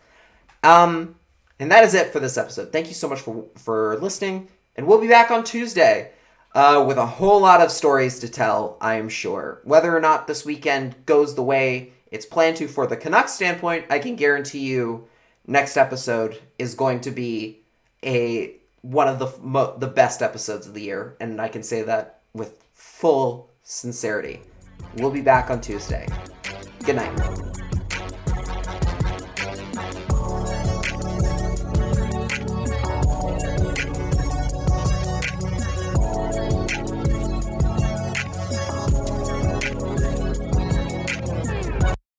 Um, 0.64 1.16
and 1.60 1.72
that 1.72 1.84
is 1.84 1.94
it 1.94 2.12
for 2.12 2.20
this 2.20 2.38
episode. 2.38 2.72
Thank 2.72 2.88
you 2.88 2.94
so 2.94 3.10
much 3.10 3.22
for 3.22 3.46
for 3.56 3.98
listening, 3.98 4.50
and 4.76 4.88
we'll 4.88 5.02
be 5.02 5.08
back 5.08 5.32
on 5.32 5.44
Tuesday. 5.44 6.12
Uh, 6.54 6.86
with 6.88 6.98
a 6.98 7.06
whole 7.06 7.42
lot 7.42 7.60
of 7.60 7.70
stories 7.70 8.20
to 8.20 8.30
tell, 8.30 8.78
I 8.80 8.96
am 8.96 9.10
sure. 9.10 9.60
Whether 9.66 9.96
or 9.96 10.00
not 10.00 10.26
this 10.26 10.46
weekend 10.46 11.06
goes 11.06 11.36
the 11.36 11.44
way 11.44 11.92
it's 12.10 12.26
planned 12.26 12.56
to 12.58 12.70
for 12.70 12.88
the 12.88 12.96
Canucks 12.96 13.34
standpoint, 13.34 13.88
I 13.90 14.00
can 14.00 14.16
guarantee 14.16 14.60
you 14.60 15.10
next 15.46 15.76
episode 15.76 16.42
is 16.58 16.74
going 16.74 17.02
to 17.02 17.12
be 17.12 17.60
a 18.04 18.56
one 18.86 19.08
of 19.08 19.18
the 19.18 19.34
mo- 19.42 19.76
the 19.78 19.88
best 19.88 20.22
episodes 20.22 20.68
of 20.68 20.76
the 20.76 20.82
year, 20.82 21.18
and 21.20 21.42
I 21.42 21.48
can 21.48 21.64
say 21.64 21.82
that 21.82 22.22
with 22.34 22.64
full 22.74 23.50
sincerity. 23.64 24.42
We'll 24.98 25.10
be 25.12 25.22
back 25.22 25.50
on 25.50 25.60
Tuesday. 25.60 26.08
Good 26.84 26.98
night. 26.98 27.55